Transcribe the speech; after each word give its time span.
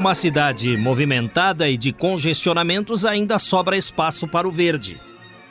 Uma 0.00 0.14
cidade 0.14 0.78
movimentada 0.78 1.68
e 1.68 1.76
de 1.76 1.92
congestionamentos, 1.92 3.04
ainda 3.04 3.38
sobra 3.38 3.76
espaço 3.76 4.26
para 4.26 4.48
o 4.48 4.50
verde. 4.50 4.98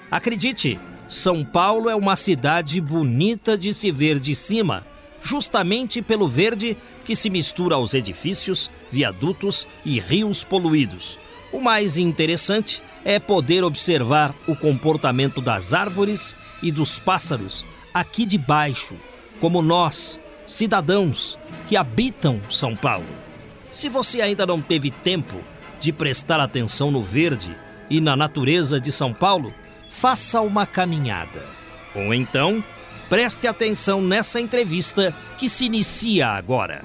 Acredite, 0.09 0.79
São 1.07 1.43
Paulo 1.43 1.87
é 1.87 1.95
uma 1.95 2.15
cidade 2.15 2.81
bonita 2.81 3.55
de 3.55 3.71
se 3.71 3.91
ver 3.91 4.17
de 4.17 4.33
cima, 4.33 4.83
justamente 5.21 6.01
pelo 6.01 6.27
verde 6.27 6.75
que 7.05 7.15
se 7.15 7.29
mistura 7.29 7.75
aos 7.75 7.93
edifícios, 7.93 8.71
viadutos 8.89 9.67
e 9.85 9.99
rios 9.99 10.43
poluídos. 10.43 11.19
O 11.53 11.61
mais 11.61 11.99
interessante 11.99 12.81
é 13.05 13.19
poder 13.19 13.63
observar 13.63 14.33
o 14.47 14.55
comportamento 14.55 15.41
das 15.41 15.75
árvores 15.75 16.35
e 16.63 16.71
dos 16.71 16.97
pássaros 16.97 17.63
aqui 17.93 18.25
de 18.25 18.39
baixo, 18.39 18.95
como 19.39 19.61
nós, 19.61 20.19
cidadãos 20.43 21.37
que 21.67 21.77
habitam 21.77 22.41
São 22.49 22.75
Paulo. 22.75 23.28
Se 23.71 23.87
você 23.87 24.21
ainda 24.21 24.45
não 24.45 24.59
teve 24.59 24.89
tempo 24.89 25.43
de 25.79 25.93
prestar 25.93 26.39
atenção 26.39 26.89
no 26.89 27.03
verde 27.03 27.55
e 27.89 28.01
na 28.01 28.15
natureza 28.15 28.79
de 28.79 28.91
São 28.91 29.13
Paulo, 29.13 29.53
faça 29.87 30.41
uma 30.41 30.65
caminhada. 30.65 31.45
Ou 31.95 32.13
então, 32.13 32.63
preste 33.09 33.47
atenção 33.47 34.01
nessa 34.01 34.39
entrevista 34.39 35.15
que 35.37 35.47
se 35.47 35.65
inicia 35.65 36.29
agora. 36.29 36.81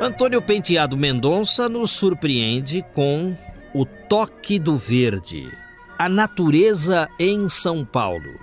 Antônio 0.00 0.42
Penteado 0.42 0.98
Mendonça 0.98 1.68
nos 1.68 1.90
surpreende 1.90 2.84
com 2.92 3.34
O 3.72 3.86
Toque 3.86 4.58
do 4.58 4.76
Verde 4.76 5.63
a 5.98 6.08
Natureza 6.08 7.08
em 7.18 7.48
São 7.48 7.84
Paulo. 7.84 8.38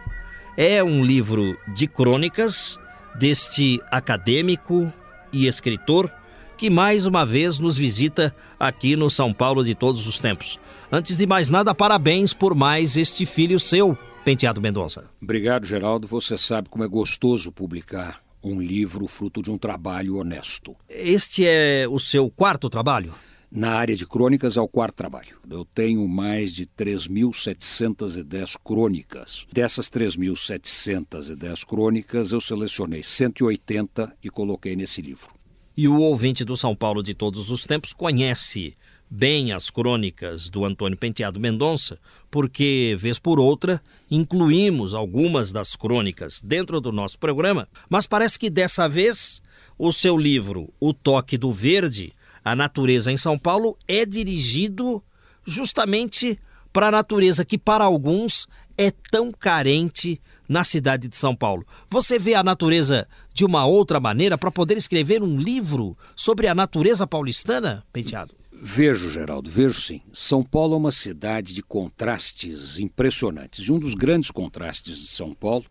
É 0.57 0.83
um 0.83 1.03
livro 1.03 1.57
de 1.73 1.87
crônicas 1.87 2.79
deste 3.15 3.81
acadêmico 3.91 4.91
e 5.31 5.47
escritor 5.47 6.11
que 6.57 6.69
mais 6.69 7.05
uma 7.05 7.25
vez 7.25 7.57
nos 7.57 7.75
visita 7.75 8.35
aqui 8.59 8.95
no 8.95 9.09
São 9.09 9.33
Paulo 9.33 9.63
de 9.63 9.73
todos 9.73 10.05
os 10.07 10.19
tempos. 10.19 10.59
Antes 10.91 11.17
de 11.17 11.25
mais 11.25 11.49
nada, 11.49 11.73
parabéns 11.73 12.33
por 12.33 12.53
mais 12.53 12.95
este 12.97 13.25
filho 13.25 13.59
seu, 13.59 13.97
Penteado 14.23 14.61
Mendonça. 14.61 15.09
Obrigado, 15.21 15.65
Geraldo. 15.65 16.07
Você 16.07 16.37
sabe 16.37 16.69
como 16.69 16.83
é 16.83 16.87
gostoso 16.87 17.51
publicar 17.51 18.19
um 18.43 18.61
livro 18.61 19.07
fruto 19.07 19.41
de 19.41 19.51
um 19.51 19.57
trabalho 19.57 20.17
honesto. 20.17 20.75
Este 20.87 21.45
é 21.45 21.87
o 21.89 21.99
seu 21.99 22.29
quarto 22.29 22.69
trabalho? 22.69 23.13
Na 23.53 23.73
área 23.73 23.93
de 23.93 24.07
crônicas 24.07 24.55
é 24.55 24.61
o 24.61 24.67
quarto 24.67 24.95
trabalho. 24.95 25.35
Eu 25.49 25.65
tenho 25.65 26.07
mais 26.07 26.55
de 26.55 26.65
3.710 26.65 28.55
crônicas. 28.63 29.45
Dessas 29.51 29.89
3.710 29.89 31.65
crônicas, 31.65 32.31
eu 32.31 32.39
selecionei 32.39 33.03
180 33.03 34.15
e 34.23 34.29
coloquei 34.29 34.73
nesse 34.77 35.01
livro. 35.01 35.33
E 35.75 35.85
o 35.85 35.99
ouvinte 35.99 36.45
do 36.45 36.55
São 36.55 36.73
Paulo 36.73 37.03
de 37.03 37.13
todos 37.13 37.51
os 37.51 37.65
tempos 37.65 37.91
conhece 37.91 38.73
bem 39.09 39.51
as 39.51 39.69
crônicas 39.69 40.47
do 40.47 40.63
Antônio 40.63 40.97
Penteado 40.97 41.37
Mendonça, 41.37 41.99
porque, 42.29 42.95
vez 42.97 43.19
por 43.19 43.37
outra, 43.37 43.81
incluímos 44.09 44.93
algumas 44.93 45.51
das 45.51 45.75
crônicas 45.75 46.41
dentro 46.41 46.79
do 46.79 46.93
nosso 46.93 47.19
programa, 47.19 47.67
mas 47.89 48.07
parece 48.07 48.39
que 48.39 48.49
dessa 48.49 48.87
vez 48.87 49.41
o 49.77 49.91
seu 49.91 50.17
livro 50.17 50.73
O 50.79 50.93
Toque 50.93 51.37
do 51.37 51.51
Verde 51.51 52.13
a 52.43 52.55
natureza 52.55 53.11
em 53.11 53.17
São 53.17 53.37
Paulo 53.37 53.77
é 53.87 54.05
dirigido 54.05 55.03
justamente 55.45 56.39
para 56.73 56.87
a 56.87 56.91
natureza 56.91 57.43
que, 57.43 57.57
para 57.57 57.83
alguns, 57.83 58.47
é 58.77 58.91
tão 59.11 59.31
carente 59.31 60.19
na 60.47 60.63
cidade 60.63 61.07
de 61.07 61.17
São 61.17 61.35
Paulo. 61.35 61.65
Você 61.89 62.17
vê 62.17 62.33
a 62.33 62.43
natureza 62.43 63.07
de 63.33 63.45
uma 63.45 63.65
outra 63.65 63.99
maneira 63.99 64.37
para 64.37 64.51
poder 64.51 64.77
escrever 64.77 65.21
um 65.21 65.37
livro 65.37 65.97
sobre 66.15 66.47
a 66.47 66.55
natureza 66.55 67.05
paulistana, 67.05 67.83
Penteado? 67.91 68.33
Vejo, 68.63 69.09
Geraldo, 69.09 69.49
vejo 69.49 69.79
sim. 69.79 70.01
São 70.13 70.43
Paulo 70.43 70.75
é 70.75 70.77
uma 70.77 70.91
cidade 70.91 71.53
de 71.53 71.63
contrastes 71.63 72.77
impressionantes. 72.77 73.65
E 73.65 73.73
um 73.73 73.79
dos 73.79 73.95
grandes 73.95 74.29
contrastes 74.29 74.99
de 74.99 75.07
São 75.07 75.33
Paulo 75.33 75.65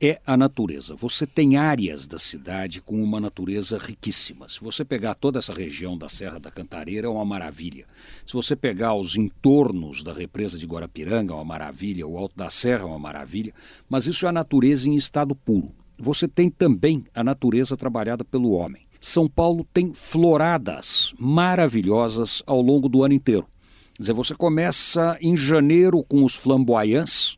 é 0.00 0.20
a 0.26 0.36
natureza. 0.36 0.94
Você 0.94 1.26
tem 1.26 1.56
áreas 1.56 2.06
da 2.06 2.18
cidade 2.18 2.82
com 2.82 3.02
uma 3.02 3.20
natureza 3.20 3.78
riquíssima. 3.78 4.48
Se 4.48 4.60
você 4.60 4.84
pegar 4.84 5.14
toda 5.14 5.38
essa 5.38 5.54
região 5.54 5.96
da 5.96 6.08
Serra 6.08 6.38
da 6.38 6.50
Cantareira, 6.50 7.06
é 7.06 7.10
uma 7.10 7.24
maravilha. 7.24 7.86
Se 8.26 8.34
você 8.34 8.54
pegar 8.54 8.94
os 8.94 9.16
entornos 9.16 10.02
da 10.02 10.12
represa 10.12 10.58
de 10.58 10.66
Guarapiranga, 10.66 11.32
é 11.32 11.36
uma 11.36 11.44
maravilha. 11.44 12.06
O 12.06 12.18
Alto 12.18 12.36
da 12.36 12.50
Serra 12.50 12.82
é 12.82 12.86
uma 12.86 12.98
maravilha. 12.98 13.52
Mas 13.88 14.06
isso 14.06 14.26
é 14.26 14.28
a 14.28 14.32
natureza 14.32 14.88
em 14.88 14.94
estado 14.94 15.34
puro. 15.34 15.72
Você 15.98 16.28
tem 16.28 16.50
também 16.50 17.04
a 17.14 17.24
natureza 17.24 17.76
trabalhada 17.76 18.24
pelo 18.24 18.52
homem. 18.52 18.86
São 19.00 19.28
Paulo 19.28 19.66
tem 19.72 19.94
floradas 19.94 21.14
maravilhosas 21.18 22.42
ao 22.46 22.60
longo 22.60 22.88
do 22.88 23.02
ano 23.02 23.14
inteiro. 23.14 23.46
Quer 23.94 24.02
dizer, 24.02 24.12
você 24.12 24.34
começa 24.34 25.16
em 25.22 25.34
janeiro 25.34 26.04
com 26.06 26.22
os 26.22 26.34
flamboyants 26.34 27.35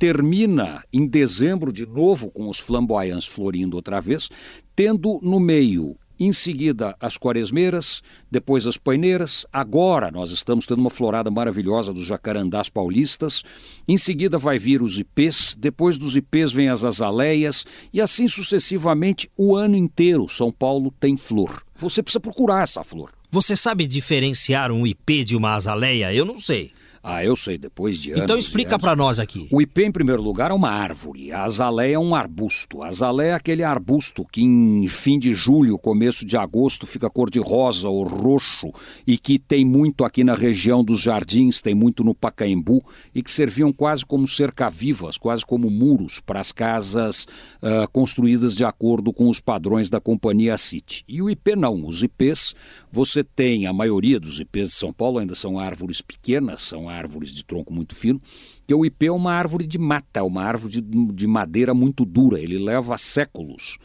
termina 0.00 0.82
em 0.90 1.06
dezembro 1.06 1.70
de 1.70 1.84
novo 1.84 2.30
com 2.30 2.48
os 2.48 2.58
flamboyants 2.58 3.26
florindo 3.26 3.76
outra 3.76 4.00
vez, 4.00 4.30
tendo 4.74 5.20
no 5.22 5.38
meio 5.38 5.94
em 6.18 6.32
seguida 6.32 6.96
as 6.98 7.18
quaresmeiras, 7.18 8.02
depois 8.30 8.66
as 8.66 8.78
paineiras. 8.78 9.46
Agora 9.52 10.10
nós 10.10 10.30
estamos 10.30 10.64
tendo 10.64 10.78
uma 10.78 10.88
florada 10.88 11.30
maravilhosa 11.30 11.92
dos 11.92 12.06
jacarandás 12.06 12.70
paulistas. 12.70 13.42
Em 13.86 13.98
seguida 13.98 14.38
vai 14.38 14.58
vir 14.58 14.80
os 14.80 14.98
ipês, 14.98 15.54
depois 15.58 15.98
dos 15.98 16.16
ipês 16.16 16.50
vem 16.50 16.70
as 16.70 16.82
azaleias 16.82 17.66
e 17.92 18.00
assim 18.00 18.26
sucessivamente 18.26 19.30
o 19.36 19.54
ano 19.54 19.76
inteiro 19.76 20.26
São 20.30 20.50
Paulo 20.50 20.90
tem 20.98 21.14
flor. 21.14 21.62
Você 21.76 22.02
precisa 22.02 22.20
procurar 22.20 22.62
essa 22.62 22.82
flor. 22.82 23.12
Você 23.30 23.54
sabe 23.54 23.86
diferenciar 23.86 24.72
um 24.72 24.86
ipê 24.86 25.24
de 25.24 25.36
uma 25.36 25.54
azaleia? 25.54 26.12
Eu 26.14 26.24
não 26.24 26.40
sei. 26.40 26.72
Ah, 27.02 27.24
eu 27.24 27.34
sei, 27.34 27.56
depois 27.56 28.02
de 28.02 28.12
anos. 28.12 28.24
Então 28.24 28.36
explica 28.36 28.78
para 28.78 28.94
nós 28.94 29.18
aqui. 29.18 29.48
O 29.50 29.62
ipê, 29.62 29.86
em 29.86 29.92
primeiro 29.92 30.20
lugar, 30.20 30.50
é 30.50 30.54
uma 30.54 30.70
árvore. 30.70 31.32
A 31.32 31.44
azaleia 31.44 31.94
é 31.94 31.98
um 31.98 32.14
arbusto. 32.14 32.82
A 32.82 32.88
azaleia 32.88 33.30
é 33.30 33.34
aquele 33.34 33.64
arbusto 33.64 34.26
que 34.30 34.42
em 34.42 34.86
fim 34.86 35.18
de 35.18 35.32
julho, 35.32 35.78
começo 35.78 36.26
de 36.26 36.36
agosto, 36.36 36.86
fica 36.86 37.08
cor 37.08 37.30
de 37.30 37.40
rosa 37.40 37.88
ou 37.88 38.06
roxo 38.06 38.70
e 39.06 39.16
que 39.16 39.38
tem 39.38 39.64
muito 39.64 40.04
aqui 40.04 40.22
na 40.22 40.34
região 40.34 40.84
dos 40.84 41.00
jardins, 41.00 41.62
tem 41.62 41.74
muito 41.74 42.04
no 42.04 42.14
Pacaembu 42.14 42.84
e 43.14 43.22
que 43.22 43.30
serviam 43.30 43.72
quase 43.72 44.04
como 44.04 44.26
cerca-vivas, 44.26 45.16
quase 45.16 45.44
como 45.46 45.70
muros 45.70 46.20
para 46.20 46.40
as 46.40 46.52
casas 46.52 47.24
uh, 47.62 47.90
construídas 47.92 48.54
de 48.54 48.64
acordo 48.64 49.10
com 49.10 49.26
os 49.26 49.40
padrões 49.40 49.88
da 49.88 50.00
companhia 50.00 50.58
City. 50.58 51.02
E 51.08 51.22
o 51.22 51.30
ipê 51.30 51.56
não. 51.56 51.86
Os 51.86 52.02
ipês, 52.02 52.54
você 52.92 53.24
tem, 53.24 53.66
a 53.66 53.72
maioria 53.72 54.20
dos 54.20 54.38
ipês 54.38 54.68
de 54.68 54.74
São 54.74 54.92
Paulo 54.92 55.18
ainda 55.18 55.34
são 55.34 55.58
árvores 55.58 56.02
pequenas, 56.02 56.60
são 56.60 56.89
árvores 56.90 57.32
de 57.32 57.44
tronco 57.44 57.72
muito 57.72 57.94
fino, 57.94 58.20
que 58.66 58.74
o 58.74 58.84
ipê 58.84 59.06
é 59.06 59.12
uma 59.12 59.32
árvore 59.32 59.66
de 59.66 59.78
mata, 59.78 60.22
uma 60.22 60.42
árvore 60.42 60.72
de, 60.72 60.80
de 60.80 61.26
madeira 61.26 61.74
muito 61.74 62.04
dura, 62.04 62.40
ele 62.40 62.58
leva 62.58 62.96
séculos 62.96 63.78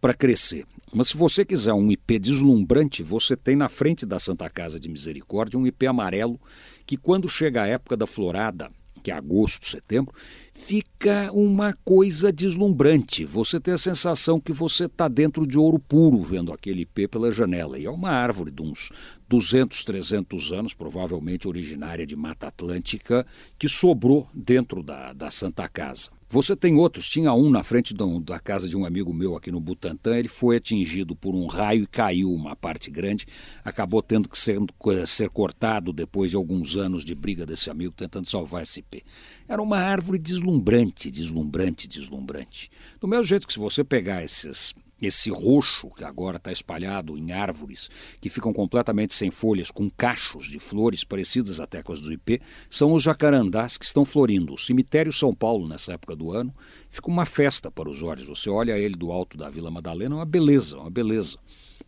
para 0.00 0.14
crescer. 0.14 0.64
Mas 0.92 1.08
se 1.08 1.16
você 1.16 1.44
quiser 1.44 1.72
um 1.72 1.90
ipê 1.90 2.18
deslumbrante, 2.18 3.02
você 3.02 3.36
tem 3.36 3.56
na 3.56 3.68
frente 3.68 4.06
da 4.06 4.18
Santa 4.18 4.48
Casa 4.48 4.78
de 4.78 4.88
Misericórdia 4.88 5.58
um 5.58 5.66
ipê 5.66 5.86
amarelo 5.86 6.40
que 6.86 6.96
quando 6.96 7.28
chega 7.28 7.62
a 7.62 7.66
época 7.66 7.96
da 7.96 8.06
florada, 8.06 8.70
que 9.02 9.10
é 9.10 9.14
agosto, 9.14 9.66
setembro, 9.66 10.14
fica 10.52 11.30
uma 11.32 11.74
coisa 11.84 12.32
deslumbrante. 12.32 13.24
Você 13.24 13.60
tem 13.60 13.74
a 13.74 13.78
sensação 13.78 14.40
que 14.40 14.52
você 14.52 14.84
está 14.84 15.08
dentro 15.08 15.46
de 15.46 15.58
ouro 15.58 15.78
puro 15.78 16.22
vendo 16.22 16.52
aquele 16.52 16.82
ipê 16.82 17.06
pela 17.06 17.30
janela. 17.30 17.78
E 17.78 17.86
é 17.86 17.90
uma 17.90 18.10
árvore 18.10 18.50
de 18.50 18.62
uns 18.62 18.90
200, 19.28 19.84
300 19.84 20.52
anos, 20.52 20.74
provavelmente 20.74 21.46
originária 21.46 22.06
de 22.06 22.16
Mata 22.16 22.48
Atlântica, 22.48 23.26
que 23.58 23.68
sobrou 23.68 24.28
dentro 24.32 24.82
da, 24.82 25.12
da 25.12 25.30
Santa 25.30 25.68
Casa. 25.68 26.10
Você 26.30 26.54
tem 26.54 26.76
outros, 26.76 27.08
tinha 27.08 27.32
um 27.32 27.48
na 27.48 27.62
frente 27.62 27.94
da 27.94 28.38
casa 28.38 28.68
de 28.68 28.76
um 28.76 28.84
amigo 28.84 29.14
meu 29.14 29.34
aqui 29.34 29.50
no 29.50 29.60
Butantã, 29.60 30.14
ele 30.14 30.28
foi 30.28 30.56
atingido 30.56 31.16
por 31.16 31.34
um 31.34 31.46
raio 31.46 31.84
e 31.84 31.86
caiu 31.86 32.30
uma 32.30 32.54
parte 32.54 32.90
grande, 32.90 33.26
acabou 33.64 34.02
tendo 34.02 34.28
que 34.28 34.36
ser, 34.36 34.58
ser 35.06 35.30
cortado 35.30 35.90
depois 35.90 36.30
de 36.30 36.36
alguns 36.36 36.76
anos 36.76 37.02
de 37.02 37.14
briga 37.14 37.46
desse 37.46 37.70
amigo 37.70 37.94
tentando 37.96 38.28
salvar 38.28 38.62
esse 38.62 38.82
pé. 38.82 39.00
Era 39.48 39.62
uma 39.62 39.78
árvore 39.78 40.18
deslumbrante, 40.18 41.10
deslumbrante, 41.10 41.88
deslumbrante. 41.88 42.70
Do 43.00 43.08
mesmo 43.08 43.24
jeito 43.24 43.46
que 43.46 43.52
se 43.54 43.58
você 43.58 43.82
pegar 43.82 44.22
esses 44.22 44.74
esse 45.00 45.30
roxo 45.30 45.90
que 45.90 46.04
agora 46.04 46.36
está 46.36 46.50
espalhado 46.50 47.16
em 47.16 47.32
árvores 47.32 47.88
que 48.20 48.28
ficam 48.28 48.52
completamente 48.52 49.14
sem 49.14 49.30
folhas, 49.30 49.70
com 49.70 49.88
cachos 49.88 50.46
de 50.46 50.58
flores 50.58 51.04
parecidas 51.04 51.60
até 51.60 51.82
com 51.82 51.92
as 51.92 52.00
do 52.00 52.12
ipê, 52.12 52.40
são 52.68 52.92
os 52.92 53.02
jacarandás 53.02 53.78
que 53.78 53.84
estão 53.84 54.04
florindo. 54.04 54.54
O 54.54 54.58
cemitério 54.58 55.12
São 55.12 55.34
Paulo, 55.34 55.68
nessa 55.68 55.92
época 55.92 56.16
do 56.16 56.32
ano, 56.32 56.52
fica 56.88 57.08
uma 57.08 57.24
festa 57.24 57.70
para 57.70 57.88
os 57.88 58.02
olhos. 58.02 58.26
Você 58.26 58.50
olha 58.50 58.78
ele 58.78 58.96
do 58.96 59.12
alto 59.12 59.36
da 59.36 59.48
Vila 59.48 59.70
Madalena, 59.70 60.14
é 60.14 60.18
uma 60.18 60.26
beleza, 60.26 60.78
uma 60.78 60.90
beleza 60.90 61.38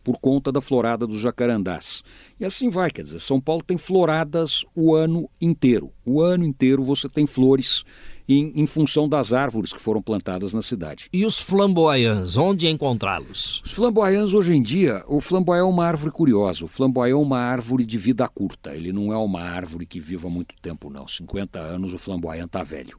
por 0.03 0.17
conta 0.19 0.51
da 0.51 0.61
florada 0.61 1.05
dos 1.05 1.19
jacarandás. 1.19 2.03
E 2.39 2.45
assim 2.45 2.69
vai, 2.69 2.89
quer 2.89 3.03
dizer, 3.03 3.19
São 3.19 3.39
Paulo 3.39 3.63
tem 3.63 3.77
floradas 3.77 4.65
o 4.75 4.95
ano 4.95 5.29
inteiro. 5.39 5.91
O 6.05 6.21
ano 6.21 6.43
inteiro 6.43 6.83
você 6.83 7.07
tem 7.07 7.27
flores 7.27 7.83
em, 8.33 8.53
em, 8.55 8.65
função 8.65 9.07
das 9.07 9.33
árvores 9.33 9.73
que 9.73 9.81
foram 9.81 10.01
plantadas 10.01 10.53
na 10.53 10.61
cidade. 10.61 11.07
E 11.11 11.25
os 11.25 11.39
flamboyants, 11.39 12.37
onde 12.37 12.67
encontrá-los? 12.67 13.61
Os 13.63 13.71
flamboyants, 13.71 14.33
hoje 14.33 14.55
em 14.55 14.61
dia, 14.61 15.03
o 15.07 15.19
flamboyant 15.19 15.61
é 15.61 15.69
uma 15.69 15.85
árvore 15.85 16.11
curiosa. 16.11 16.65
O 16.65 16.67
flamboyant 16.67 17.13
é 17.13 17.15
uma 17.15 17.39
árvore 17.39 17.85
de 17.85 17.97
vida 17.97 18.27
curta. 18.27 18.75
Ele 18.75 18.91
não 18.91 19.11
é 19.11 19.17
uma 19.17 19.41
árvore 19.41 19.85
que 19.85 19.99
viva 19.99 20.29
muito 20.29 20.55
tempo, 20.61 20.89
não. 20.89 21.07
50 21.07 21.59
anos 21.59 21.93
o 21.93 21.97
flamboyant 21.97 22.45
está 22.45 22.63
velho. 22.63 22.97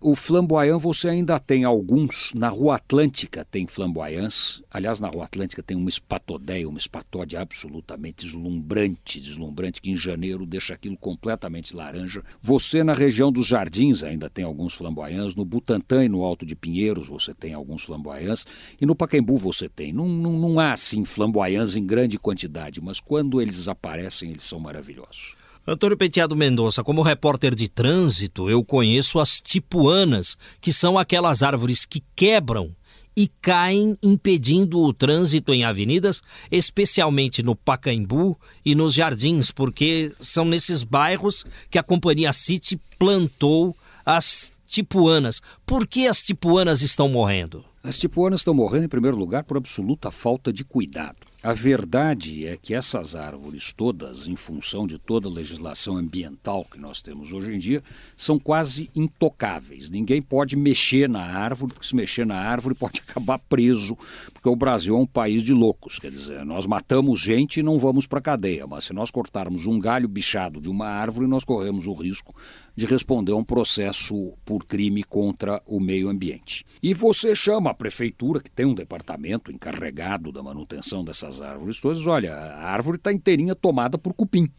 O 0.00 0.16
flamboyant 0.16 0.80
você 0.80 1.08
ainda 1.08 1.38
tem 1.38 1.62
alguns. 1.64 2.32
Na 2.34 2.48
Rua 2.48 2.74
Atlântica 2.74 3.46
tem 3.48 3.66
flamboyants. 3.68 4.62
Aliás, 4.68 4.98
na 4.98 5.08
Rua 5.08 5.24
Atlântica 5.24 5.62
tem 5.62 5.76
uma 5.76 5.88
espatodeia, 5.88 6.68
uma 6.68 6.78
espatódia 6.78 7.40
absolutamente 7.40 8.24
deslumbrante, 8.24 9.20
deslumbrante, 9.20 9.80
que 9.80 9.90
em 9.90 9.96
janeiro 9.96 10.44
deixa 10.44 10.74
aquilo 10.74 10.96
completamente 10.96 11.76
laranja. 11.76 12.22
Você, 12.40 12.82
na 12.82 12.94
região 12.94 13.30
dos 13.30 13.46
jardins, 13.46 14.02
ainda 14.02 14.28
tem 14.28 14.44
alguns 14.44 14.71
alguns 14.72 14.74
flamboyants, 14.74 15.34
no 15.34 15.44
Butantã 15.44 16.04
e 16.04 16.08
no 16.08 16.22
Alto 16.22 16.46
de 16.46 16.56
Pinheiros 16.56 17.08
você 17.08 17.34
tem 17.34 17.54
alguns 17.54 17.82
flamboyants, 17.82 18.46
e 18.80 18.86
no 18.86 18.94
Pacaembu 18.94 19.36
você 19.36 19.68
tem. 19.68 19.92
Não, 19.92 20.08
não, 20.08 20.32
não 20.32 20.58
há, 20.58 20.72
assim, 20.72 21.04
flamboyants 21.04 21.76
em 21.76 21.84
grande 21.84 22.18
quantidade, 22.18 22.80
mas 22.80 23.00
quando 23.00 23.40
eles 23.40 23.68
aparecem, 23.68 24.30
eles 24.30 24.42
são 24.42 24.58
maravilhosos. 24.58 25.36
Antônio 25.66 25.96
Penteado 25.96 26.34
Mendonça, 26.34 26.82
como 26.82 27.02
repórter 27.02 27.54
de 27.54 27.68
trânsito, 27.68 28.50
eu 28.50 28.64
conheço 28.64 29.20
as 29.20 29.40
tipuanas, 29.40 30.36
que 30.60 30.72
são 30.72 30.98
aquelas 30.98 31.42
árvores 31.42 31.84
que 31.84 32.02
quebram 32.16 32.74
e 33.16 33.28
caem 33.40 33.96
impedindo 34.02 34.80
o 34.80 34.92
trânsito 34.92 35.52
em 35.52 35.64
avenidas, 35.64 36.22
especialmente 36.50 37.42
no 37.42 37.54
Pacaembu 37.54 38.38
e 38.64 38.74
nos 38.74 38.94
jardins, 38.94 39.50
porque 39.50 40.12
são 40.18 40.44
nesses 40.44 40.82
bairros 40.82 41.44
que 41.70 41.78
a 41.78 41.82
companhia 41.82 42.32
City 42.32 42.80
plantou 42.98 43.76
as 44.04 44.52
tipuanas. 44.72 45.42
Por 45.66 45.86
que 45.86 46.08
as 46.08 46.24
tipuanas 46.24 46.80
estão 46.80 47.06
morrendo? 47.06 47.62
As 47.84 47.98
tipuanas 47.98 48.40
estão 48.40 48.54
morrendo, 48.54 48.86
em 48.86 48.88
primeiro 48.88 49.16
lugar, 49.16 49.44
por 49.44 49.58
absoluta 49.58 50.10
falta 50.10 50.50
de 50.50 50.64
cuidado. 50.64 51.18
A 51.42 51.52
verdade 51.52 52.46
é 52.46 52.56
que 52.56 52.72
essas 52.72 53.16
árvores 53.16 53.72
todas, 53.72 54.28
em 54.28 54.36
função 54.36 54.86
de 54.86 54.96
toda 54.96 55.26
a 55.26 55.30
legislação 55.30 55.96
ambiental 55.96 56.64
que 56.64 56.78
nós 56.78 57.02
temos 57.02 57.32
hoje 57.32 57.52
em 57.52 57.58
dia, 57.58 57.82
são 58.16 58.38
quase 58.38 58.88
intocáveis. 58.94 59.90
Ninguém 59.90 60.22
pode 60.22 60.54
mexer 60.54 61.08
na 61.08 61.20
árvore, 61.20 61.72
porque 61.72 61.88
se 61.88 61.96
mexer 61.96 62.24
na 62.24 62.36
árvore 62.36 62.76
pode 62.76 63.02
acabar 63.06 63.40
preso, 63.40 63.98
porque 64.42 64.48
o 64.48 64.56
Brasil 64.56 64.96
é 64.96 64.98
um 64.98 65.06
país 65.06 65.44
de 65.44 65.54
loucos. 65.54 66.00
Quer 66.00 66.10
dizer, 66.10 66.44
nós 66.44 66.66
matamos 66.66 67.20
gente 67.20 67.60
e 67.60 67.62
não 67.62 67.78
vamos 67.78 68.08
para 68.08 68.18
a 68.18 68.22
cadeia, 68.22 68.66
mas 68.66 68.82
se 68.82 68.92
nós 68.92 69.08
cortarmos 69.08 69.68
um 69.68 69.78
galho 69.78 70.08
bichado 70.08 70.60
de 70.60 70.68
uma 70.68 70.88
árvore, 70.88 71.28
nós 71.28 71.44
corremos 71.44 71.86
o 71.86 71.94
risco 71.94 72.34
de 72.74 72.84
responder 72.84 73.30
a 73.30 73.36
um 73.36 73.44
processo 73.44 74.32
por 74.44 74.66
crime 74.66 75.04
contra 75.04 75.62
o 75.64 75.78
meio 75.78 76.08
ambiente. 76.08 76.64
E 76.82 76.92
você 76.92 77.36
chama 77.36 77.70
a 77.70 77.74
prefeitura, 77.74 78.40
que 78.40 78.50
tem 78.50 78.66
um 78.66 78.74
departamento 78.74 79.52
encarregado 79.52 80.32
da 80.32 80.42
manutenção 80.42 81.04
dessas 81.04 81.22
as 81.22 81.40
árvores 81.40 81.80
todas, 81.80 82.04
olha, 82.08 82.34
a 82.34 82.68
árvore 82.68 82.96
está 82.96 83.12
inteirinha 83.12 83.54
tomada 83.54 83.96
por 83.96 84.12
cupim. 84.12 84.50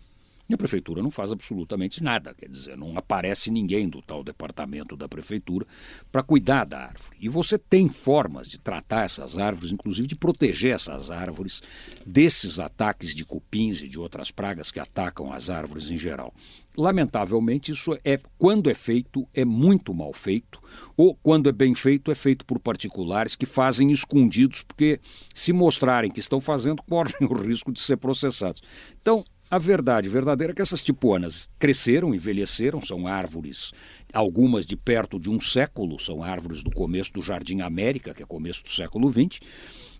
A 0.54 0.58
prefeitura 0.58 1.02
não 1.02 1.12
faz 1.12 1.32
absolutamente 1.32 2.04
nada, 2.04 2.34
quer 2.34 2.48
dizer, 2.48 2.78
não 2.78 2.98
aparece 2.98 3.52
ninguém 3.52 3.88
do 3.90 4.02
tal 4.02 4.24
departamento 4.24 4.96
da 4.96 5.08
prefeitura 5.08 5.66
para 6.12 6.24
cuidar 6.24 6.66
da 6.66 6.80
árvore. 6.80 7.18
E 7.20 7.30
você 7.30 7.58
tem 7.58 7.90
formas 7.90 8.48
de 8.50 8.60
tratar 8.60 9.04
essas 9.04 9.38
árvores, 9.38 9.72
inclusive 9.72 10.08
de 10.08 10.16
proteger 10.16 10.74
essas 10.74 11.12
árvores 11.12 11.62
desses 12.06 12.60
ataques 12.60 13.16
de 13.16 13.26
cupins 13.26 13.82
e 13.82 13.88
de 13.88 14.00
outras 14.00 14.32
pragas 14.32 14.72
que 14.72 14.80
atacam 14.80 15.32
as 15.32 15.50
árvores 15.50 15.90
em 15.90 15.98
geral. 15.98 16.34
Lamentavelmente, 16.76 17.72
isso 17.72 17.98
é 18.04 18.20
quando 18.38 18.70
é 18.70 18.74
feito 18.74 19.28
é 19.34 19.46
muito 19.46 19.94
mal 19.94 20.12
feito, 20.12 20.60
ou 20.98 21.16
quando 21.16 21.48
é 21.48 21.52
bem 21.52 21.76
feito 21.76 22.12
é 22.12 22.16
feito 22.16 22.46
por 22.46 22.60
particulares 22.60 23.36
que 23.36 23.46
fazem 23.46 23.92
escondidos, 23.92 24.64
porque 24.64 25.00
se 25.34 25.54
mostrarem 25.54 26.12
que 26.12 26.20
estão 26.20 26.40
fazendo, 26.40 26.82
correm 26.90 27.28
o 27.30 27.34
risco 27.34 27.72
de 27.72 27.80
ser 27.80 27.98
processados. 27.98 28.62
Então, 29.02 29.24
a 29.54 29.60
verdade 29.60 30.10
verdadeira 30.10 30.52
é 30.52 30.56
que 30.56 30.64
essas 30.64 30.82
tipuanas 30.82 31.48
cresceram, 31.60 32.16
envelheceram, 32.16 32.82
são 32.82 33.06
árvores, 33.06 33.72
algumas 34.12 34.66
de 34.66 34.76
perto 34.76 35.20
de 35.20 35.30
um 35.30 35.40
século, 35.40 36.00
são 36.00 36.24
árvores 36.24 36.64
do 36.64 36.72
começo 36.72 37.14
do 37.14 37.22
Jardim 37.22 37.62
América, 37.62 38.16
que 38.16 38.24
é 38.24 38.26
começo 38.26 38.64
do 38.64 38.70
século 38.70 39.12
XX, 39.12 39.40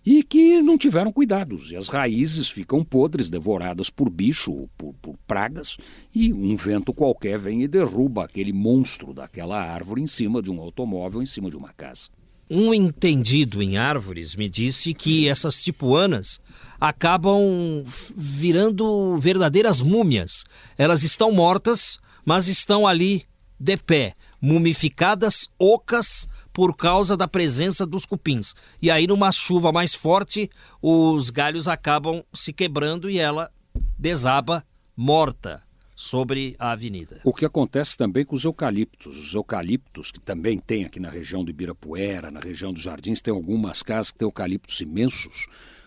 e 0.04 0.24
que 0.24 0.60
não 0.60 0.76
tiveram 0.76 1.12
cuidados. 1.12 1.70
E 1.70 1.76
as 1.76 1.86
raízes 1.86 2.50
ficam 2.50 2.84
podres, 2.84 3.30
devoradas 3.30 3.90
por 3.90 4.10
bicho, 4.10 4.68
por, 4.76 4.92
por 4.94 5.16
pragas, 5.24 5.76
e 6.12 6.32
um 6.32 6.56
vento 6.56 6.92
qualquer 6.92 7.38
vem 7.38 7.62
e 7.62 7.68
derruba 7.68 8.24
aquele 8.24 8.52
monstro 8.52 9.14
daquela 9.14 9.62
árvore 9.62 10.02
em 10.02 10.06
cima 10.08 10.42
de 10.42 10.50
um 10.50 10.60
automóvel, 10.60 11.22
em 11.22 11.26
cima 11.26 11.48
de 11.48 11.56
uma 11.56 11.72
casa. 11.72 12.08
Um 12.50 12.74
entendido 12.74 13.62
em 13.62 13.76
árvores 13.76 14.36
me 14.36 14.48
disse 14.48 14.92
que 14.92 15.28
essas 15.28 15.62
tipuanas 15.62 16.38
acabam 16.78 17.84
virando 18.16 19.18
verdadeiras 19.18 19.80
múmias. 19.80 20.44
Elas 20.76 21.02
estão 21.02 21.32
mortas, 21.32 21.98
mas 22.24 22.46
estão 22.48 22.86
ali 22.86 23.24
de 23.58 23.76
pé, 23.76 24.14
mumificadas, 24.40 25.48
ocas 25.58 26.28
por 26.52 26.76
causa 26.76 27.16
da 27.16 27.26
presença 27.26 27.86
dos 27.86 28.04
cupins. 28.04 28.54
E 28.80 28.90
aí, 28.90 29.06
numa 29.06 29.32
chuva 29.32 29.72
mais 29.72 29.94
forte, 29.94 30.50
os 30.82 31.30
galhos 31.30 31.66
acabam 31.66 32.22
se 32.32 32.52
quebrando 32.52 33.08
e 33.08 33.18
ela 33.18 33.50
desaba 33.98 34.64
morta 34.96 35.62
sobre 35.94 36.56
a 36.58 36.72
avenida. 36.72 37.20
O 37.24 37.32
que 37.32 37.44
acontece 37.44 37.96
também 37.96 38.24
com 38.24 38.34
os 38.34 38.44
eucaliptos. 38.44 39.16
Os 39.16 39.34
eucaliptos, 39.34 40.10
que 40.10 40.20
também 40.20 40.58
tem 40.58 40.84
aqui 40.84 40.98
na 40.98 41.10
região 41.10 41.44
do 41.44 41.50
Ibirapuera, 41.50 42.30
na 42.30 42.40
região 42.40 42.72
dos 42.72 42.82
Jardins, 42.82 43.22
tem 43.22 43.32
algumas 43.32 43.82
casas 43.82 44.10
que 44.10 44.18
têm 44.18 44.26
eucaliptos 44.26 44.80
imensos. 44.80 45.46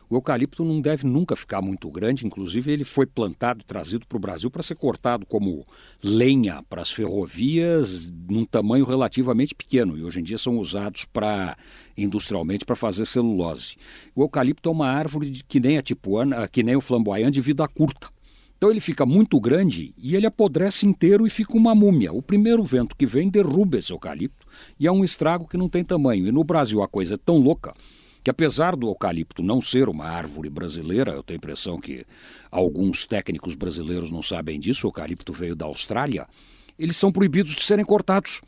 O 0.10 0.16
eucalipto 0.16 0.64
não 0.64 0.80
deve 0.80 1.06
nunca 1.06 1.36
ficar 1.36 1.62
muito 1.62 1.92
grande, 1.92 2.26
inclusive 2.26 2.72
ele 2.72 2.86
foi 2.86 3.06
plantado 3.06 3.60
e 3.60 3.66
trazido 3.66 4.08
para 4.08 4.16
o 4.16 4.20
Brasil 4.20 4.50
para 4.50 4.64
ser 4.64 4.76
cortado 4.76 5.26
como 5.26 5.66
lenha 6.02 6.64
para 6.70 6.82
as 6.82 6.90
ferrovias 6.90 8.10
num 8.30 8.46
tamanho 8.46 8.86
relativamente 8.86 9.54
pequeno 9.54 9.98
e 9.98 10.04
hoje 10.04 10.22
em 10.22 10.24
dia 10.24 10.38
são 10.38 10.58
usados 10.58 11.04
para 11.04 11.58
industrialmente 11.98 12.64
para 12.64 12.76
fazer 12.76 13.06
celulose. 13.06 13.76
O 14.16 14.22
eucalipto 14.22 14.70
é 14.70 14.72
uma 14.72 14.88
árvore 14.88 15.44
que 15.46 15.60
nem 15.60 15.78
a 15.78 15.82
tipuana, 15.82 16.48
que 16.48 16.64
nem 16.64 16.78
o 16.78 16.82
flamboyant 16.82 17.32
de 17.32 17.42
vida 17.42 17.68
curta. 17.68 18.08
Então 18.58 18.72
ele 18.72 18.80
fica 18.80 19.06
muito 19.06 19.40
grande 19.40 19.94
e 19.98 20.16
ele 20.16 20.26
apodrece 20.26 20.88
inteiro 20.88 21.28
e 21.28 21.30
fica 21.30 21.56
uma 21.56 21.76
múmia. 21.76 22.12
O 22.12 22.24
primeiro 22.24 22.64
vento 22.64 22.96
que 22.96 23.06
vem 23.06 23.30
derruba 23.30 23.78
esse 23.78 23.92
eucalipto 23.92 24.48
e 24.80 24.88
é 24.88 24.92
um 24.92 25.04
estrago 25.04 25.48
que 25.48 25.58
não 25.58 25.70
tem 25.70 25.84
tamanho. 25.84 26.28
E 26.28 26.32
no 26.32 26.44
Brasil 26.44 26.82
a 26.82 26.88
coisa 26.88 27.14
é 27.14 27.18
tão 27.18 27.38
louca 27.38 27.74
que 28.24 28.32
apesar 28.32 28.76
do 28.76 28.88
eucalipto 28.88 29.44
não 29.44 29.62
ser 29.62 29.88
uma 29.88 30.06
árvore 30.06 30.50
brasileira, 30.50 31.12
eu 31.12 31.24
tenho 31.24 31.38
a 31.38 31.42
impressão 31.42 31.80
que 31.80 32.04
alguns 32.52 33.06
técnicos 33.06 33.56
brasileiros 33.56 34.12
não 34.12 34.22
sabem 34.22 34.60
disso, 34.60 34.86
o 34.86 34.90
eucalipto 34.90 35.32
veio 35.32 35.56
da 35.56 35.66
Austrália, 35.66 36.28
eles 36.78 36.98
são 36.98 37.12
proibidos 37.12 37.56
de 37.56 37.62
serem 37.62 37.86
cortados. 37.86 38.42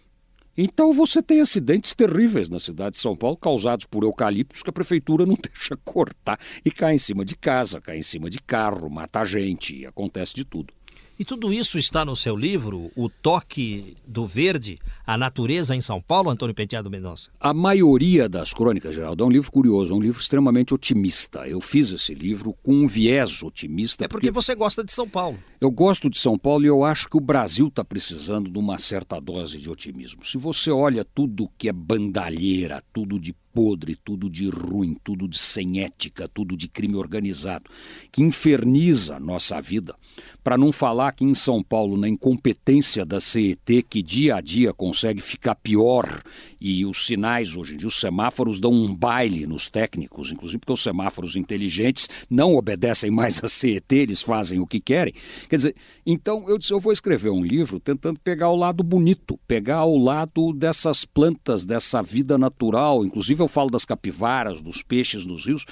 Então 0.62 0.92
você 0.92 1.24
tem 1.24 1.40
acidentes 1.40 1.96
terríveis 1.96 2.50
na 2.50 2.60
cidade 2.60 2.98
de 2.98 2.98
São 2.98 3.16
Paulo 3.16 3.38
causados 3.38 3.86
por 3.86 4.04
eucaliptos 4.04 4.62
que 4.62 4.70
a 4.70 4.74
prefeitura 4.74 5.26
não 5.26 5.36
deixa 5.42 5.78
cortar 5.86 6.38
e 6.66 6.70
cai 6.70 6.96
em 6.96 6.98
cima 6.98 7.24
de 7.24 7.38
casa, 7.38 7.80
cai 7.80 7.98
em 7.98 8.02
cima 8.02 8.30
de 8.30 8.42
carro, 8.42 8.90
mata 8.90 9.24
gente, 9.24 9.86
acontece 9.86 10.36
de 10.36 10.44
tudo. 10.44 10.74
E 11.20 11.26
tudo 11.26 11.52
isso 11.52 11.78
está 11.78 12.06
no 12.06 12.16
seu 12.16 12.34
livro, 12.34 12.90
O 12.96 13.10
Toque 13.10 13.98
do 14.08 14.26
Verde, 14.26 14.80
A 15.06 15.18
Natureza 15.18 15.76
em 15.76 15.82
São 15.82 16.00
Paulo, 16.00 16.30
Antônio 16.30 16.56
Penteado 16.56 16.90
Mendonça? 16.90 17.30
A 17.38 17.54
maioria 17.54 18.30
das 18.30 18.54
crônicas, 18.54 18.96
Geraldo, 18.96 19.26
é 19.26 19.28
um 19.28 19.30
livro 19.30 19.52
curioso, 19.52 19.94
é 19.94 19.98
um 19.98 20.00
livro 20.00 20.22
extremamente 20.22 20.74
otimista. 20.74 21.46
Eu 21.46 21.60
fiz 21.60 21.92
esse 21.92 22.14
livro 22.14 22.56
com 22.64 22.72
um 22.72 22.88
viés 22.88 23.44
otimista. 23.44 24.06
É 24.06 24.08
porque, 24.08 24.28
porque 24.28 24.32
você 24.32 24.56
gosta 24.56 24.82
de 24.82 24.94
São 24.94 25.10
Paulo. 25.10 25.38
Eu 25.60 25.70
gosto 25.70 26.10
de 26.10 26.18
São 26.18 26.38
Paulo 26.38 26.64
e 26.64 26.68
eu 26.70 26.86
acho 26.86 27.10
que 27.10 27.18
o 27.18 27.22
Brasil 27.22 27.68
está 27.68 27.84
precisando 27.84 28.50
de 28.50 28.58
uma 28.58 28.78
certa 28.78 29.20
dose 29.20 29.58
de 29.58 29.70
otimismo. 29.70 30.24
Se 30.24 30.38
você 30.38 30.72
olha 30.72 31.04
tudo 31.04 31.52
que 31.58 31.68
é 31.68 31.74
bandalheira, 31.74 32.82
tudo 32.94 33.20
de 33.20 33.36
podre, 33.54 33.96
tudo 33.96 34.30
de 34.30 34.50
ruim, 34.50 34.96
tudo 35.04 35.28
de 35.28 35.38
sem 35.38 35.82
ética, 35.82 36.28
tudo 36.28 36.56
de 36.56 36.68
crime 36.68 36.96
organizado, 36.96 37.66
que 38.12 38.22
inferniza 38.22 39.16
a 39.16 39.20
nossa 39.20 39.60
vida. 39.62 39.96
Para 40.44 40.58
não 40.58 40.72
falar 40.72 41.12
que 41.12 41.24
em 41.24 41.34
São 41.34 41.62
Paulo, 41.62 41.98
na 41.98 42.08
incompetência 42.08 43.06
da 43.06 43.20
CET, 43.20 43.84
que 43.90 44.02
dia 44.02 44.36
a 44.36 44.42
dia 44.42 44.74
consegue 44.74 45.22
ficar 45.22 45.56
pior, 45.56 46.22
e 46.60 46.86
os 46.86 47.06
sinais 47.06 47.56
hoje 47.56 47.74
em 47.74 47.78
dia, 47.78 47.88
os 47.88 48.00
semáforos 48.00 48.60
dão 48.60 48.72
um 48.72 48.94
baile 48.94 49.46
nos 49.46 49.70
técnicos, 49.70 50.32
inclusive 50.32 50.60
porque 50.60 50.74
os 50.74 50.84
semáforos 50.84 51.36
inteligentes 51.36 52.08
não 52.30 52.56
obedecem 52.56 53.10
mais 53.10 53.44
à 53.44 53.48
CET, 53.48 53.96
eles 53.96 54.22
fazem 54.22 54.60
o 54.60 54.68
que 54.68 54.80
querem. 54.80 55.14
Quer 55.50 55.56
dizer, 55.56 55.76
então 56.06 56.48
eu 56.48 56.58
disse, 56.58 56.74
eu 56.74 56.80
vou 56.80 56.92
escrever 56.92 57.30
um 57.30 57.44
livro 57.44 57.80
tentando 57.80 58.20
pegar 58.20 58.50
o 58.50 58.56
lado 58.56 58.84
bonito, 58.84 59.40
pegar 59.48 59.86
o 59.86 59.98
lado 59.98 60.54
dessas 60.54 61.06
plantas, 61.06 61.66
dessa 61.66 62.02
vida 62.02 62.38
natural, 62.38 63.06
inclusive 63.06 63.39
Inclusive, 63.40 63.44
eu 63.44 63.48
falo 63.48 63.70
das 63.70 63.86
capivaras, 63.86 64.62
dos 64.62 64.84
peixes 64.84 65.26
dos 65.26 65.46
rios, 65.46 65.66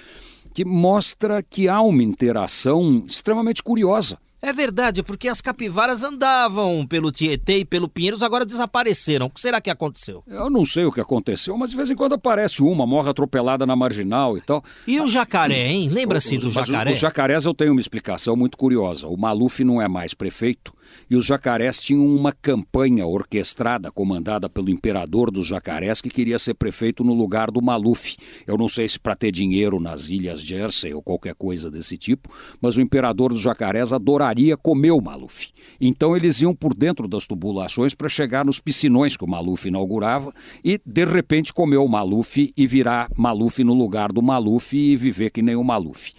que 0.53 0.63
mostra 0.63 1.43
que 1.43 1.67
há 1.67 1.81
uma 1.81 2.03
interação 2.03 3.03
extremamente 3.05 3.61
curiosa 3.61 4.17
é 4.39 4.53
verdade, 4.53 5.01
porque 5.01 5.27
as 5.27 5.41
capivaras 5.41 6.03
andavam 6.03 6.85
pelo 6.85 7.11
Tietê 7.11 7.59
e 7.59 7.65
pelo 7.65 7.89
Pinheiros, 7.89 8.21
agora 8.21 8.45
desapareceram. 8.45 9.25
O 9.25 9.29
que 9.31 9.41
será 9.41 9.59
que 9.59 9.69
aconteceu? 9.69 10.23
Eu 10.27 10.47
não 10.47 10.63
sei 10.63 10.85
o 10.85 10.91
que 10.91 11.01
aconteceu, 11.01 11.57
mas 11.57 11.71
de 11.71 11.75
vez 11.75 11.89
em 11.89 11.95
quando 11.95 12.13
aparece 12.13 12.61
uma, 12.61 12.85
morre 12.85 13.09
atropelada 13.09 13.65
na 13.65 13.75
marginal 13.75 14.37
e 14.37 14.41
tal. 14.41 14.63
E 14.85 15.01
o 15.01 15.07
jacaré, 15.07 15.67
hein? 15.67 15.89
Lembra-se 15.89 16.37
do 16.37 16.51
jacaré? 16.51 16.91
Os, 16.91 16.97
os 16.97 17.01
jacarés 17.01 17.45
eu 17.45 17.53
tenho 17.53 17.71
uma 17.71 17.81
explicação 17.81 18.35
muito 18.35 18.57
curiosa. 18.57 19.07
O 19.07 19.17
Maluf 19.17 19.63
não 19.63 19.81
é 19.81 19.87
mais 19.87 20.13
prefeito 20.13 20.71
e 21.09 21.15
os 21.15 21.25
jacarés 21.25 21.79
tinham 21.79 22.05
uma 22.05 22.31
campanha 22.31 23.05
orquestrada, 23.05 23.91
comandada 23.91 24.49
pelo 24.49 24.69
imperador 24.69 25.31
dos 25.31 25.47
jacarés, 25.47 26.01
que 26.01 26.09
queria 26.09 26.37
ser 26.37 26.53
prefeito 26.53 27.03
no 27.03 27.13
lugar 27.13 27.51
do 27.51 27.61
Maluf. 27.61 28.17
Eu 28.45 28.57
não 28.57 28.67
sei 28.67 28.87
se 28.87 28.99
para 28.99 29.15
ter 29.15 29.31
dinheiro 29.31 29.79
nas 29.79 30.09
ilhas 30.09 30.41
Jersey 30.41 30.93
ou 30.93 31.01
qualquer 31.01 31.35
coisa 31.35 31.71
desse 31.71 31.97
tipo, 31.97 32.29
mas 32.61 32.77
o 32.77 32.81
imperador 32.81 33.31
dos 33.31 33.41
jacarés 33.41 33.93
adoraria 33.93 34.57
comer 34.57 34.91
o 34.91 35.01
Maluf. 35.01 35.49
Então 35.79 36.15
eles 36.15 36.41
iam 36.41 36.55
por 36.55 36.73
dentro 36.73 37.07
das 37.07 37.25
tubulações 37.25 37.93
para 37.93 38.09
chegar 38.09 38.45
nos 38.45 38.59
piscinões 38.59 39.15
que 39.15 39.23
o 39.23 39.29
Maluf 39.29 39.67
inaugurava 39.67 40.33
e, 40.63 40.79
de 40.85 41.05
repente, 41.05 41.53
comer 41.53 41.77
o 41.77 41.87
Maluf 41.87 42.53
e 42.55 42.67
virar 42.67 43.09
Maluf 43.15 43.63
no 43.63 43.73
lugar 43.73 44.11
do 44.11 44.21
Maluf 44.21 44.75
e 44.75 44.95
viver 44.95 45.29
que 45.29 45.41
nem 45.41 45.55
o 45.55 45.63
Maluf 45.63 46.13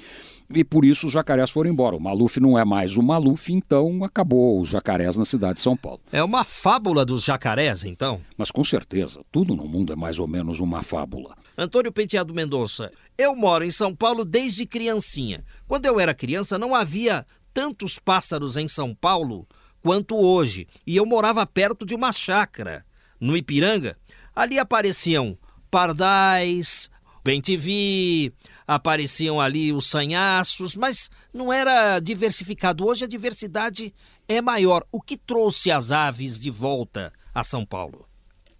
e 0.54 0.64
por 0.64 0.84
isso 0.84 1.06
os 1.06 1.12
jacarés 1.12 1.50
foram 1.50 1.70
embora. 1.70 1.96
O 1.96 2.00
Maluf 2.00 2.40
não 2.40 2.58
é 2.58 2.64
mais 2.64 2.96
o 2.96 3.02
Maluf, 3.02 3.52
então 3.52 4.02
acabou 4.02 4.60
os 4.60 4.68
jacarés 4.68 5.16
na 5.16 5.24
cidade 5.24 5.54
de 5.54 5.60
São 5.60 5.76
Paulo. 5.76 6.00
É 6.12 6.22
uma 6.22 6.44
fábula 6.44 7.04
dos 7.04 7.24
jacarés, 7.24 7.84
então? 7.84 8.20
Mas 8.36 8.50
com 8.50 8.64
certeza, 8.64 9.22
tudo 9.30 9.54
no 9.54 9.66
mundo 9.66 9.92
é 9.92 9.96
mais 9.96 10.18
ou 10.18 10.26
menos 10.26 10.60
uma 10.60 10.82
fábula. 10.82 11.36
Antônio 11.56 11.92
Penteado 11.92 12.32
Mendonça, 12.32 12.90
eu 13.16 13.34
moro 13.34 13.64
em 13.64 13.70
São 13.70 13.94
Paulo 13.94 14.24
desde 14.24 14.64
criancinha. 14.64 15.44
Quando 15.66 15.86
eu 15.86 16.00
era 16.00 16.14
criança, 16.14 16.58
não 16.58 16.74
havia 16.74 17.26
tantos 17.52 17.98
pássaros 17.98 18.56
em 18.56 18.68
São 18.68 18.94
Paulo 18.94 19.46
quanto 19.82 20.16
hoje. 20.16 20.66
E 20.86 20.96
eu 20.96 21.04
morava 21.04 21.44
perto 21.46 21.84
de 21.84 21.94
uma 21.94 22.12
chácara, 22.12 22.84
no 23.20 23.36
Ipiranga. 23.36 23.96
Ali 24.34 24.58
apareciam 24.58 25.36
pardais, 25.70 26.88
bem-te-vi, 27.24 28.32
apareciam 28.68 29.40
ali 29.40 29.72
os 29.72 29.86
sanhaços, 29.86 30.76
mas 30.76 31.08
não 31.32 31.50
era 31.50 31.98
diversificado. 32.00 32.86
Hoje 32.86 33.06
a 33.06 33.08
diversidade 33.08 33.94
é 34.28 34.42
maior. 34.42 34.84
O 34.92 35.00
que 35.00 35.16
trouxe 35.16 35.70
as 35.70 35.90
aves 35.90 36.38
de 36.38 36.50
volta 36.50 37.10
a 37.34 37.42
São 37.42 37.64
Paulo? 37.64 38.06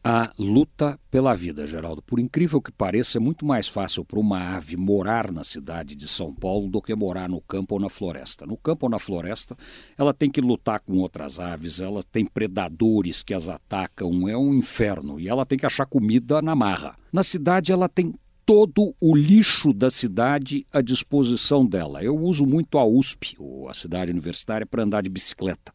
A 0.03 0.33
luta 0.38 0.99
pela 1.11 1.35
vida, 1.35 1.67
Geraldo. 1.67 2.00
Por 2.00 2.19
incrível 2.19 2.62
que 2.62 2.73
pareça, 2.73 3.19
é 3.19 3.21
muito 3.21 3.45
mais 3.45 3.69
fácil 3.69 4.03
para 4.03 4.19
uma 4.19 4.57
ave 4.57 4.75
morar 4.77 5.31
na 5.31 5.45
cidade 5.45 5.95
de 5.95 6.09
São 6.09 6.33
Paulo 6.33 6.69
do 6.69 6.81
que 6.81 6.95
morar 6.95 7.29
no 7.29 7.43
campo 7.43 7.75
ou 7.75 7.81
na 7.81 7.91
floresta. 7.91 8.47
No 8.47 8.57
campo 8.57 8.87
ou 8.87 8.91
na 8.91 8.99
floresta, 8.99 9.55
ela 9.99 10.15
tem 10.15 10.31
que 10.31 10.41
lutar 10.41 10.81
com 10.81 10.95
outras 10.95 11.38
aves, 11.38 11.81
ela 11.81 12.00
tem 12.03 12.25
predadores 12.25 13.23
que 13.23 13.35
as 13.35 13.49
atacam, 13.50 14.27
é 14.27 14.37
um 14.37 14.55
inferno. 14.55 15.21
E 15.21 15.29
ela 15.29 15.45
tem 15.45 15.59
que 15.59 15.67
achar 15.67 15.85
comida 15.85 16.41
na 16.41 16.55
marra. 16.55 16.97
Na 17.12 17.23
cidade, 17.23 17.73
ela 17.73 17.88
tem 17.88 18.15
todo 18.49 18.95
o 18.99 19.14
lixo 19.14 19.75
da 19.75 19.90
cidade 19.90 20.67
à 20.73 20.81
disposição 20.81 21.67
dela. 21.67 22.02
Eu 22.02 22.17
uso 22.17 22.47
muito 22.47 22.78
a 22.78 22.87
USP, 22.87 23.37
a 23.69 23.75
cidade 23.75 24.11
universitária, 24.11 24.64
para 24.64 24.83
andar 24.83 25.02
de 25.02 25.11
bicicleta. 25.11 25.71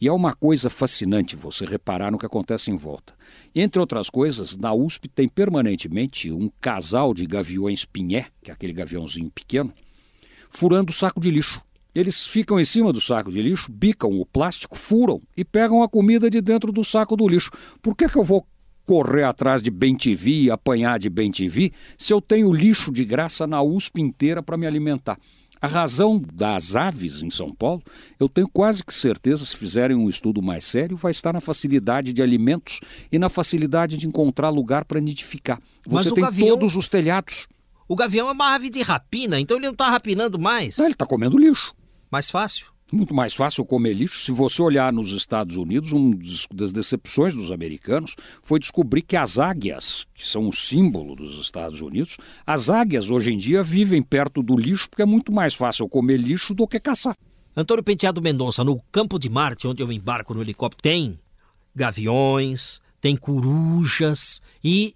E 0.00 0.06
é 0.06 0.12
uma 0.12 0.32
coisa 0.32 0.70
fascinante 0.70 1.34
você 1.34 1.66
reparar 1.66 2.12
no 2.12 2.18
que 2.18 2.24
acontece 2.24 2.70
em 2.70 2.76
volta. 2.76 3.14
Entre 3.52 3.80
outras 3.80 4.08
coisas, 4.08 4.56
na 4.56 4.72
USP 4.72 5.08
tem 5.08 5.26
permanentemente 5.26 6.30
um 6.30 6.48
casal 6.60 7.12
de 7.12 7.26
gaviões 7.26 7.84
pinhé, 7.84 8.26
que 8.44 8.52
é 8.52 8.54
aquele 8.54 8.72
gaviãozinho 8.72 9.32
pequeno, 9.32 9.72
furando 10.50 10.92
o 10.92 10.94
saco 10.94 11.18
de 11.18 11.32
lixo. 11.32 11.60
Eles 11.92 12.24
ficam 12.24 12.60
em 12.60 12.64
cima 12.64 12.92
do 12.92 13.00
saco 13.00 13.32
de 13.32 13.42
lixo, 13.42 13.72
bicam 13.72 14.20
o 14.20 14.24
plástico, 14.24 14.78
furam 14.78 15.20
e 15.36 15.44
pegam 15.44 15.82
a 15.82 15.88
comida 15.88 16.30
de 16.30 16.40
dentro 16.40 16.70
do 16.70 16.84
saco 16.84 17.16
do 17.16 17.26
lixo. 17.26 17.50
Por 17.82 17.96
que, 17.96 18.08
que 18.08 18.16
eu 18.16 18.22
vou 18.22 18.46
correr 18.88 19.24
atrás 19.24 19.62
de 19.62 19.70
bem 19.70 19.94
TV 19.94 20.30
e 20.30 20.50
apanhar 20.50 20.98
de 20.98 21.10
bem 21.10 21.30
TV 21.30 21.70
se 21.98 22.10
eu 22.10 22.22
tenho 22.22 22.50
lixo 22.50 22.90
de 22.90 23.04
graça 23.04 23.46
na 23.46 23.62
USP 23.62 24.00
inteira 24.00 24.42
para 24.42 24.56
me 24.56 24.66
alimentar? 24.66 25.18
A 25.60 25.66
razão 25.66 26.22
das 26.32 26.74
aves 26.74 27.22
em 27.22 27.28
São 27.28 27.52
Paulo, 27.52 27.82
eu 28.18 28.28
tenho 28.28 28.48
quase 28.48 28.82
que 28.82 28.94
certeza, 28.94 29.44
se 29.44 29.56
fizerem 29.56 29.96
um 29.96 30.08
estudo 30.08 30.40
mais 30.40 30.64
sério, 30.64 30.96
vai 30.96 31.10
estar 31.10 31.34
na 31.34 31.40
facilidade 31.40 32.12
de 32.12 32.22
alimentos 32.22 32.80
e 33.12 33.18
na 33.18 33.28
facilidade 33.28 33.98
de 33.98 34.06
encontrar 34.06 34.48
lugar 34.48 34.84
para 34.84 35.00
nidificar. 35.00 35.60
Você 35.86 36.12
tem 36.12 36.24
gavião, 36.24 36.56
todos 36.56 36.76
os 36.76 36.88
telhados. 36.88 37.46
O 37.88 37.96
gavião 37.96 38.28
é 38.28 38.32
uma 38.32 38.54
ave 38.54 38.70
de 38.70 38.80
rapina, 38.82 39.38
então 39.38 39.56
ele 39.56 39.66
não 39.66 39.72
está 39.72 39.90
rapinando 39.90 40.38
mais. 40.38 40.78
Não, 40.78 40.86
ele 40.86 40.94
está 40.94 41.04
comendo 41.04 41.36
lixo. 41.36 41.74
Mais 42.10 42.30
fácil 42.30 42.66
muito 42.92 43.14
mais 43.14 43.34
fácil 43.34 43.64
comer 43.64 43.92
lixo. 43.92 44.24
Se 44.24 44.32
você 44.32 44.62
olhar 44.62 44.92
nos 44.92 45.12
Estados 45.12 45.56
Unidos, 45.56 45.92
uma 45.92 46.16
das 46.52 46.72
decepções 46.72 47.34
dos 47.34 47.52
americanos 47.52 48.14
foi 48.42 48.58
descobrir 48.58 49.02
que 49.02 49.16
as 49.16 49.38
águias, 49.38 50.06
que 50.14 50.26
são 50.26 50.48
o 50.48 50.52
símbolo 50.52 51.14
dos 51.14 51.38
Estados 51.38 51.80
Unidos, 51.80 52.16
as 52.46 52.70
águias 52.70 53.10
hoje 53.10 53.32
em 53.32 53.36
dia 53.36 53.62
vivem 53.62 54.02
perto 54.02 54.42
do 54.42 54.56
lixo 54.56 54.88
porque 54.88 55.02
é 55.02 55.06
muito 55.06 55.32
mais 55.32 55.54
fácil 55.54 55.88
comer 55.88 56.16
lixo 56.16 56.54
do 56.54 56.66
que 56.66 56.80
caçar. 56.80 57.16
Antônio 57.56 57.82
Penteado 57.82 58.22
Mendonça, 58.22 58.62
no 58.62 58.80
Campo 58.92 59.18
de 59.18 59.28
Marte, 59.28 59.66
onde 59.66 59.82
eu 59.82 59.90
embarco 59.90 60.32
no 60.32 60.40
helicóptero, 60.40 60.82
tem 60.82 61.18
gaviões, 61.74 62.80
tem 63.00 63.16
corujas 63.16 64.40
e 64.62 64.94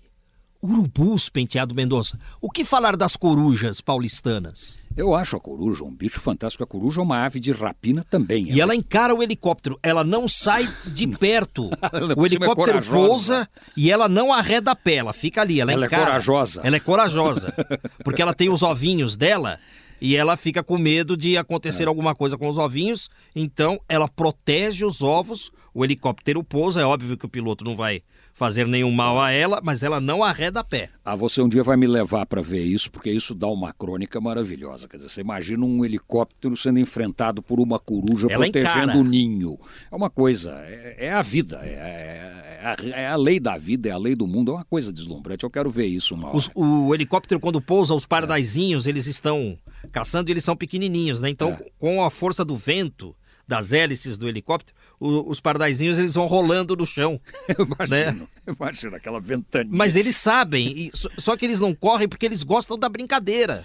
urubus, 0.63 1.29
Penteado 1.29 1.75
Mendonça. 1.75 2.19
O 2.41 2.49
que 2.51 2.65
falar 2.65 2.97
das 2.97 3.17
corujas 3.17 3.81
paulistanas? 3.81 4.79
Eu 4.97 5.15
acho 5.15 5.37
a 5.37 5.41
coruja 5.41 5.85
um 5.85 5.95
bicho 5.95 6.21
fantástico. 6.21 6.63
A 6.65 6.67
coruja 6.67 7.01
é 7.01 7.03
uma 7.03 7.25
ave 7.25 7.41
de 7.41 7.51
rapina 7.53 8.05
também. 8.09 8.51
E 8.51 8.61
ela 8.61 8.75
encara 8.75 9.15
o 9.15 9.23
helicóptero. 9.23 9.79
Ela 9.83 10.05
não 10.05 10.29
sai 10.29 10.69
de 10.87 11.07
perto. 11.19 11.71
o 12.17 12.23
é 12.23 12.27
helicóptero 12.27 12.79
é 12.79 12.83
pousa 12.83 13.49
e 13.77 13.91
ela 13.91 14.09
não 14.09 14.33
arreda 14.33 14.73
a 14.73 14.77
pé. 14.77 14.97
Ela 14.97 15.13
fica 15.13 15.41
ali. 15.41 15.61
Ela, 15.61 15.73
ela 15.73 15.87
é 15.87 15.89
corajosa. 15.89 16.61
Ela 16.65 16.77
é 16.77 16.81
corajosa. 16.81 17.55
Porque 18.05 18.21
ela 18.21 18.35
tem 18.35 18.51
os 18.51 18.63
ovinhos 18.63 19.17
dela 19.17 19.59
e 20.01 20.17
ela 20.17 20.37
fica 20.37 20.63
com 20.63 20.77
medo 20.77 21.17
de 21.17 21.37
acontecer 21.37 21.85
é. 21.85 21.87
alguma 21.87 22.15
coisa 22.15 22.37
com 22.37 22.49
os 22.49 22.59
ovinhos. 22.59 23.09
Então 23.35 23.81
ela 23.89 24.09
protege 24.09 24.85
os 24.85 25.03
ovos. 25.03 25.51
O 25.73 25.85
helicóptero 25.85 26.45
pousa. 26.45 26.81
É 26.83 26.85
óbvio 26.85 27.17
que 27.17 27.25
o 27.25 27.31
piloto 27.31 27.65
não 27.65 27.75
vai 27.75 28.03
fazer 28.43 28.67
nenhum 28.67 28.91
mal 28.91 29.21
a 29.21 29.31
ela, 29.31 29.61
mas 29.63 29.85
ela 29.85 30.01
não 30.01 30.21
arreda 30.21 30.59
a 30.59 30.65
pé. 30.65 30.91
Ah, 31.05 31.15
você 31.15 31.41
um 31.41 31.49
dia 31.49 31.63
vai 31.63 31.77
me 31.77 31.87
levar 31.87 32.27
para 32.27 32.43
ver 32.43 32.65
isso, 32.65 32.91
porque 32.91 33.09
isso 33.09 33.37
dá 33.37 33.47
uma 33.47 33.73
crônica 33.73 34.21
maravilhosa. 34.21 34.89
Quer 34.89 34.97
dizer, 34.97 35.11
você 35.11 35.21
imagina 35.21 35.65
um 35.65 35.85
helicóptero 35.85 36.57
sendo 36.57 36.81
enfrentado 36.81 37.41
por 37.41 37.61
uma 37.61 37.79
coruja 37.79 38.27
ela 38.29 38.43
protegendo 38.43 38.99
o 38.99 39.05
ninho. 39.05 39.57
É 39.89 39.95
uma 39.95 40.11
coisa, 40.11 40.61
é, 40.67 41.07
é 41.07 41.13
a 41.13 41.23
vida, 41.23 41.61
é, 41.63 41.69
é, 41.69 42.59
é, 42.63 42.67
a, 42.67 43.01
é, 43.01 43.07
a, 43.07 43.17
lei 43.17 43.39
da 43.39 43.57
vida, 43.57 43.89
é 43.89 43.93
a 43.93 43.97
lei 43.97 44.17
do 44.17 44.27
mundo, 44.27 44.51
é 44.51 44.55
uma 44.57 44.65
coisa 44.65 44.93
deslumbrante. 44.93 45.45
Eu 45.45 45.51
quero 45.51 45.71
ver 45.71 45.87
isso 45.87 46.13
uma. 46.17 46.35
Os, 46.35 46.51
o 46.53 46.93
helicóptero, 46.93 47.39
quando 47.39 47.61
pousa, 47.61 47.95
os 47.95 48.07
pardaizinhos, 48.07 48.89
eles 48.89 49.07
estão 49.07 49.57
caçando 49.93 50.29
e 50.29 50.33
eles 50.33 50.43
são 50.43 50.57
pequenininhos, 50.57 51.21
né? 51.21 51.31
Então, 51.31 51.51
é. 51.51 51.65
com 51.79 52.05
a 52.05 52.11
força 52.11 52.45
do 52.45 52.57
vento 52.57 53.15
das 53.53 53.71
hélices 53.75 54.17
do 54.17 54.27
helicóptero, 54.27 54.75
o, 54.99 55.29
os 55.29 55.39
pardaizinhos 55.39 55.99
eles 55.99 56.15
vão 56.15 56.27
rolando 56.27 56.75
no 56.75 56.87
chão. 56.87 57.21
Eu 57.47 57.67
imagino, 57.67 58.21
né? 58.21 58.29
eu 58.47 58.55
imagino 58.59 58.97
aquela 58.97 59.21
ventania. 59.21 59.71
Mas 59.71 59.95
eles 59.95 60.17
sabem, 60.17 60.91
só 61.19 61.37
que 61.37 61.45
eles 61.45 61.61
não 61.61 61.75
correm 61.75 62.09
porque 62.09 62.25
eles 62.25 62.43
gostam 62.43 62.79
da 62.79 62.89
brincadeira. 62.89 63.63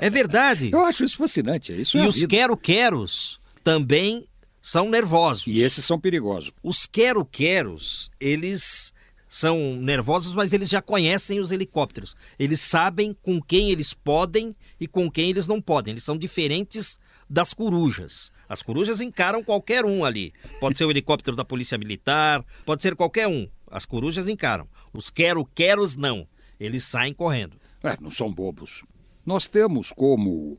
é 0.00 0.08
verdade. 0.08 0.70
Eu 0.72 0.86
acho 0.86 1.04
isso 1.04 1.18
fascinante. 1.18 1.78
Isso 1.78 1.98
e 1.98 2.00
é 2.00 2.06
os 2.06 2.24
quero-queros 2.24 3.38
também 3.62 4.26
são 4.62 4.88
nervosos. 4.88 5.46
E 5.46 5.60
esses 5.60 5.84
são 5.84 6.00
perigosos. 6.00 6.50
Os 6.62 6.86
quero-queros, 6.86 8.10
eles 8.18 8.94
são 9.28 9.76
nervosos, 9.76 10.34
mas 10.34 10.52
eles 10.52 10.68
já 10.68 10.80
conhecem 10.80 11.40
os 11.40 11.52
helicópteros. 11.52 12.14
Eles 12.38 12.60
sabem 12.60 13.14
com 13.22 13.40
quem 13.40 13.70
eles 13.70 13.92
podem 13.92 14.56
e 14.80 14.86
com 14.86 15.10
quem 15.10 15.28
eles 15.28 15.46
não 15.46 15.60
podem. 15.60 15.92
Eles 15.92 16.04
são 16.04 16.16
diferentes 16.16 16.98
das 17.32 17.54
corujas. 17.54 18.30
As 18.46 18.62
corujas 18.62 19.00
encaram 19.00 19.42
qualquer 19.42 19.86
um 19.86 20.04
ali. 20.04 20.34
Pode 20.60 20.76
ser 20.76 20.84
o 20.84 20.90
helicóptero 20.90 21.34
da 21.34 21.46
Polícia 21.46 21.78
Militar, 21.78 22.44
pode 22.66 22.82
ser 22.82 22.94
qualquer 22.94 23.26
um. 23.26 23.48
As 23.70 23.86
corujas 23.86 24.28
encaram. 24.28 24.68
Os 24.92 25.08
quero-queros 25.08 25.96
não. 25.96 26.28
Eles 26.60 26.84
saem 26.84 27.14
correndo. 27.14 27.56
É, 27.82 27.96
não 28.02 28.10
são 28.10 28.30
bobos. 28.30 28.84
Nós 29.24 29.48
temos 29.48 29.92
como 29.92 30.58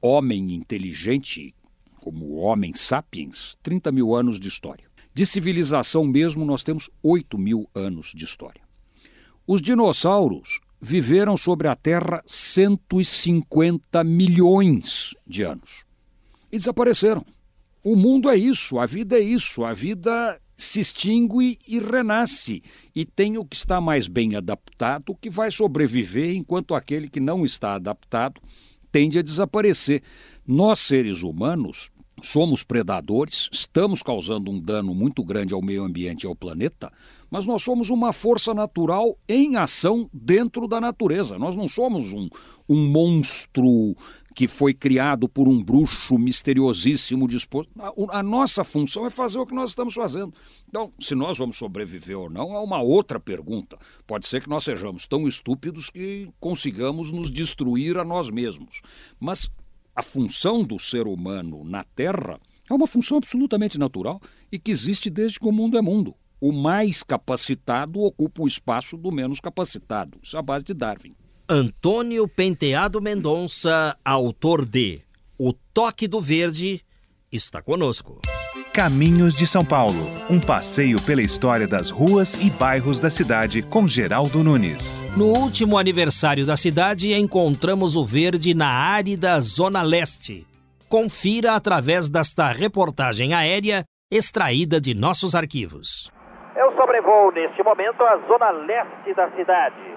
homem 0.00 0.54
inteligente, 0.54 1.52
como 1.96 2.36
homem 2.36 2.72
sapiens, 2.72 3.56
30 3.60 3.90
mil 3.90 4.14
anos 4.14 4.38
de 4.38 4.46
história. 4.46 4.84
De 5.12 5.26
civilização 5.26 6.04
mesmo, 6.04 6.44
nós 6.44 6.62
temos 6.62 6.88
8 7.02 7.36
mil 7.36 7.68
anos 7.74 8.12
de 8.14 8.24
história. 8.24 8.62
Os 9.44 9.60
dinossauros 9.60 10.60
viveram 10.80 11.36
sobre 11.36 11.66
a 11.66 11.74
Terra 11.74 12.22
150 12.24 14.04
milhões 14.04 15.16
de 15.26 15.42
anos 15.42 15.84
e 16.52 16.56
desapareceram. 16.56 17.24
O 17.82 17.96
mundo 17.96 18.28
é 18.30 18.36
isso, 18.36 18.78
a 18.78 18.86
vida 18.86 19.18
é 19.18 19.20
isso, 19.20 19.64
a 19.64 19.72
vida 19.72 20.38
se 20.56 20.80
extingue 20.80 21.58
e 21.66 21.80
renasce, 21.80 22.62
e 22.94 23.04
tem 23.04 23.36
o 23.38 23.44
que 23.44 23.56
está 23.56 23.80
mais 23.80 24.06
bem 24.06 24.36
adaptado 24.36 25.16
que 25.20 25.28
vai 25.28 25.50
sobreviver, 25.50 26.36
enquanto 26.36 26.74
aquele 26.74 27.08
que 27.08 27.18
não 27.18 27.44
está 27.44 27.74
adaptado 27.74 28.40
tende 28.92 29.18
a 29.18 29.22
desaparecer. 29.22 30.02
Nós, 30.46 30.78
seres 30.78 31.22
humanos, 31.22 31.90
somos 32.22 32.62
predadores, 32.62 33.48
estamos 33.50 34.02
causando 34.02 34.50
um 34.50 34.60
dano 34.60 34.94
muito 34.94 35.24
grande 35.24 35.54
ao 35.54 35.62
meio 35.62 35.82
ambiente 35.82 36.22
e 36.22 36.26
ao 36.26 36.36
planeta, 36.36 36.92
mas 37.30 37.46
nós 37.46 37.62
somos 37.62 37.90
uma 37.90 38.12
força 38.12 38.52
natural 38.52 39.16
em 39.26 39.56
ação 39.56 40.08
dentro 40.12 40.68
da 40.68 40.80
natureza. 40.80 41.38
Nós 41.38 41.56
não 41.56 41.66
somos 41.66 42.12
um, 42.12 42.28
um 42.68 42.86
monstro 42.88 43.96
que 44.34 44.48
foi 44.48 44.72
criado 44.72 45.28
por 45.28 45.48
um 45.48 45.62
bruxo 45.62 46.18
misteriosíssimo 46.18 47.26
disposto. 47.28 47.70
A, 47.78 48.18
a, 48.18 48.22
nossa 48.22 48.64
função 48.64 49.06
é 49.06 49.10
fazer 49.10 49.38
o 49.38 49.46
que 49.46 49.54
nós 49.54 49.70
estamos 49.70 49.94
fazendo. 49.94 50.32
Então, 50.68 50.92
se 50.98 51.14
nós 51.14 51.38
vamos 51.38 51.56
sobreviver 51.56 52.18
ou 52.18 52.30
não, 52.30 52.54
é 52.54 52.58
uma 52.60 52.80
outra 52.80 53.20
pergunta. 53.20 53.78
Pode 54.06 54.26
ser 54.26 54.42
que 54.42 54.48
nós 54.48 54.64
sejamos 54.64 55.06
tão 55.06 55.28
estúpidos 55.28 55.90
que 55.90 56.30
consigamos 56.40 57.12
nos 57.12 57.30
destruir 57.30 57.98
a 57.98 58.04
nós 58.04 58.30
mesmos. 58.30 58.80
Mas 59.20 59.50
a 59.94 60.02
função 60.02 60.64
do 60.64 60.78
ser 60.78 61.06
humano 61.06 61.64
na 61.64 61.84
Terra 61.84 62.40
é 62.70 62.74
uma 62.74 62.86
função 62.86 63.18
absolutamente 63.18 63.78
natural 63.78 64.20
e 64.50 64.58
que 64.58 64.70
existe 64.70 65.10
desde 65.10 65.38
que 65.38 65.46
o 65.46 65.52
mundo 65.52 65.76
é 65.76 65.82
mundo. 65.82 66.14
O 66.40 66.50
mais 66.50 67.02
capacitado 67.02 68.00
ocupa 68.00 68.42
o 68.42 68.46
espaço 68.46 68.96
do 68.96 69.12
menos 69.12 69.40
capacitado. 69.40 70.18
Isso 70.22 70.36
é 70.36 70.40
a 70.40 70.42
base 70.42 70.64
de 70.64 70.74
Darwin. 70.74 71.14
Antônio 71.48 72.28
Penteado 72.28 73.02
Mendonça, 73.02 73.96
autor 74.04 74.64
de 74.64 75.02
O 75.36 75.52
Toque 75.52 76.06
do 76.06 76.20
Verde, 76.20 76.80
está 77.32 77.60
conosco. 77.60 78.20
Caminhos 78.72 79.34
de 79.34 79.46
São 79.46 79.64
Paulo, 79.64 80.08
um 80.30 80.40
passeio 80.40 81.02
pela 81.02 81.20
história 81.20 81.66
das 81.66 81.90
ruas 81.90 82.34
e 82.34 82.48
bairros 82.48 83.00
da 83.00 83.10
cidade 83.10 83.60
com 83.60 83.88
Geraldo 83.88 84.42
Nunes. 84.42 85.02
No 85.16 85.26
último 85.36 85.76
aniversário 85.76 86.46
da 86.46 86.56
cidade, 86.56 87.12
encontramos 87.12 87.96
o 87.96 88.04
verde 88.04 88.54
na 88.54 88.68
árida 88.68 89.38
Zona 89.40 89.82
Leste. 89.82 90.46
Confira 90.88 91.54
através 91.54 92.08
desta 92.08 92.52
reportagem 92.52 93.34
aérea 93.34 93.84
extraída 94.10 94.80
de 94.80 94.94
nossos 94.94 95.34
arquivos. 95.34 96.10
Eu 96.54 96.70
sobrevoo 96.76 97.32
neste 97.32 97.62
momento 97.62 98.02
a 98.04 98.16
Zona 98.28 98.50
Leste 98.52 99.12
da 99.14 99.28
cidade 99.32 99.91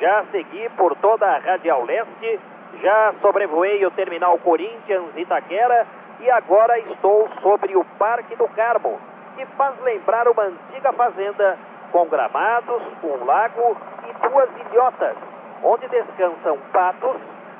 já 0.00 0.24
segui 0.30 0.68
por 0.70 0.96
toda 0.96 1.26
a 1.26 1.38
Radial 1.38 1.84
Leste, 1.84 2.40
já 2.80 3.12
sobrevoei 3.20 3.84
o 3.84 3.90
Terminal 3.90 4.38
Corinthians 4.38 5.14
Itaquera 5.14 5.86
e 6.20 6.30
agora 6.30 6.78
estou 6.78 7.28
sobre 7.42 7.76
o 7.76 7.84
Parque 7.98 8.34
do 8.36 8.48
Carmo, 8.48 8.98
que 9.36 9.44
faz 9.56 9.78
lembrar 9.82 10.26
uma 10.26 10.44
antiga 10.44 10.92
fazenda 10.94 11.58
com 11.92 12.06
gramados, 12.06 12.82
um 13.04 13.24
lago 13.24 13.76
e 14.08 14.28
duas 14.28 14.48
ilhotas, 14.70 15.16
onde 15.62 15.86
descansam 15.88 16.58
patos 16.72 17.16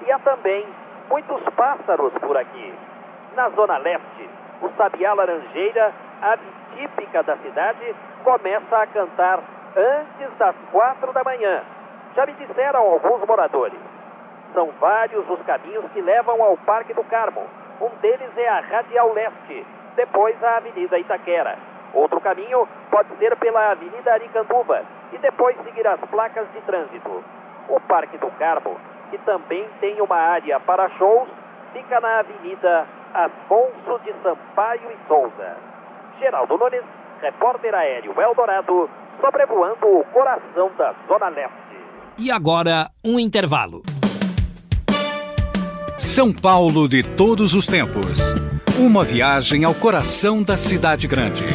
e 0.06 0.10
há 0.10 0.18
também 0.20 0.66
muitos 1.10 1.42
pássaros 1.54 2.12
por 2.14 2.36
aqui. 2.38 2.74
Na 3.36 3.50
Zona 3.50 3.76
Leste, 3.78 4.30
o 4.62 4.68
sabiá 4.78 5.12
laranjeira, 5.12 5.92
ave 6.22 6.44
típica 6.74 7.22
da 7.22 7.36
cidade, 7.36 7.94
começa 8.24 8.78
a 8.78 8.86
cantar 8.86 9.40
antes 9.76 10.38
das 10.38 10.54
quatro 10.72 11.12
da 11.12 11.22
manhã 11.22 11.62
já 12.20 12.26
me 12.26 12.32
disseram 12.34 12.80
alguns 12.80 13.26
moradores. 13.26 13.78
São 14.52 14.70
vários 14.78 15.26
os 15.30 15.40
caminhos 15.42 15.90
que 15.92 16.02
levam 16.02 16.42
ao 16.42 16.56
Parque 16.58 16.92
do 16.92 17.02
Carmo. 17.04 17.42
Um 17.80 17.88
deles 18.00 18.36
é 18.36 18.48
a 18.48 18.60
Radial 18.60 19.12
Leste, 19.14 19.66
depois 19.96 20.36
a 20.44 20.58
Avenida 20.58 20.98
Itaquera. 20.98 21.56
Outro 21.94 22.20
caminho 22.20 22.68
pode 22.90 23.08
ser 23.16 23.34
pela 23.36 23.70
Avenida 23.70 24.12
Aricanduva 24.12 24.82
e 25.12 25.18
depois 25.18 25.56
seguir 25.64 25.86
as 25.86 26.00
placas 26.10 26.46
de 26.52 26.60
trânsito. 26.60 27.24
O 27.68 27.80
Parque 27.80 28.18
do 28.18 28.30
Carmo, 28.32 28.76
que 29.08 29.16
também 29.18 29.66
tem 29.80 30.00
uma 30.02 30.16
área 30.16 30.60
para 30.60 30.90
shows, 30.90 31.28
fica 31.72 32.00
na 32.00 32.18
Avenida 32.18 32.86
Afonso 33.14 33.98
de 34.04 34.12
Sampaio 34.22 34.90
e 34.90 35.08
Souza. 35.08 35.56
Geraldo 36.18 36.58
Nunes, 36.58 36.84
repórter 37.22 37.74
aéreo 37.74 38.14
Eldorado, 38.20 38.90
sobrevoando 39.22 39.86
o 39.86 40.04
coração 40.12 40.70
da 40.76 40.94
Zona 41.08 41.28
Leste. 41.30 41.69
E 42.22 42.30
agora, 42.30 42.90
um 43.02 43.18
intervalo. 43.18 43.82
São 45.98 46.30
Paulo 46.30 46.86
de 46.86 47.02
todos 47.02 47.54
os 47.54 47.64
tempos. 47.64 48.18
Uma 48.78 49.02
viagem 49.02 49.64
ao 49.64 49.74
coração 49.74 50.42
da 50.42 50.54
cidade 50.54 51.08
grande. 51.08 51.46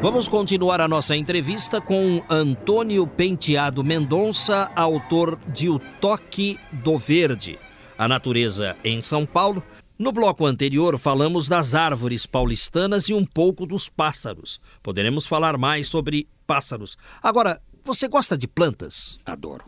Vamos 0.00 0.28
continuar 0.28 0.80
a 0.80 0.88
nossa 0.88 1.14
entrevista 1.14 1.78
com 1.78 2.22
Antônio 2.30 3.06
Penteado 3.06 3.84
Mendonça, 3.84 4.72
autor 4.74 5.38
de 5.46 5.68
O 5.68 5.78
Toque 5.78 6.58
do 6.72 6.96
Verde 6.96 7.65
a 7.98 8.06
natureza 8.06 8.76
em 8.84 9.00
São 9.00 9.24
Paulo, 9.24 9.62
no 9.98 10.12
bloco 10.12 10.44
anterior 10.44 10.98
falamos 10.98 11.48
das 11.48 11.74
árvores 11.74 12.26
paulistanas 12.26 13.08
e 13.08 13.14
um 13.14 13.24
pouco 13.24 13.64
dos 13.64 13.88
pássaros. 13.88 14.60
Poderemos 14.82 15.26
falar 15.26 15.56
mais 15.56 15.88
sobre 15.88 16.28
pássaros. 16.46 16.98
Agora, 17.22 17.60
você 17.82 18.06
gosta 18.06 18.36
de 18.36 18.46
plantas? 18.46 19.18
Adoro. 19.24 19.64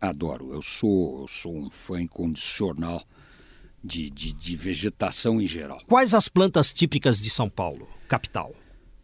Adoro. 0.00 0.54
Eu 0.54 0.62
sou, 0.62 1.20
eu 1.20 1.28
sou 1.28 1.54
um 1.54 1.70
fã 1.70 2.00
incondicional 2.00 3.02
de, 3.84 4.10
de, 4.10 4.32
de 4.32 4.56
vegetação 4.56 5.40
em 5.40 5.46
geral. 5.46 5.78
Quais 5.86 6.14
as 6.14 6.28
plantas 6.28 6.72
típicas 6.72 7.20
de 7.20 7.28
São 7.28 7.50
Paulo, 7.50 7.86
capital? 8.08 8.54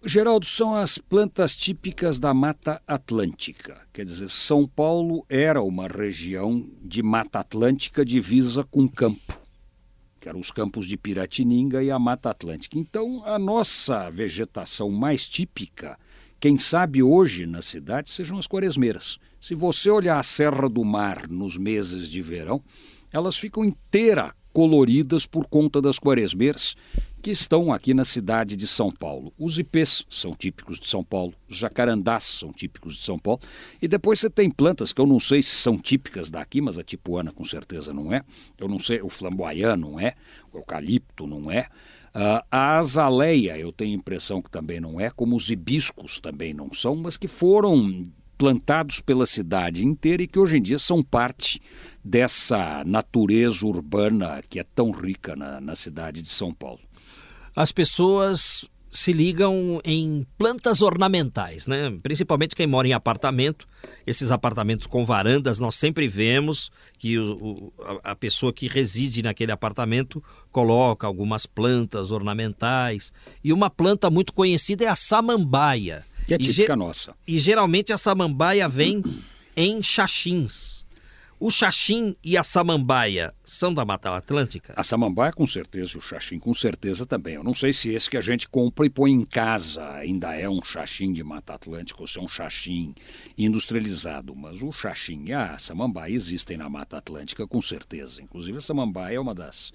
Geraldo, 0.05 0.45
são 0.45 0.75
as 0.75 0.99
plantas 0.99 1.55
típicas 1.55 2.19
da 2.19 2.35
Mata 2.35 2.83
Atlântica. 2.89 3.87
Quer 3.93 4.05
dizer, 4.05 4.29
São 4.29 4.67
Paulo 4.67 5.25
era 5.29 5.63
uma 5.63 5.87
região 5.87 6.69
de 6.83 7.05
Mata 7.05 7.39
Atlântica 7.39 8.05
divisa 8.05 8.65
com 8.65 8.89
campo, 8.89 9.41
que 10.21 10.29
eram 10.29 10.41
os 10.41 10.51
campos 10.51 10.89
de 10.89 10.97
Piratininga 10.97 11.85
e 11.85 11.91
a 11.93 12.01
Mata 12.01 12.31
Atlântica. 12.31 12.77
Então, 12.77 13.25
a 13.25 13.39
nossa 13.39 14.11
vegetação 14.11 14.91
mais 14.91 15.29
típica, 15.29 15.97
quem 16.41 16.59
sabe 16.59 17.01
hoje 17.01 17.47
na 17.47 17.63
cidade, 17.63 18.11
sejam 18.11 18.37
as 18.37 18.49
quaresmeiras. 18.49 19.21
Se 19.41 19.55
você 19.55 19.89
olhar 19.89 20.19
a 20.19 20.23
Serra 20.25 20.69
do 20.69 20.83
Mar 20.85 21.29
nos 21.29 21.57
meses 21.57 22.11
de 22.11 22.21
verão, 22.21 22.61
elas 23.13 23.39
ficam 23.39 23.65
inteiras 23.65 24.33
coloridas 24.53 25.27
por 25.27 25.47
conta 25.47 25.81
das 25.81 25.99
quaresmeiras 25.99 26.77
que 27.23 27.31
estão 27.31 27.73
aqui 27.73 27.95
na 27.95 28.05
cidade 28.05 28.57
de 28.57 28.67
São 28.67 28.91
Paulo. 28.91 29.33
Os 29.39 29.57
ipês 29.57 30.05
são 30.11 30.35
típicos 30.35 30.81
de 30.81 30.87
São 30.87 31.05
Paulo, 31.05 31.33
os 31.49 31.57
jacarandás 31.57 32.25
são 32.25 32.53
típicos 32.53 32.97
de 32.97 33.03
São 33.03 33.17
Paulo, 33.17 33.41
e 33.81 33.87
depois 33.87 34.19
você 34.19 34.29
tem 34.29 34.51
plantas 34.51 34.93
que 34.93 35.01
eu 35.01 35.07
não 35.07 35.21
sei 35.21 35.41
se 35.41 35.51
são 35.51 35.79
típicas 35.79 36.33
daqui, 36.33 36.61
mas 36.61 36.79
a 36.79 36.83
tipuana 36.83 37.31
com 37.31 37.45
certeza 37.45 37.95
não 37.95 38.13
é. 38.13 38.23
Eu 38.59 38.67
não 38.67 38.79
sei, 38.79 39.01
o 39.01 39.09
flamboyant 39.09 39.77
não 39.77 40.01
é, 40.01 40.15
o 40.53 40.59
eucalipto 40.59 41.27
não 41.27 41.49
é. 41.49 41.69
Uh, 42.15 42.45
a 42.51 42.79
azaleia 42.79 43.57
eu 43.57 43.73
tenho 43.73 43.95
impressão 43.95 44.43
que 44.43 44.51
também 44.51 44.81
não 44.81 45.01
é, 45.01 45.09
como 45.09 45.37
os 45.37 45.49
hibiscos 45.49 46.19
também 46.19 46.53
não 46.53 46.73
são, 46.73 46.97
mas 46.97 47.17
que 47.17 47.29
foram 47.29 48.03
plantados 48.37 49.01
pela 49.01 49.25
cidade 49.25 49.87
inteira 49.87 50.25
e 50.25 50.27
que 50.27 50.37
hoje 50.37 50.59
em 50.59 50.61
dia 50.61 50.77
são 50.77 51.01
parte 51.01 51.61
dessa 52.05 52.83
natureza 52.85 53.67
urbana 53.67 54.43
que 54.49 54.59
é 54.59 54.65
tão 54.65 54.91
rica 54.91 55.37
na, 55.37 55.61
na 55.61 55.75
cidade 55.75 56.23
de 56.23 56.29
São 56.29 56.53
Paulo 56.53 56.81
as 57.55 57.71
pessoas 57.71 58.65
se 58.91 59.11
ligam 59.11 59.81
em 59.85 60.27
plantas 60.37 60.83
ornamentais, 60.83 61.67
né? 61.67 61.99
Principalmente 62.03 62.55
quem 62.55 62.67
mora 62.67 62.87
em 62.87 62.93
apartamento, 62.93 63.67
esses 64.07 64.31
apartamentos 64.31 64.87
com 64.87 65.03
varandas, 65.03 65.59
nós 65.59 65.77
sempre 65.77 66.07
vemos 66.07 66.71
que 66.99 67.19
o, 67.19 67.33
o, 67.33 67.73
a 68.05 68.15
pessoa 68.15 68.53
que 68.53 68.69
reside 68.69 69.23
naquele 69.23 69.51
apartamento 69.51 70.23
coloca 70.51 71.07
algumas 71.07 71.47
plantas 71.47 72.13
ornamentais. 72.13 73.15
E 73.43 73.51
uma 73.51 73.71
planta 73.71 74.11
muito 74.11 74.35
conhecida 74.35 74.85
é 74.85 74.89
a 74.89 74.97
samambaia. 74.97 76.05
Que 76.27 76.35
é 76.35 76.39
típica 76.39 76.75
e, 76.75 76.77
nossa. 76.77 77.15
E 77.27 77.39
geralmente 77.39 77.95
a 77.95 77.99
samambaia 77.99 78.69
vem 78.69 79.03
em 79.57 79.83
xaxins. 79.83 80.82
O 81.45 81.51
xaxim 81.51 82.15
e 82.23 82.37
a 82.37 82.45
samambaia 82.45 83.35
são 83.43 83.75
da 83.75 83.85
Mata 83.85 84.17
Atlântica? 84.17 84.75
A 84.77 84.85
samambaia 84.85 85.33
com 85.33 85.45
certeza, 85.45 85.99
o 85.99 86.01
xaxim 86.01 86.39
com 86.39 86.55
certeza 86.55 87.05
também. 87.05 87.35
Eu 87.35 87.43
não 87.43 87.53
sei 87.53 87.73
se 87.73 87.91
esse 87.91 88.09
que 88.09 88.17
a 88.17 88.21
gente 88.21 88.49
compra 88.49 88.87
e 88.87 88.89
põe 88.89 89.11
em 89.11 89.25
casa 89.25 89.85
ainda 89.91 90.33
é 90.37 90.49
um 90.49 90.63
xaxim 90.63 91.13
de 91.13 91.25
Mata 91.25 91.55
Atlântica 91.55 92.01
ou 92.01 92.07
se 92.07 92.21
é 92.21 92.23
um 92.23 92.29
xaxim 92.29 92.95
industrializado, 93.37 94.37
mas 94.37 94.63
o 94.63 94.71
xaxim 94.71 95.25
e 95.25 95.33
a 95.33 95.59
samambaia 95.59 96.13
existem 96.13 96.57
na 96.57 96.69
Mata 96.69 96.99
Atlântica 96.99 97.45
com 97.45 97.61
certeza. 97.61 98.23
Inclusive 98.23 98.59
a 98.59 98.61
samambaia 98.61 99.17
é 99.17 99.21
uma 99.21 99.35
das 99.35 99.73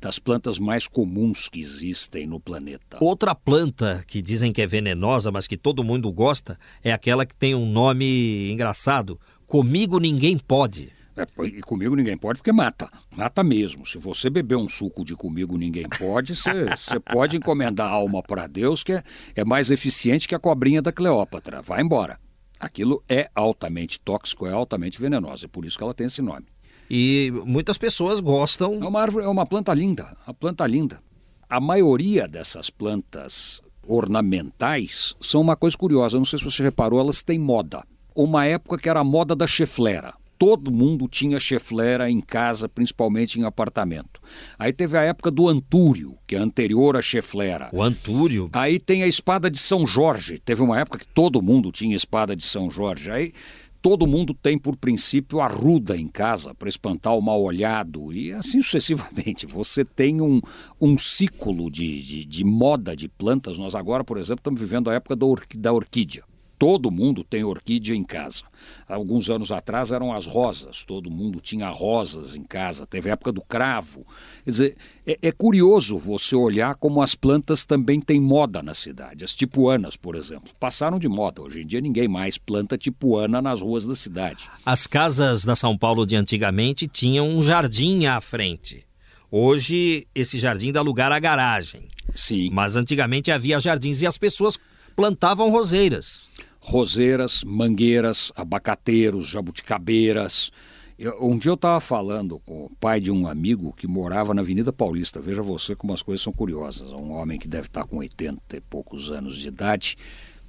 das 0.00 0.18
plantas 0.18 0.58
mais 0.58 0.88
comuns 0.88 1.50
que 1.50 1.60
existem 1.60 2.26
no 2.26 2.40
planeta. 2.40 2.96
Outra 2.98 3.34
planta 3.34 4.02
que 4.06 4.22
dizem 4.22 4.54
que 4.54 4.62
é 4.62 4.66
venenosa, 4.66 5.30
mas 5.30 5.46
que 5.46 5.58
todo 5.58 5.84
mundo 5.84 6.10
gosta, 6.10 6.58
é 6.82 6.90
aquela 6.90 7.26
que 7.26 7.34
tem 7.36 7.54
um 7.54 7.70
nome 7.70 8.50
engraçado. 8.50 9.20
Comigo 9.46 9.98
ninguém 9.98 10.38
pode. 10.38 10.98
É, 11.16 11.26
e 11.44 11.60
comigo 11.60 11.96
ninguém 11.96 12.16
pode 12.16 12.38
porque 12.38 12.52
mata. 12.52 12.88
Mata 13.16 13.42
mesmo. 13.42 13.84
Se 13.84 13.98
você 13.98 14.30
beber 14.30 14.56
um 14.56 14.68
suco 14.68 15.04
de 15.04 15.14
comigo 15.16 15.58
ninguém 15.58 15.84
pode, 15.98 16.34
você 16.34 17.00
pode 17.00 17.36
encomendar 17.36 17.88
a 17.88 17.94
alma 17.94 18.22
para 18.22 18.46
Deus, 18.46 18.82
que 18.82 18.92
é, 18.92 19.02
é 19.34 19.44
mais 19.44 19.70
eficiente 19.70 20.28
que 20.28 20.34
a 20.34 20.38
cobrinha 20.38 20.80
da 20.80 20.92
Cleópatra. 20.92 21.60
Vai 21.60 21.82
embora. 21.82 22.18
Aquilo 22.58 23.02
é 23.08 23.30
altamente 23.34 23.98
tóxico, 23.98 24.46
é 24.46 24.52
altamente 24.52 25.00
venenoso. 25.00 25.46
É 25.46 25.48
por 25.48 25.64
isso 25.64 25.76
que 25.76 25.84
ela 25.84 25.94
tem 25.94 26.06
esse 26.06 26.22
nome. 26.22 26.46
E 26.88 27.32
muitas 27.46 27.78
pessoas 27.78 28.20
gostam. 28.20 28.74
É 28.82 28.86
uma 28.86 29.00
árvore, 29.00 29.24
é 29.24 29.28
uma 29.28 29.46
planta 29.46 29.72
linda. 29.72 30.16
Uma 30.26 30.34
planta 30.34 30.66
linda. 30.66 31.02
A 31.48 31.58
maioria 31.58 32.28
dessas 32.28 32.70
plantas 32.70 33.60
ornamentais 33.86 35.16
são 35.20 35.40
uma 35.40 35.56
coisa 35.56 35.76
curiosa. 35.76 36.18
Não 36.18 36.24
sei 36.24 36.38
se 36.38 36.44
você 36.44 36.62
reparou, 36.62 37.00
elas 37.00 37.22
têm 37.22 37.38
moda. 37.38 37.84
Uma 38.14 38.44
época 38.44 38.78
que 38.78 38.88
era 38.88 39.00
a 39.00 39.04
moda 39.04 39.34
da 39.34 39.46
cheflera 39.46 40.19
todo 40.40 40.72
mundo 40.72 41.06
tinha 41.06 41.38
cheflera 41.38 42.10
em 42.10 42.18
casa, 42.18 42.66
principalmente 42.66 43.38
em 43.38 43.44
apartamento. 43.44 44.22
Aí 44.58 44.72
teve 44.72 44.96
a 44.96 45.02
época 45.02 45.30
do 45.30 45.46
Antúrio, 45.46 46.16
que 46.26 46.34
é 46.34 46.38
anterior 46.38 46.96
à 46.96 47.02
cheflera. 47.02 47.68
O 47.74 47.82
Antúrio? 47.82 48.48
Aí 48.54 48.78
tem 48.78 49.02
a 49.02 49.06
espada 49.06 49.50
de 49.50 49.58
São 49.58 49.86
Jorge. 49.86 50.38
Teve 50.38 50.62
uma 50.62 50.80
época 50.80 51.00
que 51.00 51.06
todo 51.06 51.42
mundo 51.42 51.70
tinha 51.70 51.94
espada 51.94 52.34
de 52.34 52.42
São 52.42 52.70
Jorge. 52.70 53.10
Aí 53.10 53.34
todo 53.82 54.06
mundo 54.06 54.32
tem 54.32 54.58
por 54.58 54.78
princípio 54.78 55.42
a 55.42 55.46
ruda 55.46 55.94
em 55.94 56.08
casa 56.08 56.54
para 56.54 56.70
espantar 56.70 57.14
o 57.14 57.20
mal 57.20 57.42
olhado 57.42 58.10
e 58.10 58.32
assim 58.32 58.62
sucessivamente. 58.62 59.44
Você 59.44 59.84
tem 59.84 60.22
um, 60.22 60.40
um 60.80 60.96
ciclo 60.96 61.70
de, 61.70 62.00
de, 62.00 62.24
de 62.24 62.44
moda 62.44 62.96
de 62.96 63.10
plantas. 63.10 63.58
Nós 63.58 63.74
agora, 63.74 64.02
por 64.02 64.16
exemplo, 64.16 64.40
estamos 64.40 64.58
vivendo 64.58 64.88
a 64.88 64.94
época 64.94 65.14
da, 65.14 65.26
da 65.56 65.70
orquídea. 65.70 66.24
Todo 66.60 66.90
mundo 66.90 67.24
tem 67.24 67.42
orquídea 67.42 67.96
em 67.96 68.04
casa. 68.04 68.42
Alguns 68.86 69.30
anos 69.30 69.50
atrás 69.50 69.92
eram 69.92 70.12
as 70.12 70.26
rosas, 70.26 70.84
todo 70.84 71.10
mundo 71.10 71.40
tinha 71.40 71.70
rosas 71.70 72.36
em 72.36 72.42
casa. 72.42 72.86
Teve 72.86 73.08
a 73.08 73.14
época 73.14 73.32
do 73.32 73.40
cravo. 73.40 74.04
Quer 74.44 74.50
dizer, 74.50 74.76
é, 75.06 75.18
é 75.22 75.32
curioso 75.32 75.96
você 75.96 76.36
olhar 76.36 76.74
como 76.74 77.00
as 77.00 77.14
plantas 77.14 77.64
também 77.64 77.98
têm 77.98 78.20
moda 78.20 78.62
na 78.62 78.74
cidade. 78.74 79.24
As 79.24 79.34
tipuanas, 79.34 79.96
por 79.96 80.14
exemplo, 80.14 80.50
passaram 80.60 80.98
de 80.98 81.08
moda. 81.08 81.40
Hoje 81.40 81.62
em 81.62 81.66
dia 81.66 81.80
ninguém 81.80 82.06
mais 82.06 82.36
planta 82.36 82.76
tipuana 82.76 83.40
nas 83.40 83.62
ruas 83.62 83.86
da 83.86 83.94
cidade. 83.94 84.50
As 84.66 84.86
casas 84.86 85.46
da 85.46 85.56
São 85.56 85.74
Paulo 85.78 86.04
de 86.04 86.14
antigamente 86.14 86.86
tinham 86.86 87.26
um 87.26 87.42
jardim 87.42 88.04
à 88.04 88.20
frente. 88.20 88.84
Hoje, 89.30 90.06
esse 90.14 90.38
jardim 90.38 90.72
dá 90.72 90.82
lugar 90.82 91.10
à 91.10 91.18
garagem. 91.18 91.88
Sim. 92.14 92.50
Mas 92.52 92.76
antigamente 92.76 93.30
havia 93.30 93.58
jardins 93.58 94.02
e 94.02 94.06
as 94.06 94.18
pessoas 94.18 94.58
plantavam 94.94 95.50
roseiras 95.50 96.29
roseiras, 96.60 97.42
mangueiras, 97.44 98.32
abacateiros, 98.36 99.26
jabuticabeiras. 99.26 100.50
Eu, 100.98 101.16
um 101.20 101.38
dia 101.38 101.50
eu 101.50 101.54
estava 101.54 101.80
falando 101.80 102.38
com 102.40 102.66
o 102.66 102.70
pai 102.78 103.00
de 103.00 103.10
um 103.10 103.26
amigo 103.26 103.72
que 103.72 103.86
morava 103.86 104.34
na 104.34 104.42
Avenida 104.42 104.72
Paulista. 104.72 105.20
Veja 105.20 105.42
você 105.42 105.74
como 105.74 105.92
as 105.92 106.02
coisas 106.02 106.22
são 106.22 106.32
curiosas. 106.32 106.92
Um 106.92 107.12
homem 107.12 107.38
que 107.38 107.48
deve 107.48 107.68
estar 107.68 107.84
com 107.84 107.96
80 107.96 108.56
e 108.56 108.60
poucos 108.60 109.10
anos 109.10 109.36
de 109.36 109.48
idade 109.48 109.96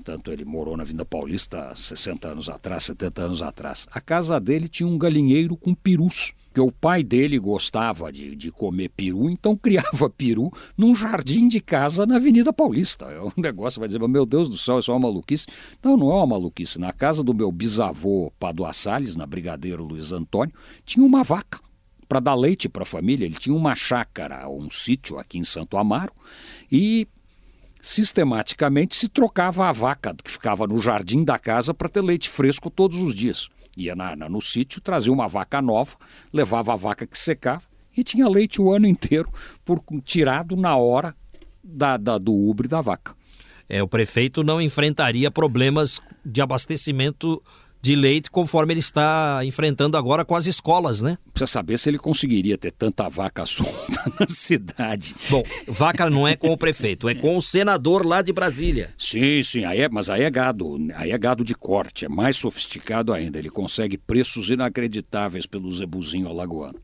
Portanto, 0.01 0.31
ele 0.31 0.43
morou 0.43 0.75
na 0.75 0.83
Vinda 0.83 1.05
Paulista 1.05 1.69
há 1.69 1.75
60 1.75 2.27
anos 2.27 2.49
atrás, 2.49 2.85
70 2.85 3.21
anos 3.21 3.41
atrás. 3.43 3.87
A 3.91 4.01
casa 4.01 4.39
dele 4.39 4.67
tinha 4.67 4.89
um 4.89 4.97
galinheiro 4.97 5.55
com 5.55 5.75
perus, 5.75 6.33
que 6.53 6.59
o 6.59 6.71
pai 6.71 7.03
dele 7.03 7.39
gostava 7.39 8.11
de, 8.11 8.35
de 8.35 8.51
comer 8.51 8.89
peru, 8.89 9.29
então 9.29 9.55
criava 9.55 10.09
peru 10.11 10.51
num 10.77 10.93
jardim 10.93 11.47
de 11.47 11.61
casa 11.61 12.05
na 12.05 12.17
Avenida 12.17 12.51
Paulista. 12.51 13.05
É 13.05 13.21
um 13.21 13.31
negócio, 13.37 13.79
vai 13.79 13.87
dizer, 13.87 13.99
meu 14.07 14.25
Deus 14.25 14.49
do 14.49 14.57
céu, 14.57 14.79
isso 14.79 14.91
é 14.91 14.93
uma 14.93 15.07
maluquice. 15.07 15.45
Não, 15.83 15.95
não 15.95 16.11
é 16.11 16.15
uma 16.15 16.27
maluquice. 16.27 16.79
Na 16.79 16.91
casa 16.91 17.23
do 17.23 17.33
meu 17.33 17.51
bisavô 17.51 18.31
Padua 18.39 18.73
Salles, 18.73 19.15
na 19.15 19.25
Brigadeiro 19.25 19.83
Luiz 19.83 20.11
Antônio, 20.11 20.53
tinha 20.85 21.05
uma 21.05 21.23
vaca 21.23 21.59
para 22.07 22.19
dar 22.19 22.35
leite 22.35 22.67
para 22.67 22.83
a 22.83 22.85
família. 22.85 23.25
Ele 23.25 23.35
tinha 23.35 23.55
uma 23.55 23.73
chácara, 23.73 24.49
um 24.49 24.69
sítio 24.69 25.17
aqui 25.17 25.37
em 25.37 25.43
Santo 25.45 25.77
Amaro, 25.77 26.11
e 26.69 27.07
sistematicamente 27.81 28.95
se 28.95 29.07
trocava 29.07 29.67
a 29.67 29.71
vaca 29.71 30.13
que 30.21 30.29
ficava 30.29 30.67
no 30.67 30.77
jardim 30.77 31.23
da 31.23 31.39
casa 31.39 31.73
para 31.73 31.89
ter 31.89 32.01
leite 32.01 32.29
fresco 32.29 32.69
todos 32.69 33.01
os 33.01 33.15
dias. 33.15 33.49
Ia 33.77 33.95
na, 33.95 34.15
na, 34.15 34.29
no 34.29 34.41
sítio, 34.41 34.81
trazia 34.81 35.13
uma 35.13 35.27
vaca 35.27 35.61
nova, 35.61 35.95
levava 36.31 36.73
a 36.73 36.75
vaca 36.75 37.07
que 37.07 37.17
secava 37.17 37.63
e 37.95 38.03
tinha 38.03 38.27
leite 38.27 38.61
o 38.61 38.71
ano 38.71 38.87
inteiro 38.87 39.29
por, 39.63 39.81
tirado 40.03 40.55
na 40.55 40.75
hora 40.75 41.15
da, 41.63 41.97
da, 41.97 42.17
do 42.17 42.33
ubre 42.33 42.67
da 42.67 42.81
vaca. 42.81 43.15
É, 43.67 43.81
o 43.81 43.87
prefeito 43.87 44.43
não 44.43 44.61
enfrentaria 44.61 45.31
problemas 45.31 46.01
de 46.25 46.41
abastecimento 46.41 47.41
de 47.81 47.95
leite 47.95 48.29
conforme 48.29 48.73
ele 48.73 48.79
está 48.79 49.41
enfrentando 49.43 49.97
agora 49.97 50.23
com 50.23 50.35
as 50.35 50.45
escolas, 50.45 51.01
né? 51.01 51.17
Precisa 51.33 51.51
saber 51.51 51.79
se 51.79 51.89
ele 51.89 51.97
conseguiria 51.97 52.57
ter 52.57 52.71
tanta 52.71 53.09
vaca 53.09 53.43
solta 53.47 54.11
na 54.19 54.27
cidade. 54.27 55.15
Bom, 55.29 55.43
vaca 55.67 56.09
não 56.09 56.27
é 56.27 56.35
com 56.35 56.49
o 56.49 56.57
prefeito, 56.57 57.09
é 57.09 57.15
com 57.15 57.35
o 57.35 57.41
senador 57.41 58.05
lá 58.05 58.21
de 58.21 58.31
Brasília. 58.31 58.93
Sim, 58.97 59.41
sim, 59.43 59.65
aí 59.65 59.81
é, 59.81 59.89
mas 59.89 60.09
aí 60.09 60.23
é 60.23 60.29
gado, 60.29 60.77
aí 60.95 61.11
é 61.11 61.17
gado 61.17 61.43
de 61.43 61.55
corte, 61.55 62.05
é 62.05 62.09
mais 62.09 62.35
sofisticado 62.35 63.13
ainda. 63.13 63.39
Ele 63.39 63.49
consegue 63.49 63.97
preços 63.97 64.49
inacreditáveis 64.49 65.45
pelo 65.45 65.71
zebuzinho 65.71 66.27
alagoano. 66.27 66.79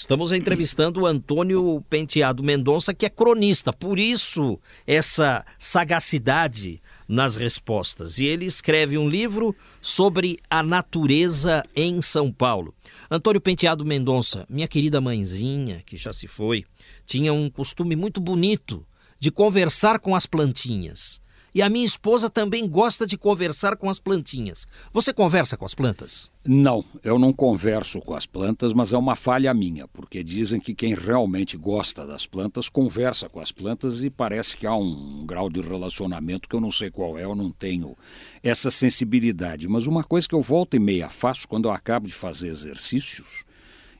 Estamos 0.00 0.32
entrevistando 0.32 1.02
o 1.02 1.06
Antônio 1.06 1.84
Penteado 1.90 2.42
Mendonça, 2.42 2.94
que 2.94 3.04
é 3.04 3.10
cronista, 3.10 3.70
por 3.70 3.98
isso 3.98 4.58
essa 4.86 5.44
sagacidade 5.58 6.80
nas 7.06 7.36
respostas. 7.36 8.16
E 8.16 8.24
ele 8.24 8.46
escreve 8.46 8.96
um 8.96 9.10
livro 9.10 9.54
sobre 9.78 10.38
a 10.48 10.62
natureza 10.62 11.62
em 11.76 12.00
São 12.00 12.32
Paulo. 12.32 12.74
Antônio 13.10 13.42
Penteado 13.42 13.84
Mendonça, 13.84 14.46
minha 14.48 14.66
querida 14.66 15.02
mãezinha, 15.02 15.82
que 15.84 15.98
já 15.98 16.14
se 16.14 16.26
foi, 16.26 16.64
tinha 17.04 17.34
um 17.34 17.50
costume 17.50 17.94
muito 17.94 18.22
bonito 18.22 18.86
de 19.18 19.30
conversar 19.30 19.98
com 19.98 20.16
as 20.16 20.24
plantinhas. 20.24 21.20
E 21.54 21.62
a 21.62 21.68
minha 21.68 21.84
esposa 21.84 22.30
também 22.30 22.68
gosta 22.68 23.06
de 23.06 23.18
conversar 23.18 23.76
com 23.76 23.90
as 23.90 23.98
plantinhas. 23.98 24.66
Você 24.92 25.12
conversa 25.12 25.56
com 25.56 25.64
as 25.64 25.74
plantas? 25.74 26.30
Não, 26.44 26.84
eu 27.02 27.18
não 27.18 27.32
converso 27.32 28.00
com 28.00 28.14
as 28.14 28.24
plantas, 28.24 28.72
mas 28.72 28.92
é 28.92 28.98
uma 28.98 29.16
falha 29.16 29.52
minha, 29.52 29.86
porque 29.88 30.22
dizem 30.22 30.60
que 30.60 30.74
quem 30.74 30.94
realmente 30.94 31.56
gosta 31.56 32.06
das 32.06 32.26
plantas 32.26 32.68
conversa 32.68 33.28
com 33.28 33.40
as 33.40 33.50
plantas 33.52 34.02
e 34.02 34.08
parece 34.08 34.56
que 34.56 34.66
há 34.66 34.74
um 34.74 35.26
grau 35.26 35.50
de 35.50 35.60
relacionamento 35.60 36.48
que 36.48 36.54
eu 36.54 36.60
não 36.60 36.70
sei 36.70 36.90
qual 36.90 37.18
é, 37.18 37.24
eu 37.24 37.34
não 37.34 37.50
tenho 37.50 37.96
essa 38.42 38.70
sensibilidade. 38.70 39.68
Mas 39.68 39.86
uma 39.86 40.04
coisa 40.04 40.28
que 40.28 40.34
eu 40.34 40.40
volto 40.40 40.76
e 40.76 40.78
meia 40.78 41.10
faço 41.10 41.48
quando 41.48 41.66
eu 41.66 41.72
acabo 41.72 42.06
de 42.06 42.14
fazer 42.14 42.48
exercícios, 42.48 43.44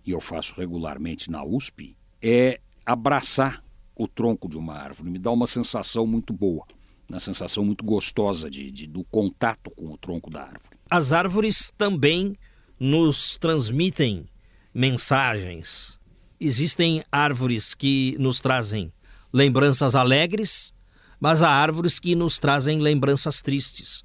e 0.06 0.12
eu 0.12 0.20
faço 0.20 0.58
regularmente 0.58 1.30
na 1.30 1.44
USP, 1.44 1.94
é 2.22 2.60
abraçar 2.86 3.62
o 3.94 4.08
tronco 4.08 4.48
de 4.48 4.56
uma 4.56 4.74
árvore. 4.74 5.10
Me 5.10 5.18
dá 5.18 5.30
uma 5.30 5.46
sensação 5.46 6.06
muito 6.06 6.32
boa 6.32 6.64
uma 7.10 7.18
sensação 7.18 7.64
muito 7.64 7.84
gostosa 7.84 8.48
de, 8.48 8.70
de, 8.70 8.86
do 8.86 9.02
contato 9.04 9.70
com 9.72 9.92
o 9.92 9.98
tronco 9.98 10.30
da 10.30 10.42
árvore. 10.42 10.76
As 10.88 11.12
árvores 11.12 11.72
também 11.76 12.34
nos 12.78 13.36
transmitem 13.36 14.26
mensagens. 14.72 15.98
Existem 16.38 17.02
árvores 17.10 17.74
que 17.74 18.16
nos 18.18 18.40
trazem 18.40 18.92
lembranças 19.32 19.96
alegres, 19.96 20.72
mas 21.18 21.42
há 21.42 21.50
árvores 21.50 21.98
que 21.98 22.14
nos 22.14 22.38
trazem 22.38 22.78
lembranças 22.78 23.42
tristes. 23.42 24.04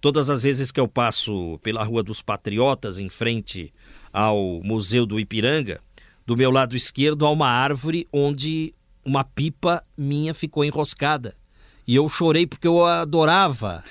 Todas 0.00 0.28
as 0.28 0.42
vezes 0.42 0.70
que 0.70 0.78
eu 0.78 0.86
passo 0.86 1.58
pela 1.62 1.82
Rua 1.82 2.02
dos 2.02 2.20
Patriotas, 2.20 2.98
em 2.98 3.08
frente 3.08 3.72
ao 4.12 4.60
Museu 4.62 5.06
do 5.06 5.18
Ipiranga, 5.18 5.80
do 6.26 6.36
meu 6.36 6.50
lado 6.50 6.76
esquerdo 6.76 7.24
há 7.24 7.30
uma 7.30 7.48
árvore 7.48 8.06
onde 8.12 8.74
uma 9.04 9.24
pipa 9.24 9.82
minha 9.96 10.34
ficou 10.34 10.64
enroscada 10.64 11.34
E 11.86 11.96
eu 11.96 12.08
chorei 12.08 12.46
porque 12.46 12.66
eu 12.66 12.84
adorava 12.84 13.82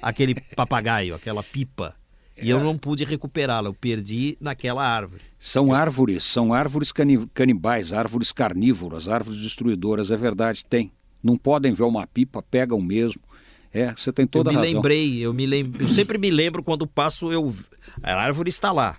aquele 0.00 0.34
papagaio, 0.56 1.14
aquela 1.14 1.42
pipa. 1.42 1.94
E 2.40 2.50
eu 2.50 2.58
não 2.58 2.76
pude 2.76 3.04
recuperá-la, 3.04 3.68
eu 3.68 3.74
perdi 3.74 4.36
naquela 4.40 4.84
árvore. 4.84 5.22
São 5.38 5.72
árvores, 5.72 6.24
são 6.24 6.52
árvores 6.52 6.92
canibais, 7.32 7.92
árvores 7.92 8.32
carnívoras, 8.32 9.08
árvores 9.08 9.40
destruidoras, 9.40 10.10
é 10.10 10.16
verdade, 10.16 10.64
tem. 10.64 10.90
Não 11.22 11.38
podem 11.38 11.72
ver 11.72 11.84
uma 11.84 12.06
pipa, 12.06 12.42
pegam 12.42 12.80
mesmo. 12.80 13.22
É, 13.72 13.92
você 13.94 14.12
tem 14.12 14.26
toda 14.26 14.50
a 14.50 14.52
razão. 14.52 14.64
Eu 14.64 14.70
me 14.70 14.74
lembrei, 14.74 15.18
eu 15.18 15.34
me 15.34 15.46
lembro, 15.46 15.82
eu 15.82 15.88
sempre 15.88 16.18
me 16.18 16.30
lembro 16.30 16.62
quando 16.62 16.86
passo 16.86 17.32
eu 17.32 17.52
a 18.02 18.14
árvore 18.14 18.48
está 18.48 18.72
lá. 18.72 18.98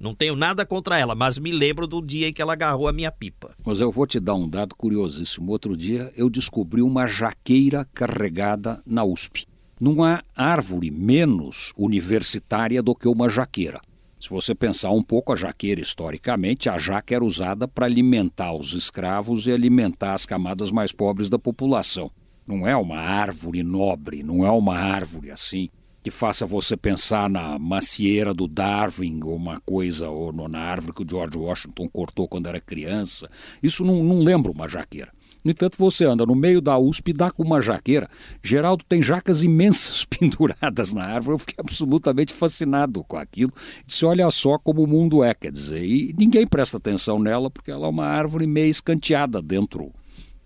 Não 0.00 0.14
tenho 0.14 0.34
nada 0.34 0.64
contra 0.64 0.98
ela, 0.98 1.14
mas 1.14 1.38
me 1.38 1.52
lembro 1.52 1.86
do 1.86 2.00
dia 2.00 2.26
em 2.26 2.32
que 2.32 2.40
ela 2.40 2.54
agarrou 2.54 2.88
a 2.88 2.92
minha 2.92 3.12
pipa. 3.12 3.54
Mas 3.62 3.80
eu 3.80 3.92
vou 3.92 4.06
te 4.06 4.18
dar 4.18 4.34
um 4.34 4.48
dado 4.48 4.74
curiosíssimo. 4.74 5.52
Outro 5.52 5.76
dia 5.76 6.10
eu 6.16 6.30
descobri 6.30 6.80
uma 6.80 7.06
jaqueira 7.06 7.86
carregada 7.92 8.82
na 8.86 9.04
USP. 9.04 9.46
Não 9.78 10.02
há 10.02 10.22
árvore 10.34 10.90
menos 10.90 11.74
universitária 11.76 12.82
do 12.82 12.94
que 12.94 13.06
uma 13.06 13.28
jaqueira. 13.28 13.78
Se 14.18 14.30
você 14.30 14.54
pensar 14.54 14.90
um 14.90 15.02
pouco, 15.02 15.34
a 15.34 15.36
jaqueira, 15.36 15.82
historicamente, 15.82 16.70
a 16.70 16.78
jaca 16.78 17.14
era 17.14 17.24
usada 17.24 17.68
para 17.68 17.84
alimentar 17.84 18.54
os 18.54 18.72
escravos 18.72 19.46
e 19.46 19.52
alimentar 19.52 20.14
as 20.14 20.24
camadas 20.24 20.72
mais 20.72 20.92
pobres 20.92 21.28
da 21.28 21.38
população. 21.38 22.10
Não 22.46 22.66
é 22.66 22.74
uma 22.74 22.98
árvore 22.98 23.62
nobre, 23.62 24.22
não 24.22 24.46
é 24.46 24.50
uma 24.50 24.78
árvore 24.78 25.30
assim 25.30 25.68
que 26.02 26.10
faça 26.10 26.46
você 26.46 26.76
pensar 26.76 27.28
na 27.28 27.58
macieira 27.58 28.32
do 28.32 28.48
Darwin 28.48 29.20
ou 29.22 29.36
uma 29.36 29.60
coisa, 29.60 30.08
ou 30.08 30.32
na 30.48 30.58
árvore 30.58 30.94
que 30.94 31.02
o 31.02 31.06
George 31.08 31.36
Washington 31.36 31.88
cortou 31.88 32.26
quando 32.26 32.48
era 32.48 32.60
criança. 32.60 33.28
Isso 33.62 33.84
não, 33.84 34.02
não 34.02 34.20
lembra 34.20 34.50
uma 34.50 34.68
jaqueira. 34.68 35.12
No 35.44 35.50
entanto, 35.50 35.78
você 35.78 36.04
anda 36.04 36.26
no 36.26 36.34
meio 36.34 36.60
da 36.60 36.78
USP 36.78 37.10
e 37.10 37.14
dá 37.14 37.30
com 37.30 37.42
uma 37.42 37.62
jaqueira. 37.62 38.08
Geraldo 38.42 38.84
tem 38.86 39.02
jacas 39.02 39.42
imensas 39.42 40.04
penduradas 40.08 40.92
na 40.92 41.04
árvore. 41.04 41.34
Eu 41.34 41.38
fiquei 41.38 41.56
absolutamente 41.58 42.32
fascinado 42.32 43.02
com 43.04 43.16
aquilo. 43.16 43.52
Disse: 43.86 44.04
olha 44.04 44.30
só 44.30 44.58
como 44.58 44.82
o 44.82 44.86
mundo 44.86 45.24
é, 45.24 45.32
quer 45.32 45.50
dizer. 45.50 45.82
E 45.82 46.14
ninguém 46.16 46.46
presta 46.46 46.76
atenção 46.76 47.18
nela 47.18 47.50
porque 47.50 47.70
ela 47.70 47.86
é 47.86 47.90
uma 47.90 48.04
árvore 48.04 48.46
meio 48.46 48.68
escanteada 48.68 49.40
dentro 49.40 49.90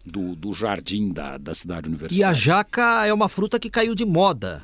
do, 0.07 0.37
do 0.37 0.53
jardim 0.53 1.13
da, 1.13 1.39
da 1.39 1.55
cidade 1.55 1.89
universitária. 1.89 2.21
E 2.21 2.25
a 2.25 2.33
jaca 2.33 3.07
é 3.07 3.13
uma 3.13 3.29
fruta 3.29 3.59
que 3.59 3.71
caiu 3.71 3.95
de 3.95 4.05
moda. 4.05 4.63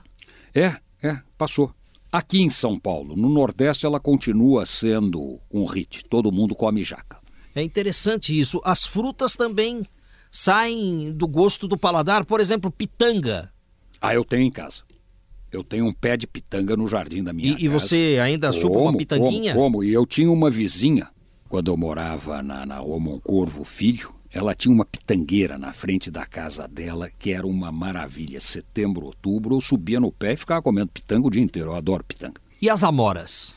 É, 0.55 0.77
é, 1.03 1.21
passou. 1.37 1.73
Aqui 2.13 2.43
em 2.43 2.51
São 2.51 2.79
Paulo, 2.79 3.15
no 3.17 3.29
Nordeste, 3.29 3.87
ela 3.87 4.01
continua 4.01 4.67
sendo 4.67 5.39
um 5.51 5.65
hit. 5.65 6.05
Todo 6.07 6.33
mundo 6.33 6.55
come 6.57 6.83
jaca. 6.83 7.19
É 7.55 7.63
interessante 7.63 8.39
isso. 8.39 8.61
As 8.65 8.85
frutas 8.85 9.37
também 9.37 9.85
saem 10.31 11.13
do 11.13 11.29
gosto 11.29 11.69
do 11.69 11.77
paladar. 11.77 12.25
Por 12.25 12.41
exemplo, 12.41 12.71
pitanga. 12.71 13.53
Ah, 14.01 14.15
eu 14.15 14.25
tenho 14.25 14.43
em 14.43 14.51
casa. 14.51 14.83
Eu 15.53 15.65
tenho 15.65 15.87
um 15.87 15.93
pé 15.93 16.17
de 16.17 16.27
pitanga 16.27 16.77
no 16.77 16.87
jardim 16.87 17.23
da 17.23 17.33
minha 17.33 17.51
e, 17.51 17.53
casa. 17.53 17.65
E 17.65 17.69
você 17.69 18.19
ainda 18.23 18.49
como, 18.49 18.61
chupa 18.61 18.79
uma 18.79 18.97
pitanguinha? 18.97 19.55
Como, 19.55 19.65
como. 19.65 19.85
E 19.85 19.93
eu 19.93 20.07
tinha 20.07 20.31
uma 20.31 20.51
vizinha, 20.51 21.09
quando 21.49 21.71
eu 21.71 21.77
morava 21.77 22.43
na, 22.43 22.65
na 22.65 22.79
Rua 22.79 23.01
Moncorvo 23.01 23.65
Filho, 23.65 24.15
ela 24.33 24.55
tinha 24.55 24.75
uma 24.75 24.85
pitangueira 24.85 25.59
na 25.59 25.73
frente 25.73 26.11
da 26.11 26.25
casa 26.25 26.69
dela 26.69 27.11
que 27.11 27.33
era 27.33 27.47
uma 27.47 27.73
maravilha. 27.73 28.41
Setembro, 28.41 29.07
outubro, 29.07 29.57
eu 29.57 29.61
subia 29.61 29.99
no 29.99 30.13
pé 30.13 30.35
e 30.35 30.37
ficava 30.37 30.63
comendo 30.63 30.93
pitanga 30.93 31.27
o 31.27 31.31
dia 31.31 31.43
inteiro. 31.43 31.71
Eu 31.71 31.77
adoro 31.77 32.05
pitanga. 32.05 32.41
E 32.63 32.71
as 32.71 32.85
amoras? 32.85 33.55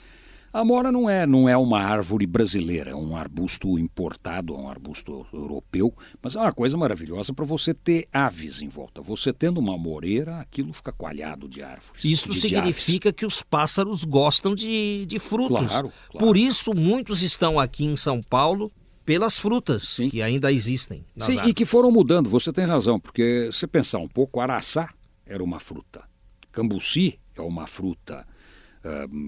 A 0.53 0.59
amora 0.59 0.91
não 0.91 1.09
é, 1.09 1.25
não 1.25 1.49
é 1.49 1.57
uma 1.57 1.81
árvore 1.81 2.27
brasileira, 2.27 2.91
é 2.91 2.95
um 2.95 3.17
arbusto 3.17 3.79
importado, 3.79 4.53
é 4.53 4.57
um 4.57 4.69
arbusto 4.69 5.25
europeu, 5.33 5.91
mas 6.21 6.35
é 6.35 6.39
uma 6.39 6.51
coisa 6.51 6.77
maravilhosa 6.77 7.33
para 7.33 7.43
você 7.43 7.73
ter 7.73 8.07
aves 8.13 8.61
em 8.61 8.67
volta. 8.67 9.01
Você 9.01 9.33
tendo 9.33 9.59
uma 9.59 9.73
amoreira, 9.73 10.37
aquilo 10.37 10.71
fica 10.71 10.91
coalhado 10.91 11.47
de 11.47 11.63
árvores. 11.63 12.05
Isso 12.05 12.29
de, 12.29 12.39
significa 12.39 13.09
de 13.09 13.15
que 13.15 13.25
os 13.25 13.41
pássaros 13.41 14.03
gostam 14.03 14.53
de, 14.53 15.07
de 15.07 15.17
frutos. 15.17 15.69
Claro, 15.69 15.91
claro. 16.11 16.25
Por 16.25 16.37
isso, 16.37 16.71
muitos 16.75 17.23
estão 17.23 17.59
aqui 17.59 17.85
em 17.85 17.95
São 17.95 18.21
Paulo 18.21 18.71
pelas 19.05 19.37
frutas 19.37 19.87
Sim. 19.87 20.09
que 20.09 20.21
ainda 20.21 20.51
existem. 20.51 21.05
Sim, 21.17 21.33
árvores. 21.33 21.49
e 21.49 21.53
que 21.53 21.65
foram 21.65 21.91
mudando, 21.91 22.29
você 22.29 22.51
tem 22.51 22.65
razão, 22.65 22.99
porque 22.99 23.49
se 23.51 23.67
pensar 23.67 23.99
um 23.99 24.07
pouco, 24.07 24.39
araçá 24.39 24.93
era 25.25 25.43
uma 25.43 25.59
fruta, 25.59 26.03
cambuci 26.51 27.19
é 27.35 27.41
uma 27.41 27.67
fruta, 27.67 28.25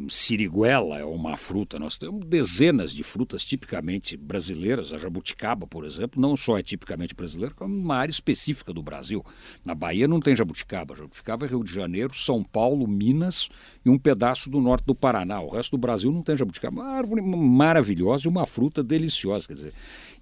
siriguela 0.09 0.99
é 0.99 1.05
uma 1.05 1.37
fruta. 1.37 1.79
Nós 1.79 1.97
temos 1.97 2.25
dezenas 2.25 2.91
de 2.91 3.03
frutas 3.03 3.45
tipicamente 3.45 4.17
brasileiras. 4.17 4.91
A 4.91 4.97
jabuticaba, 4.97 5.65
por 5.65 5.85
exemplo, 5.85 6.21
não 6.21 6.35
só 6.35 6.57
é 6.57 6.63
tipicamente 6.63 7.15
brasileira, 7.15 7.53
como 7.55 7.73
uma 7.75 7.95
área 7.95 8.11
específica 8.11 8.73
do 8.73 8.83
Brasil. 8.83 9.23
Na 9.63 9.73
Bahia 9.73 10.07
não 10.07 10.19
tem 10.19 10.35
jabuticaba. 10.35 10.95
Jabuticaba 10.95 11.45
é 11.45 11.49
Rio 11.49 11.63
de 11.63 11.73
Janeiro, 11.73 12.13
São 12.13 12.43
Paulo, 12.43 12.87
Minas 12.87 13.49
e 13.85 13.89
um 13.89 13.97
pedaço 13.97 14.49
do 14.49 14.59
norte 14.59 14.85
do 14.85 14.95
Paraná. 14.95 15.39
O 15.39 15.49
resto 15.49 15.71
do 15.71 15.77
Brasil 15.77 16.11
não 16.11 16.21
tem 16.21 16.35
jabuticaba. 16.35 16.81
Uma 16.81 16.89
árvore 16.89 17.21
maravilhosa 17.21 18.27
e 18.27 18.29
uma 18.29 18.45
fruta 18.45 18.83
deliciosa. 18.83 19.47
Quer 19.47 19.53
dizer, 19.53 19.73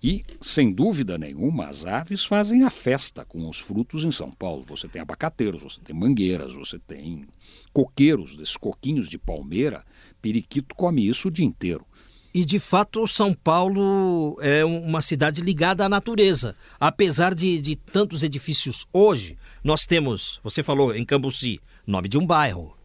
e, 0.03 0.25
sem 0.41 0.73
dúvida 0.73 1.17
nenhuma, 1.17 1.67
as 1.67 1.85
aves 1.85 2.25
fazem 2.25 2.63
a 2.63 2.69
festa 2.69 3.23
com 3.23 3.47
os 3.47 3.61
frutos 3.61 4.03
em 4.03 4.11
São 4.11 4.29
Paulo. 4.29 4.65
Você 4.65 4.85
tem 4.89 5.01
abacateiros, 5.01 5.63
você 5.63 5.79
tem 5.79 5.95
mangueiras, 5.95 6.55
você 6.55 6.77
tem 6.77 7.25
coqueiros, 7.71 8.35
desses 8.35 8.57
coquinhos 8.57 9.07
de 9.07 9.17
palmeira. 9.17 9.85
Periquito 10.21 10.75
come 10.75 11.07
isso 11.07 11.29
o 11.29 11.31
dia 11.31 11.45
inteiro. 11.45 11.85
E 12.33 12.43
de 12.43 12.59
fato, 12.59 13.07
São 13.07 13.33
Paulo 13.33 14.37
é 14.41 14.65
uma 14.65 15.01
cidade 15.01 15.41
ligada 15.41 15.85
à 15.85 15.89
natureza. 15.89 16.53
Apesar 16.77 17.33
de, 17.33 17.61
de 17.61 17.77
tantos 17.77 18.23
edifícios 18.23 18.85
hoje, 18.91 19.37
nós 19.63 19.85
temos, 19.85 20.41
você 20.43 20.61
falou 20.61 20.93
em 20.93 21.05
Cambuci, 21.05 21.61
nome 21.87 22.09
de 22.09 22.17
um 22.17 22.25
bairro. 22.25 22.75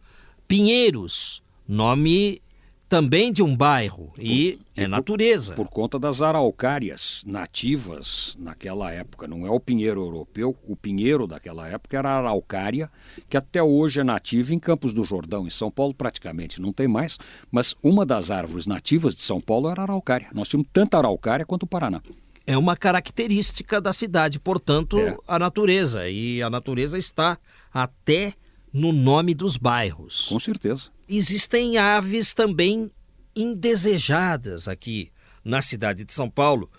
Pinheiros, 0.47 1.43
nome 1.67 2.41
também 2.89 3.31
de 3.31 3.43
um 3.43 3.55
bairro 3.55 4.11
e, 4.17 4.59
é 4.75 4.87
natureza. 4.87 5.53
Por, 5.53 5.67
por, 5.67 5.71
conta 5.71 5.99
das 5.99 6.23
araucárias 6.23 7.23
nativas 7.25 8.35
naquela 8.39 8.91
época. 8.91 9.27
Não 9.27 9.45
é 9.45 9.51
o 9.51 9.59
pinheiro 9.59 10.01
europeu, 10.01 10.57
o 10.67 10.75
pinheiro 10.75 11.27
daquela 11.27 11.67
época 11.67 11.97
era 11.97 12.09
a 12.09 12.17
araucária, 12.17 12.89
que 13.29 13.37
até 13.37 13.61
hoje 13.61 13.99
é 13.99 14.03
nativa 14.03 14.55
em 14.55 14.59
Campos 14.59 14.91
do 14.91 15.03
Jordão. 15.03 15.45
Em 15.45 15.51
São 15.51 15.69
Paulo 15.69 15.93
praticamente 15.93 16.59
não 16.59 16.73
tem 16.73 16.87
mais, 16.87 17.19
mas 17.51 17.75
uma 17.83 18.05
das 18.05 18.31
árvores 18.31 18.65
nativas 18.65 19.15
de 19.15 19.21
São 19.21 19.39
Paulo 19.39 19.69
era 19.69 19.81
a 19.81 19.83
araucária. 19.83 20.27
Nós 20.33 20.47
tínhamos 20.47 20.69
tanta 20.73 20.97
araucária 20.97 21.45
quanto 21.45 21.63
o 21.63 21.67
Paraná. 21.67 22.01
É 22.47 22.57
uma 22.57 22.75
característica 22.75 23.79
da 23.79 23.93
cidade, 23.93 24.39
portanto, 24.39 24.97
é. 24.97 25.15
a 25.27 25.37
natureza. 25.37 26.09
E 26.09 26.41
a 26.41 26.49
natureza 26.49 26.97
está 26.97 27.37
até 27.71 28.33
no 28.73 28.91
nome 28.91 29.35
dos 29.35 29.57
bairros. 29.57 30.27
Com 30.27 30.39
certeza. 30.39 30.89
Existem 31.11 31.75
aves 31.75 32.35
também 32.35 32.91
indesejadas 33.35 34.67
aqui 34.67 35.11
na 35.43 35.59
cidade 35.59 36.05
de 36.05 36.13
São 36.13 36.29
Paulo, 36.29 36.69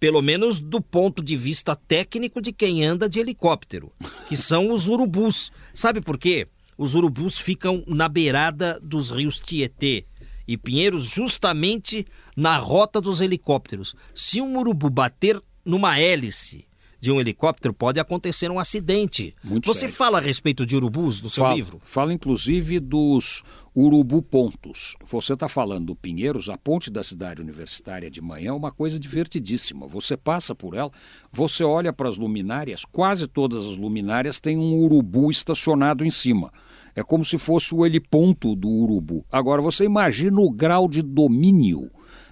pelo 0.00 0.20
menos 0.20 0.58
do 0.58 0.80
ponto 0.80 1.22
de 1.22 1.36
vista 1.36 1.76
técnico 1.76 2.42
de 2.42 2.52
quem 2.52 2.84
anda 2.84 3.08
de 3.08 3.20
helicóptero, 3.20 3.92
que 4.28 4.36
são 4.36 4.72
os 4.72 4.88
urubus. 4.88 5.52
Sabe 5.72 6.00
por 6.00 6.18
quê? 6.18 6.48
Os 6.76 6.96
urubus 6.96 7.38
ficam 7.38 7.84
na 7.86 8.08
beirada 8.08 8.80
dos 8.82 9.10
rios 9.10 9.38
Tietê 9.38 10.04
e 10.48 10.56
Pinheiros, 10.56 11.04
justamente 11.04 12.04
na 12.36 12.56
rota 12.56 13.00
dos 13.00 13.20
helicópteros. 13.20 13.94
Se 14.12 14.40
um 14.40 14.58
urubu 14.58 14.90
bater 14.90 15.40
numa 15.64 16.00
hélice 16.00 16.67
de 17.00 17.12
um 17.12 17.20
helicóptero, 17.20 17.72
pode 17.72 18.00
acontecer 18.00 18.50
um 18.50 18.58
acidente. 18.58 19.34
Muito 19.44 19.66
Você 19.66 19.80
sério. 19.80 19.94
fala 19.94 20.18
a 20.18 20.20
respeito 20.20 20.66
de 20.66 20.76
urubus 20.76 21.22
no 21.22 21.30
seu 21.30 21.44
fala, 21.44 21.54
livro? 21.54 21.78
Fala 21.80 22.12
inclusive 22.12 22.80
dos 22.80 23.42
urubu 23.74 24.20
pontos. 24.20 24.96
Você 25.04 25.34
está 25.34 25.48
falando 25.48 25.86
do 25.86 25.96
Pinheiros, 25.96 26.48
a 26.48 26.58
ponte 26.58 26.90
da 26.90 27.02
cidade 27.02 27.40
universitária 27.40 28.10
de 28.10 28.20
manhã 28.20 28.50
é 28.50 28.52
uma 28.52 28.72
coisa 28.72 28.98
divertidíssima. 28.98 29.86
Você 29.86 30.16
passa 30.16 30.54
por 30.54 30.74
ela, 30.74 30.90
você 31.32 31.62
olha 31.62 31.92
para 31.92 32.08
as 32.08 32.18
luminárias, 32.18 32.84
quase 32.84 33.26
todas 33.26 33.64
as 33.64 33.76
luminárias 33.76 34.40
têm 34.40 34.58
um 34.58 34.74
urubu 34.74 35.30
estacionado 35.30 36.04
em 36.04 36.10
cima. 36.10 36.52
É 36.94 37.02
como 37.04 37.24
se 37.24 37.38
fosse 37.38 37.72
o 37.74 37.86
heliponto 37.86 38.56
do 38.56 38.68
urubu. 38.68 39.24
Agora 39.30 39.62
você 39.62 39.84
imagina 39.84 40.40
o 40.40 40.50
grau 40.50 40.88
de 40.88 41.00
domínio 41.00 41.88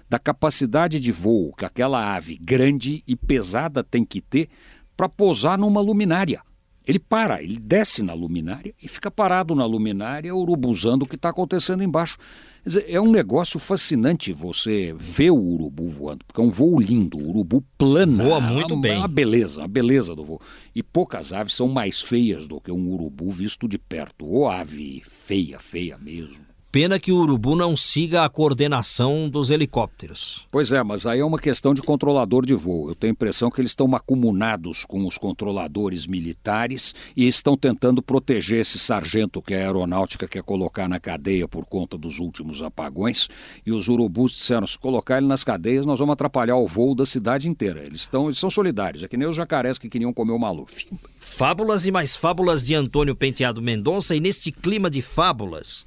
da 0.09 0.17
capacidade 0.17 0.99
de 0.99 1.11
voo 1.11 1.53
que 1.53 1.65
aquela 1.65 2.15
ave 2.15 2.37
grande 2.37 3.03
e 3.07 3.15
pesada 3.15 3.83
tem 3.83 4.05
que 4.05 4.21
ter 4.21 4.49
para 4.95 5.09
pousar 5.09 5.57
numa 5.57 5.81
luminária. 5.81 6.41
Ele 6.87 6.99
para, 6.99 7.43
ele 7.43 7.59
desce 7.59 8.01
na 8.01 8.13
luminária 8.13 8.73
e 8.81 8.87
fica 8.87 9.11
parado 9.11 9.53
na 9.53 9.65
luminária, 9.65 10.33
urubuzando 10.33 11.03
o 11.03 11.07
que 11.07 11.17
está 11.17 11.29
acontecendo 11.29 11.83
embaixo. 11.83 12.17
Quer 12.63 12.69
dizer, 12.69 12.85
é 12.87 13.01
um 13.01 13.11
negócio 13.11 13.59
fascinante 13.59 14.31
você 14.31 14.95
ver 14.97 15.31
o 15.31 15.37
urubu 15.37 15.85
voando, 15.89 16.23
porque 16.25 16.39
é 16.39 16.43
um 16.45 16.49
voo 16.49 16.79
lindo. 16.79 17.17
O 17.17 17.29
urubu 17.29 17.61
plana. 17.77 18.23
Voa 18.23 18.39
muito 18.39 18.73
uma, 18.73 18.81
bem. 18.81 18.97
Uma 18.99 19.07
beleza, 19.09 19.65
a 19.65 19.67
beleza 19.67 20.15
do 20.15 20.23
voo. 20.23 20.39
E 20.73 20.81
poucas 20.81 21.33
aves 21.33 21.55
são 21.55 21.67
mais 21.67 22.01
feias 22.01 22.47
do 22.47 22.61
que 22.61 22.71
um 22.71 22.87
urubu 22.93 23.29
visto 23.31 23.67
de 23.67 23.77
perto. 23.77 24.25
Ou 24.25 24.49
ave 24.49 25.01
feia, 25.05 25.59
feia 25.59 25.97
mesmo. 25.97 26.46
Pena 26.69 26.99
que 26.99 27.13
o 27.13 27.15
urubu 27.15 27.55
não 27.55 27.77
siga 27.77 28.25
a 28.25 28.29
coordenação 28.29 29.29
dos 29.29 29.51
helicópteros. 29.51 30.45
Pois 30.51 30.73
é, 30.73 30.83
mas 30.83 31.07
aí 31.07 31.21
é 31.21 31.25
uma 31.25 31.39
questão 31.39 31.73
de 31.73 31.81
controlador 31.81 32.45
de 32.45 32.53
voo. 32.53 32.89
Eu 32.89 32.95
tenho 32.95 33.11
a 33.11 33.15
impressão 33.15 33.49
que 33.49 33.61
eles 33.61 33.71
estão 33.71 33.87
macuminados 33.87 34.83
com 34.83 35.07
os 35.07 35.17
controladores 35.17 36.05
militares 36.05 36.93
e 37.15 37.25
estão 37.25 37.55
tentando 37.55 38.01
proteger 38.01 38.59
esse 38.59 38.77
sargento 38.77 39.41
que 39.41 39.53
a 39.53 39.59
aeronáutica 39.59 40.27
quer 40.27 40.43
colocar 40.43 40.89
na 40.89 40.99
cadeia 40.99 41.47
por 41.47 41.65
conta 41.65 41.97
dos 41.97 42.19
últimos 42.19 42.61
apagões. 42.61 43.29
E 43.65 43.71
os 43.71 43.87
urubus 43.87 44.33
disseram: 44.33 44.67
se 44.67 44.77
colocar 44.77 45.19
ele 45.19 45.27
nas 45.27 45.45
cadeias, 45.45 45.85
nós 45.85 45.99
vamos 45.99 46.13
atrapalhar 46.13 46.57
o 46.57 46.67
voo 46.67 46.93
da 46.93 47.05
cidade 47.05 47.47
inteira. 47.47 47.81
Eles, 47.81 48.01
estão, 48.01 48.25
eles 48.25 48.39
são 48.39 48.49
solidários, 48.49 49.05
é 49.05 49.07
que 49.07 49.15
nem 49.15 49.27
os 49.27 49.35
jacarés 49.35 49.79
que 49.79 49.87
queriam 49.87 50.11
comer 50.11 50.33
o 50.33 50.39
Maluf. 50.39 50.85
Fábulas 51.17 51.85
e 51.85 51.91
mais 51.91 52.13
fábulas 52.13 52.61
de 52.61 52.75
Antônio 52.75 53.15
Penteado 53.15 53.61
Mendonça, 53.61 54.13
e 54.13 54.19
neste 54.19 54.51
clima 54.51 54.89
de 54.89 55.01
fábulas. 55.01 55.85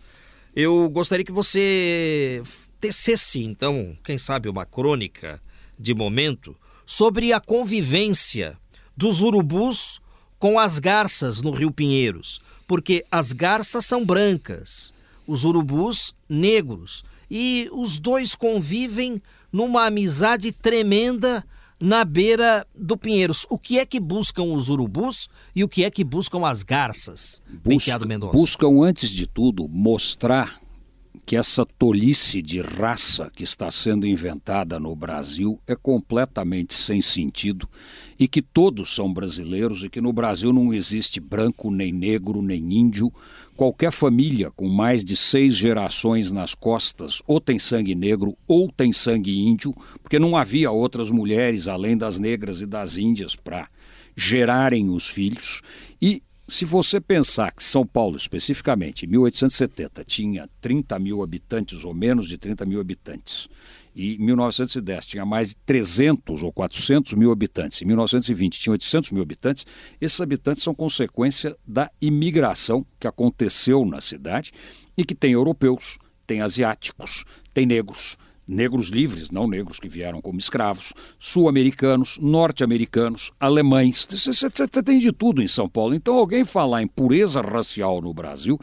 Eu 0.55 0.89
gostaria 0.89 1.25
que 1.25 1.31
você 1.33 2.43
tecesse, 2.81 3.43
então, 3.45 3.97
quem 4.03 4.19
sabe, 4.19 4.49
uma 4.49 4.67
crônica 4.67 5.41
de 5.79 5.95
momento 5.95 6.57
sobre 6.85 7.33
a 7.33 7.41
convivência 7.41 8.59
dos 8.97 9.21
urubus 9.21 10.01
com 10.39 10.59
as 10.59 10.79
garças 10.79 11.41
no 11.41 11.53
Rio 11.53 11.71
Pinheiros, 11.71 12.41
porque 12.67 13.05
as 13.11 13.33
garças 13.33 13.85
são 13.87 14.05
brancas, 14.05 14.93
os 15.27 15.45
urubus 15.45 16.15
negros, 16.29 17.05
e 17.31 17.69
os 17.73 17.99
dois 17.99 18.35
convivem 18.35 19.23
numa 19.53 19.87
amizade 19.87 20.51
tremenda 20.51 21.45
na 21.81 22.05
beira 22.05 22.67
do 22.77 22.97
Pinheiros. 22.97 23.47
O 23.49 23.59
que 23.59 23.79
é 23.79 23.87
que 23.87 23.99
buscam 23.99 24.43
os 24.43 24.69
urubus 24.69 25.29
e 25.55 25.65
o 25.65 25.69
que 25.69 25.85
é 25.85 25.91
que 25.91 26.05
buscam 26.05 26.47
as 26.47 26.63
garças? 26.63 27.41
Busca, 27.65 27.99
buscam, 28.33 28.83
antes 28.83 29.11
de 29.11 29.27
tudo, 29.27 29.67
mostrar 29.69 30.61
que 31.31 31.37
essa 31.37 31.65
tolice 31.65 32.43
de 32.43 32.61
raça 32.61 33.31
que 33.37 33.45
está 33.45 33.71
sendo 33.71 34.05
inventada 34.05 34.81
no 34.81 34.97
Brasil 34.97 35.61
é 35.65 35.77
completamente 35.77 36.75
sem 36.75 37.01
sentido 37.01 37.69
e 38.19 38.27
que 38.27 38.43
todos 38.43 38.93
são 38.93 39.13
brasileiros 39.13 39.85
e 39.85 39.89
que 39.89 40.01
no 40.01 40.13
Brasil 40.13 40.53
não 40.53 40.75
existe 40.75 41.21
branco, 41.21 41.71
nem 41.71 41.93
negro, 41.93 42.43
nem 42.43 42.75
índio. 42.75 43.13
Qualquer 43.55 43.93
família 43.93 44.51
com 44.51 44.69
mais 44.69 45.05
de 45.05 45.17
seis 45.17 45.55
gerações 45.55 46.33
nas 46.33 46.53
costas 46.53 47.23
ou 47.29 47.41
tem 47.41 47.61
sangue 47.61 47.95
negro 47.95 48.37
ou 48.45 48.69
tem 48.69 48.93
sangue 48.93 49.39
índio, 49.39 49.73
porque 50.03 50.19
não 50.19 50.37
havia 50.37 50.73
outras 50.73 51.13
mulheres 51.13 51.69
além 51.69 51.97
das 51.97 52.19
negras 52.19 52.61
e 52.61 52.67
das 52.67 52.97
índias 52.97 53.37
para 53.37 53.69
gerarem 54.17 54.91
os 54.91 55.07
filhos. 55.07 55.63
E 56.03 56.25
se 56.51 56.65
você 56.65 57.01
pensar 57.01 57.53
que 57.53 57.63
São 57.63 57.87
Paulo, 57.87 58.17
especificamente, 58.17 59.07
em 59.07 59.09
1870, 59.09 60.03
tinha 60.03 60.51
30 60.61 60.99
mil 60.99 61.23
habitantes 61.23 61.85
ou 61.85 61.95
menos 61.95 62.27
de 62.27 62.37
30 62.37 62.67
mil 62.67 62.81
habitantes, 62.81 63.49
e 63.95 64.17
em 64.17 64.19
1910 64.19 65.07
tinha 65.07 65.25
mais 65.25 65.51
de 65.51 65.57
300 65.65 66.43
ou 66.43 66.53
400 66.53 67.15
mil 67.15 67.31
habitantes, 67.31 67.81
em 67.81 67.85
1920 67.85 68.59
tinha 68.59 68.73
800 68.73 69.13
mil 69.13 69.23
habitantes, 69.23 69.65
esses 70.01 70.21
habitantes 70.21 70.65
são 70.65 70.75
consequência 70.75 71.57
da 71.65 71.89
imigração 72.01 72.85
que 72.99 73.07
aconteceu 73.07 73.85
na 73.85 74.01
cidade 74.01 74.51
e 74.97 75.05
que 75.05 75.15
tem 75.15 75.31
europeus, 75.31 75.99
tem 76.27 76.41
asiáticos, 76.41 77.25
tem 77.55 77.65
negros, 77.65 78.19
negros 78.51 78.89
livres, 78.89 79.31
não 79.31 79.47
negros 79.47 79.79
que 79.79 79.89
vieram 79.89 80.21
como 80.21 80.39
escravos, 80.39 80.93
sul-americanos, 81.19 82.19
norte-americanos, 82.21 83.31
alemães. 83.39 84.07
Você 84.11 84.83
tem 84.83 84.99
de 84.99 85.13
tudo 85.13 85.41
em 85.41 85.47
São 85.47 85.69
Paulo. 85.69 85.95
Então, 85.95 86.17
alguém 86.17 86.45
falar 86.45 86.83
em 86.83 86.89
pureza 86.89 87.41
racial 87.41 88.03
no 88.03 88.13
Brasil 88.13 88.59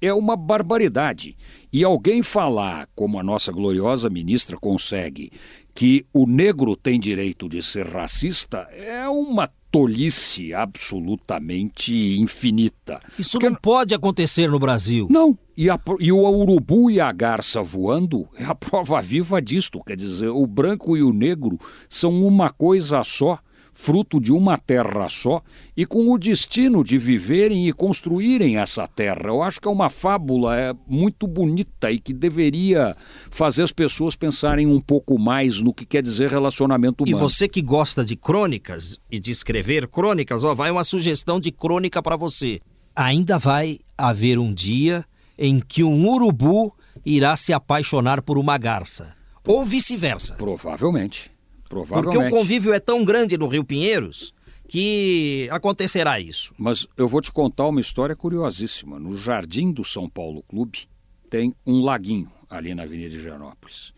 é 0.00 0.12
uma 0.12 0.36
barbaridade. 0.36 1.36
E 1.72 1.84
alguém 1.84 2.22
falar, 2.22 2.88
como 2.94 3.18
a 3.18 3.22
nossa 3.22 3.52
gloriosa 3.52 4.10
ministra 4.10 4.56
consegue, 4.56 5.30
que 5.74 6.04
o 6.12 6.26
negro 6.26 6.74
tem 6.74 6.98
direito 6.98 7.48
de 7.48 7.62
ser 7.62 7.86
racista 7.86 8.68
é 8.72 9.08
uma 9.08 9.48
tolice 9.70 10.52
absolutamente 10.54 12.18
infinita. 12.18 13.00
Isso 13.18 13.32
Porque... 13.32 13.50
não 13.50 13.56
pode 13.56 13.94
acontecer 13.94 14.50
no 14.50 14.58
Brasil. 14.58 15.06
Não. 15.10 15.38
E, 15.56 15.68
a, 15.68 15.78
e, 15.98 16.12
o 16.12 16.18
urubu 16.18 16.90
e 16.90 17.00
a 17.00 17.10
garça 17.10 17.62
voando 17.62 18.28
é 18.36 18.44
a 18.44 18.54
prova 18.56 19.00
viva 19.00 19.42
disto. 19.42 19.80
Quer 19.84 19.96
dizer, 19.96 20.28
o 20.28 20.46
branco 20.46 20.96
e 20.96 21.02
o 21.02 21.12
negro 21.12 21.58
são 21.88 22.22
uma 22.24 22.50
coisa 22.50 23.02
só 23.02 23.38
fruto 23.80 24.20
de 24.20 24.32
uma 24.32 24.58
terra 24.58 25.08
só 25.08 25.40
e 25.76 25.86
com 25.86 26.12
o 26.12 26.18
destino 26.18 26.82
de 26.82 26.98
viverem 26.98 27.68
e 27.68 27.72
construírem 27.72 28.58
essa 28.58 28.88
terra. 28.88 29.28
Eu 29.28 29.40
acho 29.40 29.60
que 29.60 29.68
é 29.68 29.70
uma 29.70 29.88
fábula 29.88 30.58
é 30.58 30.74
muito 30.84 31.28
bonita 31.28 31.88
e 31.88 32.00
que 32.00 32.12
deveria 32.12 32.96
fazer 33.30 33.62
as 33.62 33.70
pessoas 33.70 34.16
pensarem 34.16 34.66
um 34.66 34.80
pouco 34.80 35.16
mais 35.16 35.62
no 35.62 35.72
que 35.72 35.86
quer 35.86 36.02
dizer 36.02 36.28
relacionamento 36.28 37.04
humano. 37.04 37.16
E 37.16 37.20
você 37.20 37.46
que 37.46 37.62
gosta 37.62 38.04
de 38.04 38.16
crônicas 38.16 38.98
e 39.08 39.20
de 39.20 39.30
escrever 39.30 39.86
crônicas, 39.86 40.42
ó, 40.42 40.56
vai 40.56 40.72
uma 40.72 40.82
sugestão 40.82 41.38
de 41.38 41.52
crônica 41.52 42.02
para 42.02 42.16
você. 42.16 42.60
Ainda 42.96 43.38
vai 43.38 43.78
haver 43.96 44.40
um 44.40 44.52
dia 44.52 45.04
em 45.38 45.60
que 45.60 45.84
um 45.84 46.08
urubu 46.08 46.74
irá 47.06 47.36
se 47.36 47.52
apaixonar 47.52 48.22
por 48.22 48.38
uma 48.38 48.58
garça. 48.58 49.14
Ou 49.46 49.64
vice-versa. 49.64 50.34
Provavelmente. 50.34 51.37
Provavelmente. 51.68 52.14
Porque 52.14 52.34
o 52.34 52.38
convívio 52.38 52.72
é 52.72 52.80
tão 52.80 53.04
grande 53.04 53.36
no 53.36 53.46
Rio 53.46 53.64
Pinheiros 53.64 54.32
que 54.68 55.48
acontecerá 55.50 56.20
isso. 56.20 56.52
Mas 56.58 56.86
eu 56.96 57.08
vou 57.08 57.20
te 57.20 57.32
contar 57.32 57.66
uma 57.66 57.80
história 57.80 58.14
curiosíssima. 58.14 58.98
No 58.98 59.16
jardim 59.16 59.72
do 59.72 59.82
São 59.82 60.08
Paulo 60.08 60.42
Clube 60.42 60.88
tem 61.30 61.54
um 61.66 61.80
laguinho 61.80 62.30
ali 62.48 62.74
na 62.74 62.82
Avenida 62.82 63.10
de 63.10 63.20
Genópolis. 63.20 63.92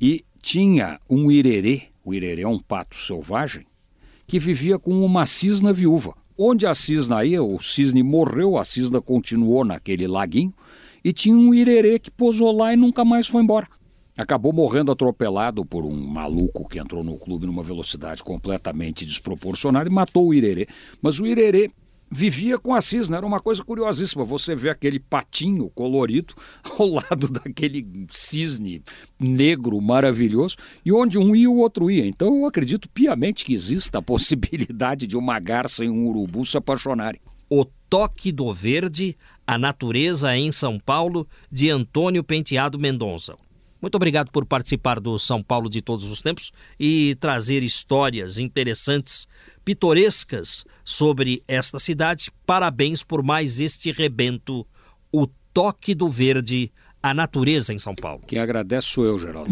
E 0.00 0.24
tinha 0.40 1.00
um 1.08 1.30
irerê, 1.30 1.88
o 2.04 2.14
irerê 2.14 2.42
é 2.42 2.48
um 2.48 2.58
pato 2.58 2.96
selvagem, 2.96 3.66
que 4.26 4.38
vivia 4.38 4.78
com 4.78 5.04
uma 5.04 5.26
cisna 5.26 5.72
viúva. 5.72 6.14
Onde 6.36 6.66
a 6.66 6.74
cisna 6.74 7.24
ia, 7.24 7.42
o 7.42 7.60
cisne 7.60 8.02
morreu, 8.02 8.56
a 8.56 8.64
cisna 8.64 9.00
continuou 9.00 9.64
naquele 9.64 10.06
laguinho 10.06 10.54
e 11.04 11.12
tinha 11.12 11.36
um 11.36 11.52
irerê 11.52 11.98
que 11.98 12.10
pousou 12.10 12.50
lá 12.50 12.72
e 12.72 12.76
nunca 12.76 13.04
mais 13.04 13.26
foi 13.26 13.42
embora 13.42 13.68
acabou 14.20 14.52
morrendo 14.52 14.92
atropelado 14.92 15.64
por 15.64 15.84
um 15.84 15.94
maluco 15.94 16.68
que 16.68 16.78
entrou 16.78 17.02
no 17.02 17.16
clube 17.16 17.46
numa 17.46 17.62
velocidade 17.62 18.22
completamente 18.22 19.04
desproporcionada 19.04 19.88
e 19.88 19.92
matou 19.92 20.28
o 20.28 20.34
Irerê. 20.34 20.66
Mas 21.02 21.18
o 21.18 21.26
Irerê 21.26 21.70
vivia 22.10 22.58
com 22.58 22.74
a 22.74 22.80
cisna, 22.80 23.18
era 23.18 23.26
uma 23.26 23.38
coisa 23.38 23.62
curiosíssima. 23.62 24.24
Você 24.24 24.54
vê 24.54 24.68
aquele 24.68 24.98
patinho 24.98 25.70
colorido 25.70 26.34
ao 26.78 26.86
lado 26.86 27.30
daquele 27.30 27.86
cisne 28.08 28.82
negro 29.18 29.80
maravilhoso, 29.80 30.56
e 30.84 30.92
onde 30.92 31.18
um 31.18 31.36
ia, 31.36 31.48
o 31.48 31.58
outro 31.58 31.90
ia. 31.90 32.06
Então 32.06 32.38
eu 32.38 32.46
acredito 32.46 32.88
piamente 32.88 33.44
que 33.44 33.54
exista 33.54 33.98
a 33.98 34.02
possibilidade 34.02 35.06
de 35.06 35.16
uma 35.16 35.38
garça 35.38 35.84
e 35.84 35.88
um 35.88 36.06
urubu 36.08 36.44
se 36.44 36.58
apaixonarem. 36.58 37.20
O 37.48 37.64
Toque 37.64 38.30
do 38.30 38.52
Verde, 38.52 39.16
a 39.46 39.58
Natureza 39.58 40.36
em 40.36 40.52
São 40.52 40.78
Paulo, 40.78 41.26
de 41.50 41.70
Antônio 41.70 42.22
Penteado 42.22 42.78
Mendonça. 42.78 43.36
Muito 43.80 43.94
obrigado 43.94 44.30
por 44.30 44.44
participar 44.44 45.00
do 45.00 45.18
São 45.18 45.40
Paulo 45.40 45.70
de 45.70 45.80
todos 45.80 46.10
os 46.10 46.20
tempos 46.20 46.52
e 46.78 47.16
trazer 47.18 47.62
histórias 47.62 48.38
interessantes, 48.38 49.26
pitorescas 49.64 50.64
sobre 50.84 51.42
esta 51.48 51.78
cidade. 51.78 52.30
Parabéns 52.44 53.02
por 53.02 53.22
mais 53.22 53.60
este 53.60 53.90
rebento, 53.90 54.66
o 55.12 55.26
toque 55.52 55.94
do 55.94 56.08
verde, 56.08 56.70
a 57.02 57.14
natureza 57.14 57.72
em 57.72 57.78
São 57.78 57.94
Paulo. 57.94 58.20
Quem 58.26 58.38
agradece 58.38 58.88
sou 58.88 59.04
eu, 59.04 59.18
Geraldo. 59.18 59.50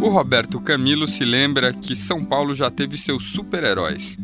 O 0.00 0.08
Roberto 0.08 0.60
Camilo 0.60 1.06
se 1.08 1.24
lembra 1.24 1.72
que 1.72 1.94
São 1.94 2.24
Paulo 2.24 2.54
já 2.54 2.70
teve 2.70 2.96
seus 2.96 3.32
super-heróis. 3.32 4.16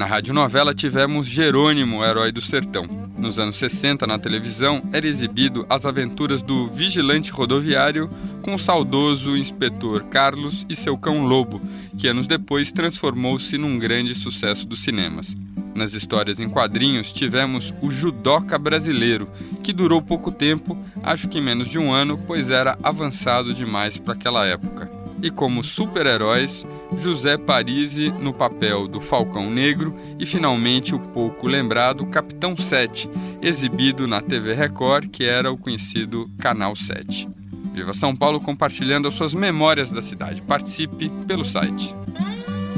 Na 0.00 0.06
radionovela 0.06 0.72
tivemos 0.72 1.26
Jerônimo, 1.26 2.02
herói 2.02 2.32
do 2.32 2.40
sertão. 2.40 2.88
Nos 3.18 3.38
anos 3.38 3.56
60, 3.56 4.06
na 4.06 4.18
televisão, 4.18 4.82
era 4.94 5.06
exibido 5.06 5.66
as 5.68 5.84
aventuras 5.84 6.40
do 6.40 6.68
vigilante 6.68 7.30
rodoviário 7.30 8.08
com 8.40 8.54
o 8.54 8.58
saudoso 8.58 9.36
inspetor 9.36 10.04
Carlos 10.04 10.64
e 10.70 10.74
seu 10.74 10.96
cão 10.96 11.26
Lobo, 11.26 11.60
que 11.98 12.08
anos 12.08 12.26
depois 12.26 12.72
transformou-se 12.72 13.58
num 13.58 13.78
grande 13.78 14.14
sucesso 14.14 14.66
dos 14.66 14.82
cinemas. 14.82 15.36
Nas 15.74 15.92
histórias 15.92 16.40
em 16.40 16.48
quadrinhos, 16.48 17.12
tivemos 17.12 17.70
o 17.82 17.90
Judoca 17.90 18.58
Brasileiro, 18.58 19.28
que 19.62 19.70
durou 19.70 20.00
pouco 20.00 20.32
tempo, 20.32 20.82
acho 21.02 21.28
que 21.28 21.42
menos 21.42 21.68
de 21.68 21.78
um 21.78 21.92
ano, 21.92 22.18
pois 22.26 22.48
era 22.48 22.78
avançado 22.82 23.52
demais 23.52 23.98
para 23.98 24.14
aquela 24.14 24.46
época. 24.46 24.99
E 25.22 25.30
como 25.30 25.62
super-heróis, 25.62 26.64
José 26.96 27.36
Parisi 27.36 28.10
no 28.10 28.32
papel 28.32 28.88
do 28.88 29.00
Falcão 29.00 29.50
Negro 29.50 29.94
e 30.18 30.24
finalmente 30.24 30.94
o 30.94 30.98
pouco 30.98 31.46
lembrado 31.46 32.06
Capitão 32.06 32.56
7, 32.56 33.08
exibido 33.42 34.06
na 34.06 34.22
TV 34.22 34.54
Record, 34.54 35.10
que 35.10 35.24
era 35.24 35.52
o 35.52 35.58
conhecido 35.58 36.30
Canal 36.38 36.74
7. 36.74 37.28
Viva 37.72 37.92
São 37.92 38.16
Paulo 38.16 38.40
compartilhando 38.40 39.08
as 39.08 39.14
suas 39.14 39.34
memórias 39.34 39.90
da 39.90 40.00
cidade. 40.00 40.42
Participe 40.42 41.10
pelo 41.26 41.44
site. 41.44 41.94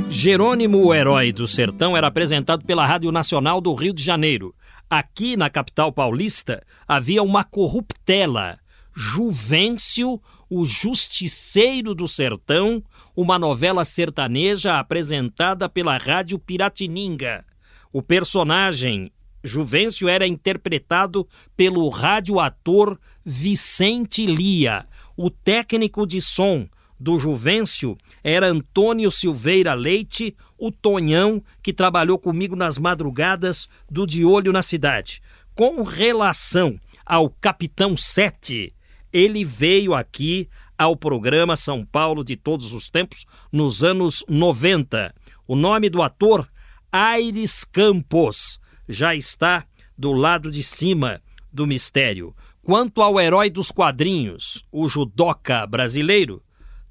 Jerônimo, 0.09 0.85
o 0.85 0.93
herói 0.93 1.33
do 1.33 1.47
sertão, 1.47 1.97
era 1.97 2.09
apresentado 2.09 2.65
pela 2.65 2.85
Rádio 2.85 3.11
Nacional 3.11 3.61
do 3.61 3.73
Rio 3.73 3.95
de 3.95 4.03
Janeiro. 4.03 4.55
Aqui 4.91 5.37
na 5.37 5.49
capital 5.49 5.91
paulista 5.91 6.63
havia 6.87 7.23
uma 7.23 7.45
corruptela 7.45 8.59
Juvencio, 8.95 10.21
o 10.55 10.67
Justiceiro 10.67 11.95
do 11.95 12.07
Sertão, 12.07 12.85
uma 13.17 13.39
novela 13.39 13.87
sertaneja 13.87 14.79
apresentada 14.79 15.67
pela 15.67 15.97
Rádio 15.97 16.39
Piratininga. 16.39 17.43
O 17.91 18.03
personagem 18.03 19.11
Juvencio 19.43 20.11
era 20.11 20.27
interpretado 20.27 21.27
pelo 21.57 21.89
radioator 21.89 22.99
Vicente 23.25 24.27
Lia. 24.27 24.87
O 25.17 25.31
técnico 25.31 26.07
de 26.07 26.21
som 26.21 26.69
do 27.01 27.19
Juvencio 27.19 27.97
era 28.23 28.47
Antônio 28.47 29.11
Silveira 29.11 29.73
Leite, 29.73 30.37
o 30.59 30.71
Tonhão, 30.71 31.43
que 31.63 31.73
trabalhou 31.73 32.19
comigo 32.19 32.55
nas 32.55 32.77
madrugadas 32.77 33.71
do 33.91 34.07
De 34.07 34.23
Olho 34.23 34.53
na 34.53 34.61
Cidade. 34.61 35.23
Com 35.55 35.83
relação 35.83 36.79
ao 37.07 37.31
Capitão 37.31 37.97
Sete, 37.97 38.75
ele 39.13 39.45
veio 39.45 39.95
aqui 39.95 40.49
ao 40.79 40.97
programa 40.97 41.57
São 41.57 41.85
Paulo 41.85 42.25
de 42.25 42.37
Todos 42.37 42.73
os 42.73 42.89
Tempos 42.89 43.25
nos 43.53 43.85
anos 43.85 44.25
90. 44.29 45.15
O 45.47 45.55
nome 45.55 45.91
do 45.91 46.03
ator, 46.03 46.49
Aires 46.91 47.65
Campos, 47.65 48.59
já 48.89 49.15
está 49.15 49.65
do 49.97 50.13
lado 50.13 50.51
de 50.51 50.63
cima 50.63 51.21
do 51.53 51.67
mistério. 51.67 52.35
Quanto 52.63 53.03
ao 53.03 53.21
herói 53.21 53.51
dos 53.51 53.71
quadrinhos, 53.71 54.65
o 54.71 54.89
judoca 54.89 55.67
brasileiro, 55.67 56.43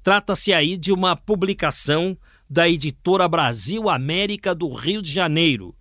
trata-se 0.02 0.52
aí 0.52 0.76
de 0.76 0.92
uma 0.92 1.16
publicação 1.16 2.16
da 2.48 2.68
editora 2.68 3.26
Brasil 3.26 3.88
América 3.88 4.54
do 4.54 4.72
Rio 4.72 5.00
de 5.00 5.10
Janeiro. 5.10 5.74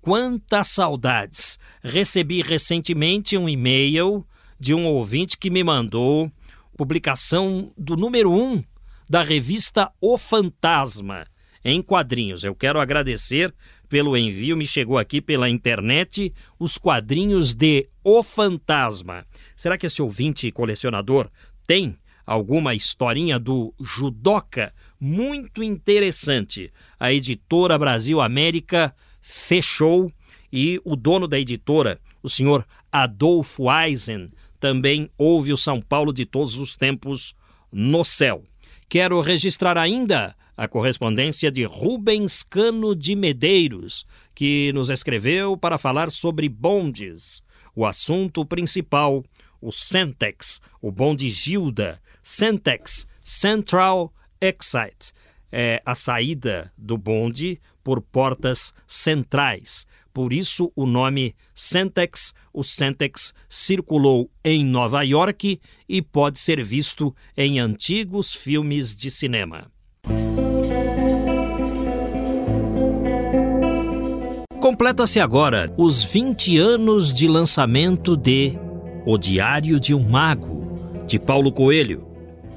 Quantas 0.00 0.68
saudades! 0.68 1.58
Recebi 1.82 2.42
recentemente 2.42 3.36
um 3.36 3.48
e-mail 3.48 4.26
de 4.64 4.72
um 4.72 4.86
ouvinte 4.86 5.36
que 5.36 5.50
me 5.50 5.62
mandou 5.62 6.32
publicação 6.74 7.70
do 7.76 7.98
número 7.98 8.30
1 8.30 8.42
um 8.42 8.64
da 9.06 9.22
revista 9.22 9.92
O 10.00 10.16
Fantasma, 10.16 11.26
em 11.62 11.82
quadrinhos. 11.82 12.44
Eu 12.44 12.54
quero 12.54 12.80
agradecer 12.80 13.54
pelo 13.90 14.16
envio, 14.16 14.56
me 14.56 14.66
chegou 14.66 14.96
aqui 14.96 15.20
pela 15.20 15.50
internet 15.50 16.32
os 16.58 16.78
quadrinhos 16.78 17.52
de 17.52 17.90
O 18.02 18.22
Fantasma. 18.22 19.26
Será 19.54 19.76
que 19.76 19.84
esse 19.84 20.00
ouvinte 20.00 20.50
colecionador 20.50 21.28
tem 21.66 21.98
alguma 22.24 22.74
historinha 22.74 23.38
do 23.38 23.74
judoca 23.78 24.72
muito 24.98 25.62
interessante? 25.62 26.72
A 26.98 27.12
editora 27.12 27.78
Brasil 27.78 28.18
América 28.18 28.96
fechou 29.20 30.10
e 30.50 30.80
o 30.86 30.96
dono 30.96 31.28
da 31.28 31.38
editora, 31.38 32.00
o 32.22 32.30
senhor 32.30 32.64
Adolfo 32.90 33.64
Eisen, 33.70 34.30
também 34.64 35.10
ouve 35.18 35.52
o 35.52 35.58
São 35.58 35.78
Paulo 35.78 36.10
de 36.10 36.24
todos 36.24 36.56
os 36.56 36.74
tempos 36.74 37.34
no 37.70 38.02
céu. 38.02 38.42
Quero 38.88 39.20
registrar 39.20 39.76
ainda 39.76 40.34
a 40.56 40.66
correspondência 40.66 41.52
de 41.52 41.64
Rubens 41.64 42.42
Cano 42.42 42.96
de 42.96 43.14
Medeiros, 43.14 44.06
que 44.34 44.72
nos 44.72 44.88
escreveu 44.88 45.54
para 45.54 45.76
falar 45.76 46.10
sobre 46.10 46.48
bondes. 46.48 47.42
O 47.76 47.84
assunto 47.84 48.42
principal, 48.46 49.22
o 49.60 49.70
Centex, 49.70 50.62
o 50.80 50.90
bonde 50.90 51.28
Gilda, 51.28 52.00
Centex, 52.22 53.06
Central 53.22 54.14
Exit, 54.40 55.12
é 55.52 55.82
a 55.84 55.94
saída 55.94 56.72
do 56.78 56.96
bonde 56.96 57.60
por 57.82 58.00
portas 58.00 58.72
centrais. 58.86 59.86
Por 60.14 60.32
isso 60.32 60.70
o 60.76 60.86
nome 60.86 61.34
Centex. 61.52 62.32
O 62.52 62.62
Centex 62.62 63.34
circulou 63.48 64.30
em 64.44 64.64
Nova 64.64 65.02
York 65.02 65.60
e 65.88 66.00
pode 66.00 66.38
ser 66.38 66.62
visto 66.64 67.12
em 67.36 67.58
antigos 67.58 68.32
filmes 68.32 68.94
de 68.94 69.10
cinema. 69.10 69.66
Completa-se 74.60 75.18
agora 75.18 75.74
os 75.76 76.04
20 76.04 76.58
anos 76.58 77.12
de 77.12 77.26
lançamento 77.26 78.16
de 78.16 78.56
O 79.04 79.18
Diário 79.18 79.80
de 79.80 79.92
um 79.94 80.08
Mago, 80.08 81.04
de 81.08 81.18
Paulo 81.18 81.50
Coelho. 81.50 82.06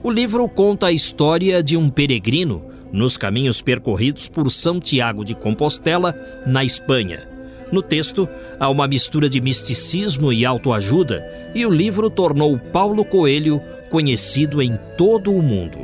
O 0.03 0.11
livro 0.11 0.47
conta 0.47 0.87
a 0.87 0.91
história 0.91 1.63
de 1.63 1.75
um 1.75 1.89
peregrino 1.89 2.63
nos 2.93 3.17
caminhos 3.17 3.63
percorridos 3.63 4.29
por 4.29 4.49
São 4.51 4.79
Tiago 4.79 5.25
de 5.25 5.33
Compostela, 5.33 6.13
na 6.45 6.63
Espanha. 6.63 7.36
No 7.71 7.81
texto, 7.81 8.27
há 8.59 8.69
uma 8.69 8.87
mistura 8.87 9.27
de 9.27 9.41
misticismo 9.41 10.31
e 10.31 10.45
autoajuda, 10.45 11.25
e 11.53 11.65
o 11.65 11.69
livro 11.69 12.09
tornou 12.09 12.57
Paulo 12.57 13.03
Coelho 13.03 13.61
conhecido 13.89 14.61
em 14.61 14.77
todo 14.97 15.33
o 15.33 15.41
mundo. 15.41 15.79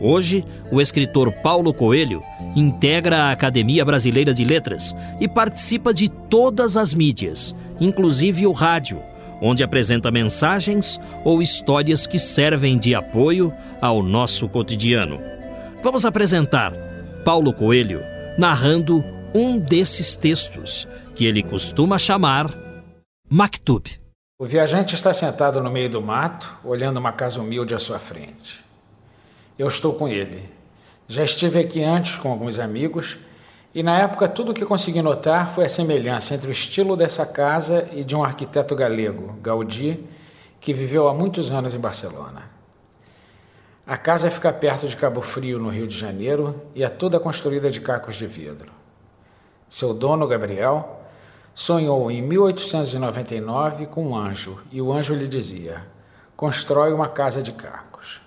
Hoje, 0.00 0.42
o 0.70 0.80
escritor 0.80 1.30
Paulo 1.30 1.74
Coelho 1.74 2.22
integra 2.56 3.24
a 3.24 3.32
Academia 3.32 3.84
Brasileira 3.84 4.32
de 4.32 4.44
Letras 4.44 4.96
e 5.20 5.28
participa 5.28 5.92
de 5.92 6.08
todas 6.08 6.78
as 6.78 6.94
mídias, 6.94 7.54
inclusive 7.78 8.46
o 8.46 8.52
rádio, 8.52 8.98
onde 9.42 9.62
apresenta 9.62 10.10
mensagens 10.10 10.98
ou 11.22 11.42
histórias 11.42 12.06
que 12.06 12.18
servem 12.18 12.78
de 12.78 12.94
apoio 12.94 13.52
ao 13.80 14.02
nosso 14.02 14.48
cotidiano. 14.48 15.20
Vamos 15.82 16.06
apresentar 16.06 16.72
Paulo 17.24 17.52
Coelho 17.52 18.00
narrando 18.38 19.04
um 19.34 19.58
desses 19.58 20.16
textos 20.16 20.88
que 21.14 21.24
ele 21.24 21.42
costuma 21.42 21.98
chamar 21.98 22.50
Maktub. 23.28 23.88
O 24.40 24.44
viajante 24.44 24.94
está 24.94 25.14
sentado 25.14 25.62
no 25.62 25.70
meio 25.70 25.88
do 25.88 26.02
mato, 26.02 26.56
olhando 26.64 26.96
uma 26.96 27.12
casa 27.12 27.40
humilde 27.40 27.74
à 27.74 27.78
sua 27.78 27.98
frente. 27.98 28.64
Eu 29.58 29.68
estou 29.68 29.94
com 29.94 30.08
ele. 30.08 30.48
Já 31.06 31.22
estive 31.22 31.60
aqui 31.60 31.82
antes 31.82 32.16
com 32.16 32.30
alguns 32.30 32.58
amigos 32.58 33.18
e 33.72 33.82
na 33.82 33.98
época 34.00 34.26
tudo 34.26 34.50
o 34.50 34.54
que 34.54 34.64
consegui 34.64 35.02
notar 35.02 35.50
foi 35.50 35.66
a 35.66 35.68
semelhança 35.68 36.34
entre 36.34 36.48
o 36.48 36.52
estilo 36.52 36.96
dessa 36.96 37.24
casa 37.24 37.88
e 37.92 38.02
de 38.02 38.16
um 38.16 38.24
arquiteto 38.24 38.74
galego, 38.74 39.38
Gaudí, 39.40 40.02
que 40.58 40.72
viveu 40.72 41.06
há 41.08 41.14
muitos 41.14 41.52
anos 41.52 41.74
em 41.74 41.78
Barcelona. 41.78 42.50
A 43.86 43.96
casa 43.96 44.30
fica 44.30 44.52
perto 44.52 44.88
de 44.88 44.96
Cabo 44.96 45.20
Frio, 45.20 45.58
no 45.58 45.68
Rio 45.68 45.86
de 45.86 45.96
Janeiro, 45.96 46.60
e 46.74 46.82
é 46.82 46.88
toda 46.88 47.20
construída 47.20 47.70
de 47.70 47.80
cacos 47.80 48.16
de 48.16 48.26
vidro. 48.26 48.79
Seu 49.70 49.94
dono, 49.94 50.26
Gabriel, 50.26 51.00
sonhou 51.54 52.10
em 52.10 52.20
1899 52.20 53.86
com 53.86 54.08
um 54.08 54.16
anjo, 54.16 54.60
e 54.72 54.82
o 54.82 54.92
anjo 54.92 55.14
lhe 55.14 55.28
dizia: 55.28 55.86
Constrói 56.36 56.92
uma 56.92 57.08
casa 57.08 57.40
de 57.40 57.52
cacos. 57.52 58.20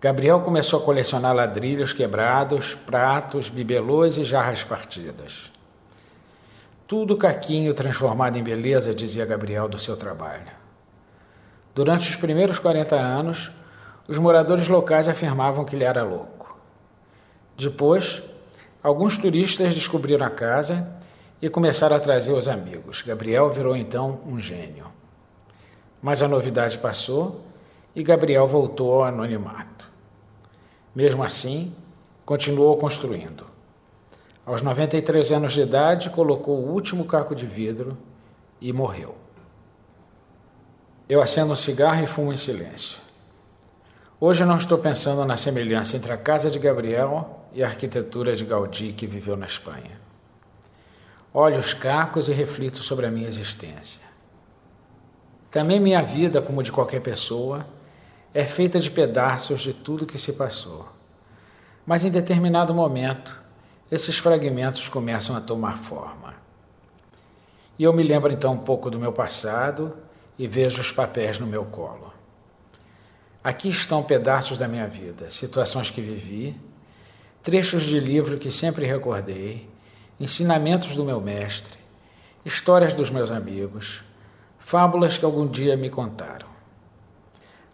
Gabriel 0.00 0.40
começou 0.40 0.80
a 0.80 0.82
colecionar 0.82 1.34
ladrilhos 1.34 1.92
quebrados, 1.92 2.74
pratos, 2.74 3.50
bibelôs 3.50 4.16
e 4.16 4.24
jarras 4.24 4.64
partidas. 4.64 5.52
Tudo 6.88 7.18
caquinho 7.18 7.74
transformado 7.74 8.38
em 8.38 8.42
beleza, 8.42 8.94
dizia 8.94 9.26
Gabriel 9.26 9.68
do 9.68 9.78
seu 9.78 9.98
trabalho. 9.98 10.50
Durante 11.74 12.08
os 12.08 12.16
primeiros 12.16 12.58
40 12.58 12.96
anos, 12.96 13.52
os 14.08 14.16
moradores 14.16 14.66
locais 14.66 15.08
afirmavam 15.08 15.64
que 15.64 15.76
ele 15.76 15.84
era 15.84 16.02
louco. 16.02 16.58
Depois, 17.56 18.22
alguns 18.82 19.16
turistas 19.16 19.74
descobriram 19.74 20.26
a 20.26 20.30
casa 20.30 20.96
e 21.40 21.48
começaram 21.48 21.96
a 21.96 22.00
trazer 22.00 22.32
os 22.32 22.48
amigos. 22.48 23.02
Gabriel 23.02 23.50
virou 23.50 23.76
então 23.76 24.20
um 24.26 24.38
gênio. 24.38 24.86
Mas 26.00 26.22
a 26.22 26.28
novidade 26.28 26.78
passou 26.78 27.40
e 27.94 28.02
Gabriel 28.02 28.46
voltou 28.46 28.94
ao 28.94 29.04
anonimato. 29.04 29.90
Mesmo 30.94 31.22
assim, 31.22 31.74
continuou 32.24 32.76
construindo. 32.76 33.46
Aos 34.44 34.62
93 34.62 35.32
anos 35.32 35.52
de 35.52 35.62
idade, 35.62 36.10
colocou 36.10 36.58
o 36.58 36.72
último 36.72 37.04
caco 37.04 37.34
de 37.34 37.46
vidro 37.46 37.96
e 38.60 38.72
morreu. 38.72 39.14
Eu 41.08 41.20
acendo 41.20 41.52
um 41.52 41.56
cigarro 41.56 42.02
e 42.02 42.06
fumo 42.06 42.32
em 42.32 42.36
silêncio. 42.36 42.98
Hoje 44.20 44.44
não 44.44 44.56
estou 44.56 44.78
pensando 44.78 45.24
na 45.24 45.36
semelhança 45.36 45.96
entre 45.96 46.12
a 46.12 46.16
casa 46.16 46.50
de 46.50 46.58
Gabriel 46.58 47.41
e 47.54 47.62
a 47.62 47.68
arquitetura 47.68 48.34
de 48.34 48.44
Gaudí 48.44 48.92
que 48.92 49.06
viveu 49.06 49.36
na 49.36 49.46
Espanha. 49.46 50.00
Olho 51.34 51.58
os 51.58 51.72
cacos 51.72 52.28
e 52.28 52.32
reflito 52.32 52.82
sobre 52.82 53.06
a 53.06 53.10
minha 53.10 53.28
existência. 53.28 54.02
Também 55.50 55.80
minha 55.80 56.02
vida, 56.02 56.40
como 56.42 56.62
de 56.62 56.72
qualquer 56.72 57.00
pessoa, 57.00 57.66
é 58.34 58.44
feita 58.44 58.80
de 58.80 58.90
pedaços 58.90 59.60
de 59.60 59.72
tudo 59.72 60.06
que 60.06 60.18
se 60.18 60.32
passou. 60.32 60.88
Mas 61.86 62.04
em 62.04 62.10
determinado 62.10 62.72
momento, 62.72 63.40
esses 63.90 64.16
fragmentos 64.16 64.88
começam 64.88 65.36
a 65.36 65.40
tomar 65.40 65.78
forma. 65.78 66.34
E 67.78 67.84
eu 67.84 67.92
me 67.92 68.02
lembro 68.02 68.32
então 68.32 68.52
um 68.52 68.58
pouco 68.58 68.90
do 68.90 68.98
meu 68.98 69.12
passado 69.12 69.96
e 70.38 70.46
vejo 70.46 70.80
os 70.80 70.92
papéis 70.92 71.38
no 71.38 71.46
meu 71.46 71.64
colo. 71.64 72.12
Aqui 73.42 73.68
estão 73.68 74.02
pedaços 74.02 74.56
da 74.56 74.68
minha 74.68 74.86
vida, 74.86 75.28
situações 75.28 75.90
que 75.90 76.00
vivi, 76.00 76.58
trechos 77.42 77.82
de 77.82 77.98
livro 77.98 78.38
que 78.38 78.52
sempre 78.52 78.86
recordei, 78.86 79.68
ensinamentos 80.20 80.94
do 80.94 81.04
meu 81.04 81.20
mestre, 81.20 81.76
histórias 82.44 82.94
dos 82.94 83.10
meus 83.10 83.32
amigos, 83.32 84.00
fábulas 84.60 85.18
que 85.18 85.24
algum 85.24 85.48
dia 85.48 85.76
me 85.76 85.90
contaram. 85.90 86.46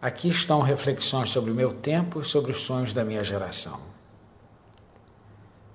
Aqui 0.01 0.31
estão 0.31 0.63
reflexões 0.63 1.29
sobre 1.29 1.51
o 1.51 1.55
meu 1.55 1.75
tempo 1.75 2.23
e 2.23 2.25
sobre 2.25 2.51
os 2.51 2.63
sonhos 2.63 2.95
da 2.95 3.05
minha 3.05 3.23
geração. 3.23 3.79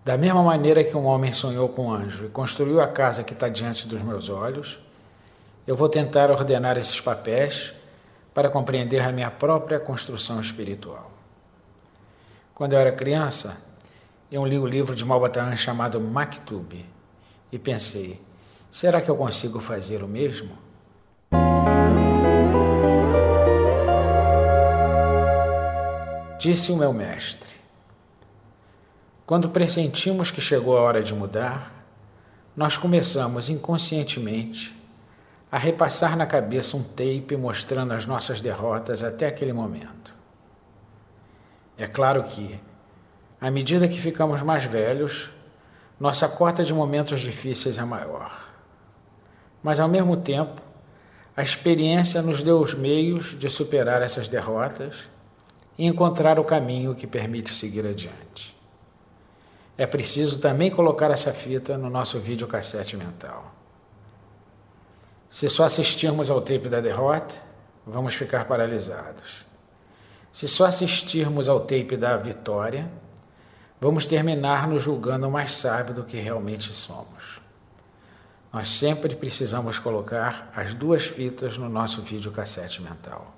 Da 0.03 0.17
mesma 0.17 0.41
maneira 0.41 0.83
que 0.83 0.97
um 0.97 1.05
homem 1.05 1.31
sonhou 1.31 1.69
com 1.69 1.87
um 1.87 1.93
anjo 1.93 2.25
e 2.25 2.29
construiu 2.29 2.81
a 2.81 2.87
casa 2.87 3.23
que 3.23 3.33
está 3.33 3.47
diante 3.47 3.87
dos 3.87 4.01
meus 4.01 4.27
olhos, 4.27 4.79
eu 5.67 5.75
vou 5.75 5.87
tentar 5.87 6.31
ordenar 6.31 6.77
esses 6.77 6.99
papéis 6.99 7.73
para 8.33 8.49
compreender 8.49 9.01
a 9.01 9.11
minha 9.11 9.29
própria 9.29 9.79
construção 9.79 10.41
espiritual. 10.41 11.11
Quando 12.55 12.73
eu 12.73 12.79
era 12.79 12.91
criança, 12.91 13.57
eu 14.33 14.43
li 14.43 14.57
o 14.57 14.65
livro 14.65 14.95
de 14.95 15.05
Malbataan 15.05 15.55
chamado 15.55 16.01
Maktub 16.01 16.83
e 17.51 17.59
pensei: 17.59 18.19
será 18.71 18.99
que 18.99 19.07
eu 19.07 19.15
consigo 19.15 19.59
fazer 19.59 20.01
o 20.01 20.07
mesmo? 20.07 20.57
Disse 26.39 26.71
o 26.71 26.75
meu 26.75 26.91
mestre: 26.91 27.55
quando 29.23 29.49
pressentimos 29.49 30.31
que 30.31 30.41
chegou 30.41 30.79
a 30.79 30.81
hora 30.81 31.03
de 31.03 31.13
mudar, 31.13 31.71
nós 32.57 32.75
começamos 32.75 33.49
inconscientemente 33.49 34.75
a 35.51 35.59
repassar 35.59 36.17
na 36.17 36.25
cabeça 36.25 36.75
um 36.75 36.81
tape 36.81 37.37
mostrando 37.37 37.93
as 37.93 38.07
nossas 38.07 38.41
derrotas 38.41 39.03
até 39.03 39.27
aquele 39.27 39.53
momento. 39.53 40.11
É 41.77 41.85
claro 41.85 42.23
que, 42.23 42.59
à 43.43 43.51
medida 43.51 43.87
que 43.87 43.99
ficamos 43.99 44.41
mais 44.41 44.63
velhos, 44.63 45.29
nossa 45.99 46.27
cota 46.27 46.63
de 46.63 46.73
momentos 46.73 47.21
difíceis 47.21 47.77
é 47.77 47.83
maior. 47.83 48.49
Mas, 49.61 49.79
ao 49.79 49.87
mesmo 49.87 50.17
tempo, 50.17 50.61
a 51.35 51.43
experiência 51.43 52.21
nos 52.21 52.41
deu 52.41 52.59
os 52.59 52.73
meios 52.73 53.37
de 53.37 53.49
superar 53.49 54.01
essas 54.01 54.27
derrotas 54.27 55.03
e 55.77 55.85
encontrar 55.85 56.39
o 56.39 56.43
caminho 56.43 56.95
que 56.95 57.05
permite 57.05 57.55
seguir 57.55 57.85
adiante 57.85 58.53
é 59.77 59.85
preciso 59.87 60.39
também 60.39 60.69
colocar 60.69 61.09
essa 61.09 61.33
fita 61.33 61.77
no 61.77 61.89
nosso 61.89 62.19
videocassete 62.19 62.95
mental. 62.95 63.53
Se 65.29 65.49
só 65.49 65.63
assistirmos 65.63 66.29
ao 66.29 66.41
tape 66.41 66.69
da 66.69 66.79
derrota, 66.79 67.33
vamos 67.85 68.13
ficar 68.13 68.45
paralisados. 68.45 69.45
Se 70.31 70.47
só 70.47 70.65
assistirmos 70.65 71.49
ao 71.49 71.61
tape 71.61 71.97
da 71.97 72.17
vitória, 72.17 72.89
vamos 73.83 74.05
terminar 74.05 74.65
nos 74.65 74.81
julgando 74.81 75.29
mais 75.29 75.53
sábio 75.55 75.93
do 75.93 76.05
que 76.05 76.15
realmente 76.17 76.73
somos. 76.73 77.41
Nós 78.53 78.69
sempre 78.69 79.13
precisamos 79.13 79.77
colocar 79.77 80.49
as 80.55 80.73
duas 80.73 81.03
fitas 81.03 81.57
no 81.57 81.67
nosso 81.67 82.01
videocassete 82.01 82.81
mental. 82.81 83.35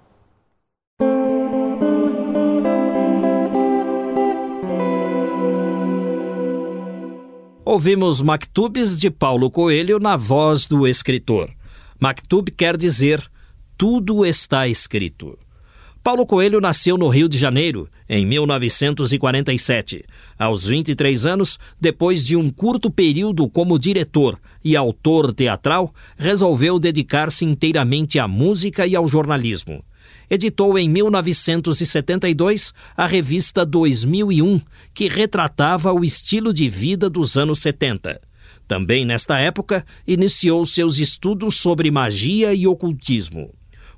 Ouvimos 7.65 8.21
Mactubes 8.21 8.99
de 8.99 9.09
Paulo 9.09 9.49
Coelho 9.49 9.97
na 9.97 10.15
voz 10.15 10.67
do 10.67 10.87
escritor. 10.87 11.51
Mactub 11.99 12.51
quer 12.51 12.77
dizer 12.77 13.27
tudo 13.75 14.23
está 14.23 14.67
escrito. 14.67 15.39
Paulo 16.05 16.23
Coelho 16.23 16.61
nasceu 16.61 16.99
no 16.99 17.07
Rio 17.07 17.27
de 17.27 17.35
Janeiro 17.35 17.89
em 18.07 18.27
1947. 18.27 20.05
Aos 20.37 20.67
23 20.67 21.25
anos, 21.25 21.57
depois 21.81 22.23
de 22.23 22.35
um 22.35 22.47
curto 22.47 22.91
período 22.91 23.49
como 23.49 23.79
diretor 23.79 24.39
e 24.63 24.75
autor 24.75 25.33
teatral, 25.33 25.91
resolveu 26.15 26.77
dedicar-se 26.77 27.43
inteiramente 27.43 28.19
à 28.19 28.27
música 28.27 28.85
e 28.85 28.95
ao 28.95 29.07
jornalismo 29.07 29.83
editou 30.29 30.77
em 30.77 30.87
1972 30.87 32.71
a 32.95 33.07
revista 33.07 33.65
2001, 33.65 34.61
que 34.93 35.07
retratava 35.07 35.91
o 35.91 36.03
estilo 36.03 36.53
de 36.53 36.69
vida 36.69 37.09
dos 37.09 37.35
anos 37.37 37.57
70. 37.59 38.21
Também 38.67 39.05
nesta 39.05 39.39
época, 39.39 39.83
iniciou 40.07 40.63
seus 40.65 40.99
estudos 40.99 41.55
sobre 41.55 41.89
magia 41.89 42.53
e 42.53 42.67
ocultismo. 42.67 43.51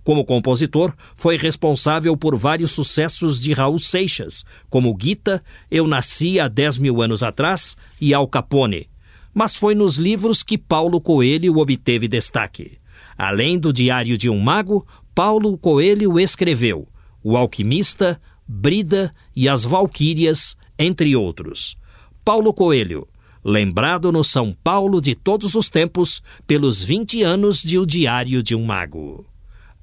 Como 0.08 0.24
compositor, 0.24 0.93
foi 1.18 1.36
responsável 1.36 2.16
por 2.16 2.34
vários 2.34 2.72
sucessos 2.72 3.41
de 3.41 3.51
Raul 3.51 3.78
Seixas, 3.78 4.45
como 4.70 4.93
Guita, 4.93 5.43
Eu 5.70 5.86
Nasci 5.86 6.39
há 6.39 6.47
10 6.47 6.78
mil 6.78 7.01
anos 7.01 7.24
atrás 7.24 7.76
e 7.99 8.14
Al 8.14 8.26
Capone. 8.26 8.88
Mas 9.34 9.53
foi 9.53 9.76
nos 9.76 9.97
livros 9.97 10.43
que 10.43 10.58
Paulo 10.58 11.01
Coelho 11.01 11.58
obteve 11.58 12.08
destaque. 12.08 12.78
Além 13.18 13.60
do 13.60 13.74
Diário 13.74 14.18
de 14.18 14.30
um 14.30 14.39
Mago, 14.39 14.88
Paulo 15.14 15.58
Coelho 15.58 16.18
escreveu 16.18 16.88
O 17.22 17.36
Alquimista, 17.36 18.18
Brida 18.47 19.14
e 19.36 19.49
as 19.49 19.66
Valquírias, 19.66 20.55
entre 20.80 21.18
outros. 21.18 21.76
Paulo 22.24 22.53
Coelho, 22.53 23.05
lembrado 23.43 24.10
no 24.10 24.24
São 24.24 24.53
Paulo 24.53 25.01
de 25.01 25.14
todos 25.16 25.53
os 25.53 25.70
tempos 25.70 26.24
pelos 26.47 26.82
20 26.82 27.24
anos 27.24 27.62
de 27.62 27.78
O 27.78 27.86
Diário 27.86 28.41
de 28.41 28.55
um 28.55 28.64
Mago. 28.64 29.26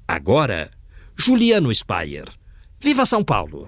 Agora, 0.07 0.69
Juliano 1.15 1.73
Spayer. 1.73 2.25
Viva 2.79 3.05
São 3.05 3.23
Paulo! 3.23 3.67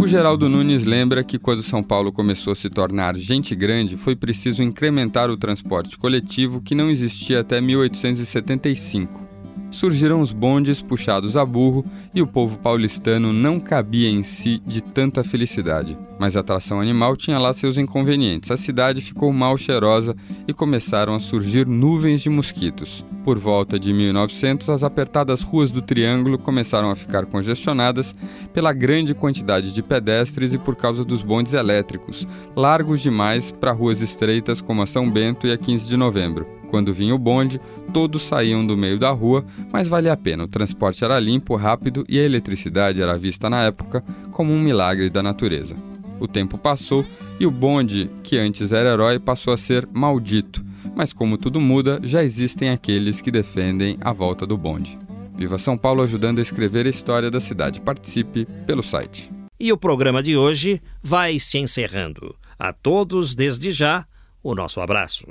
O 0.00 0.06
Geraldo 0.06 0.48
Nunes 0.48 0.84
lembra 0.84 1.24
que 1.24 1.38
quando 1.38 1.62
São 1.62 1.82
Paulo 1.82 2.12
começou 2.12 2.52
a 2.52 2.56
se 2.56 2.70
tornar 2.70 3.16
gente 3.16 3.54
grande, 3.56 3.96
foi 3.96 4.14
preciso 4.14 4.62
incrementar 4.62 5.30
o 5.30 5.36
transporte 5.36 5.98
coletivo 5.98 6.60
que 6.60 6.74
não 6.74 6.90
existia 6.90 7.40
até 7.40 7.60
1875 7.60 9.33
surgiram 9.74 10.20
os 10.20 10.32
bondes 10.32 10.80
puxados 10.80 11.36
a 11.36 11.44
burro 11.44 11.84
e 12.14 12.22
o 12.22 12.26
povo 12.26 12.56
paulistano 12.58 13.32
não 13.32 13.58
cabia 13.58 14.08
em 14.08 14.22
si 14.22 14.62
de 14.64 14.80
tanta 14.80 15.24
felicidade. 15.24 15.98
Mas 16.18 16.36
a 16.36 16.40
atração 16.40 16.80
animal 16.80 17.16
tinha 17.16 17.38
lá 17.38 17.52
seus 17.52 17.76
inconvenientes. 17.76 18.50
A 18.50 18.56
cidade 18.56 19.00
ficou 19.00 19.32
mal 19.32 19.58
cheirosa 19.58 20.14
e 20.46 20.52
começaram 20.52 21.14
a 21.14 21.20
surgir 21.20 21.66
nuvens 21.66 22.22
de 22.22 22.30
mosquitos. 22.30 23.04
Por 23.24 23.38
volta 23.38 23.78
de 23.78 23.92
1900, 23.92 24.68
as 24.68 24.82
apertadas 24.84 25.42
ruas 25.42 25.70
do 25.70 25.82
Triângulo 25.82 26.38
começaram 26.38 26.90
a 26.90 26.96
ficar 26.96 27.26
congestionadas 27.26 28.14
pela 28.52 28.72
grande 28.72 29.12
quantidade 29.12 29.74
de 29.74 29.82
pedestres 29.82 30.54
e 30.54 30.58
por 30.58 30.76
causa 30.76 31.04
dos 31.04 31.20
bondes 31.20 31.52
elétricos, 31.52 32.28
largos 32.54 33.00
demais 33.00 33.50
para 33.50 33.72
ruas 33.72 34.00
estreitas 34.00 34.60
como 34.60 34.82
a 34.82 34.86
São 34.86 35.10
Bento 35.10 35.46
e 35.46 35.52
a 35.52 35.58
15 35.58 35.88
de 35.88 35.96
Novembro. 35.96 36.63
Quando 36.74 36.92
vinha 36.92 37.14
o 37.14 37.18
bonde, 37.18 37.60
todos 37.92 38.24
saíam 38.24 38.66
do 38.66 38.76
meio 38.76 38.98
da 38.98 39.10
rua, 39.10 39.44
mas 39.72 39.86
valia 39.86 40.12
a 40.12 40.16
pena. 40.16 40.42
O 40.42 40.48
transporte 40.48 41.04
era 41.04 41.20
limpo, 41.20 41.54
rápido 41.54 42.04
e 42.08 42.18
a 42.18 42.24
eletricidade 42.24 43.00
era 43.00 43.16
vista 43.16 43.48
na 43.48 43.62
época 43.62 44.02
como 44.32 44.52
um 44.52 44.60
milagre 44.60 45.08
da 45.08 45.22
natureza. 45.22 45.76
O 46.18 46.26
tempo 46.26 46.58
passou 46.58 47.06
e 47.38 47.46
o 47.46 47.50
bonde, 47.52 48.10
que 48.24 48.36
antes 48.36 48.72
era 48.72 48.92
herói, 48.92 49.20
passou 49.20 49.54
a 49.54 49.56
ser 49.56 49.88
maldito. 49.92 50.64
Mas 50.96 51.12
como 51.12 51.38
tudo 51.38 51.60
muda, 51.60 52.00
já 52.02 52.24
existem 52.24 52.70
aqueles 52.70 53.20
que 53.20 53.30
defendem 53.30 53.96
a 54.00 54.12
volta 54.12 54.44
do 54.44 54.58
bonde. 54.58 54.98
Viva 55.36 55.58
São 55.58 55.78
Paulo 55.78 56.02
ajudando 56.02 56.40
a 56.40 56.42
escrever 56.42 56.88
a 56.88 56.90
história 56.90 57.30
da 57.30 57.38
cidade. 57.40 57.80
Participe 57.80 58.48
pelo 58.66 58.82
site. 58.82 59.30
E 59.60 59.72
o 59.72 59.78
programa 59.78 60.20
de 60.20 60.36
hoje 60.36 60.82
vai 61.00 61.38
se 61.38 61.56
encerrando. 61.56 62.34
A 62.58 62.72
todos, 62.72 63.36
desde 63.36 63.70
já, 63.70 64.04
o 64.42 64.56
nosso 64.56 64.80
abraço. 64.80 65.28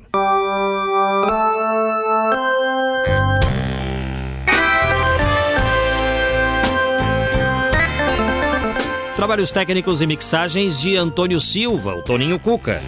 Trabalhos 9.16 9.52
técnicos 9.52 10.02
e 10.02 10.08
mixagens 10.08 10.82
de 10.82 10.98
Antônio 10.98 11.40
Silva, 11.40 11.96
o 11.96 12.02
Toninho 12.02 12.40
Cuca. 12.40 12.82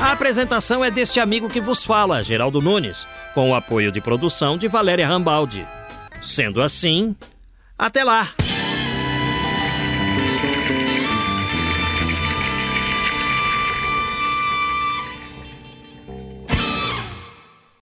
A 0.00 0.12
apresentação 0.12 0.84
é 0.84 0.90
deste 0.90 1.18
amigo 1.18 1.48
que 1.48 1.60
vos 1.60 1.84
fala, 1.84 2.22
Geraldo 2.22 2.60
Nunes, 2.60 3.08
com 3.34 3.50
o 3.50 3.54
apoio 3.54 3.90
de 3.90 4.00
produção 4.00 4.56
de 4.56 4.68
Valéria 4.68 5.06
Rambaldi. 5.06 5.66
Sendo 6.20 6.62
assim, 6.62 7.16
até 7.76 8.04
lá! 8.04 8.28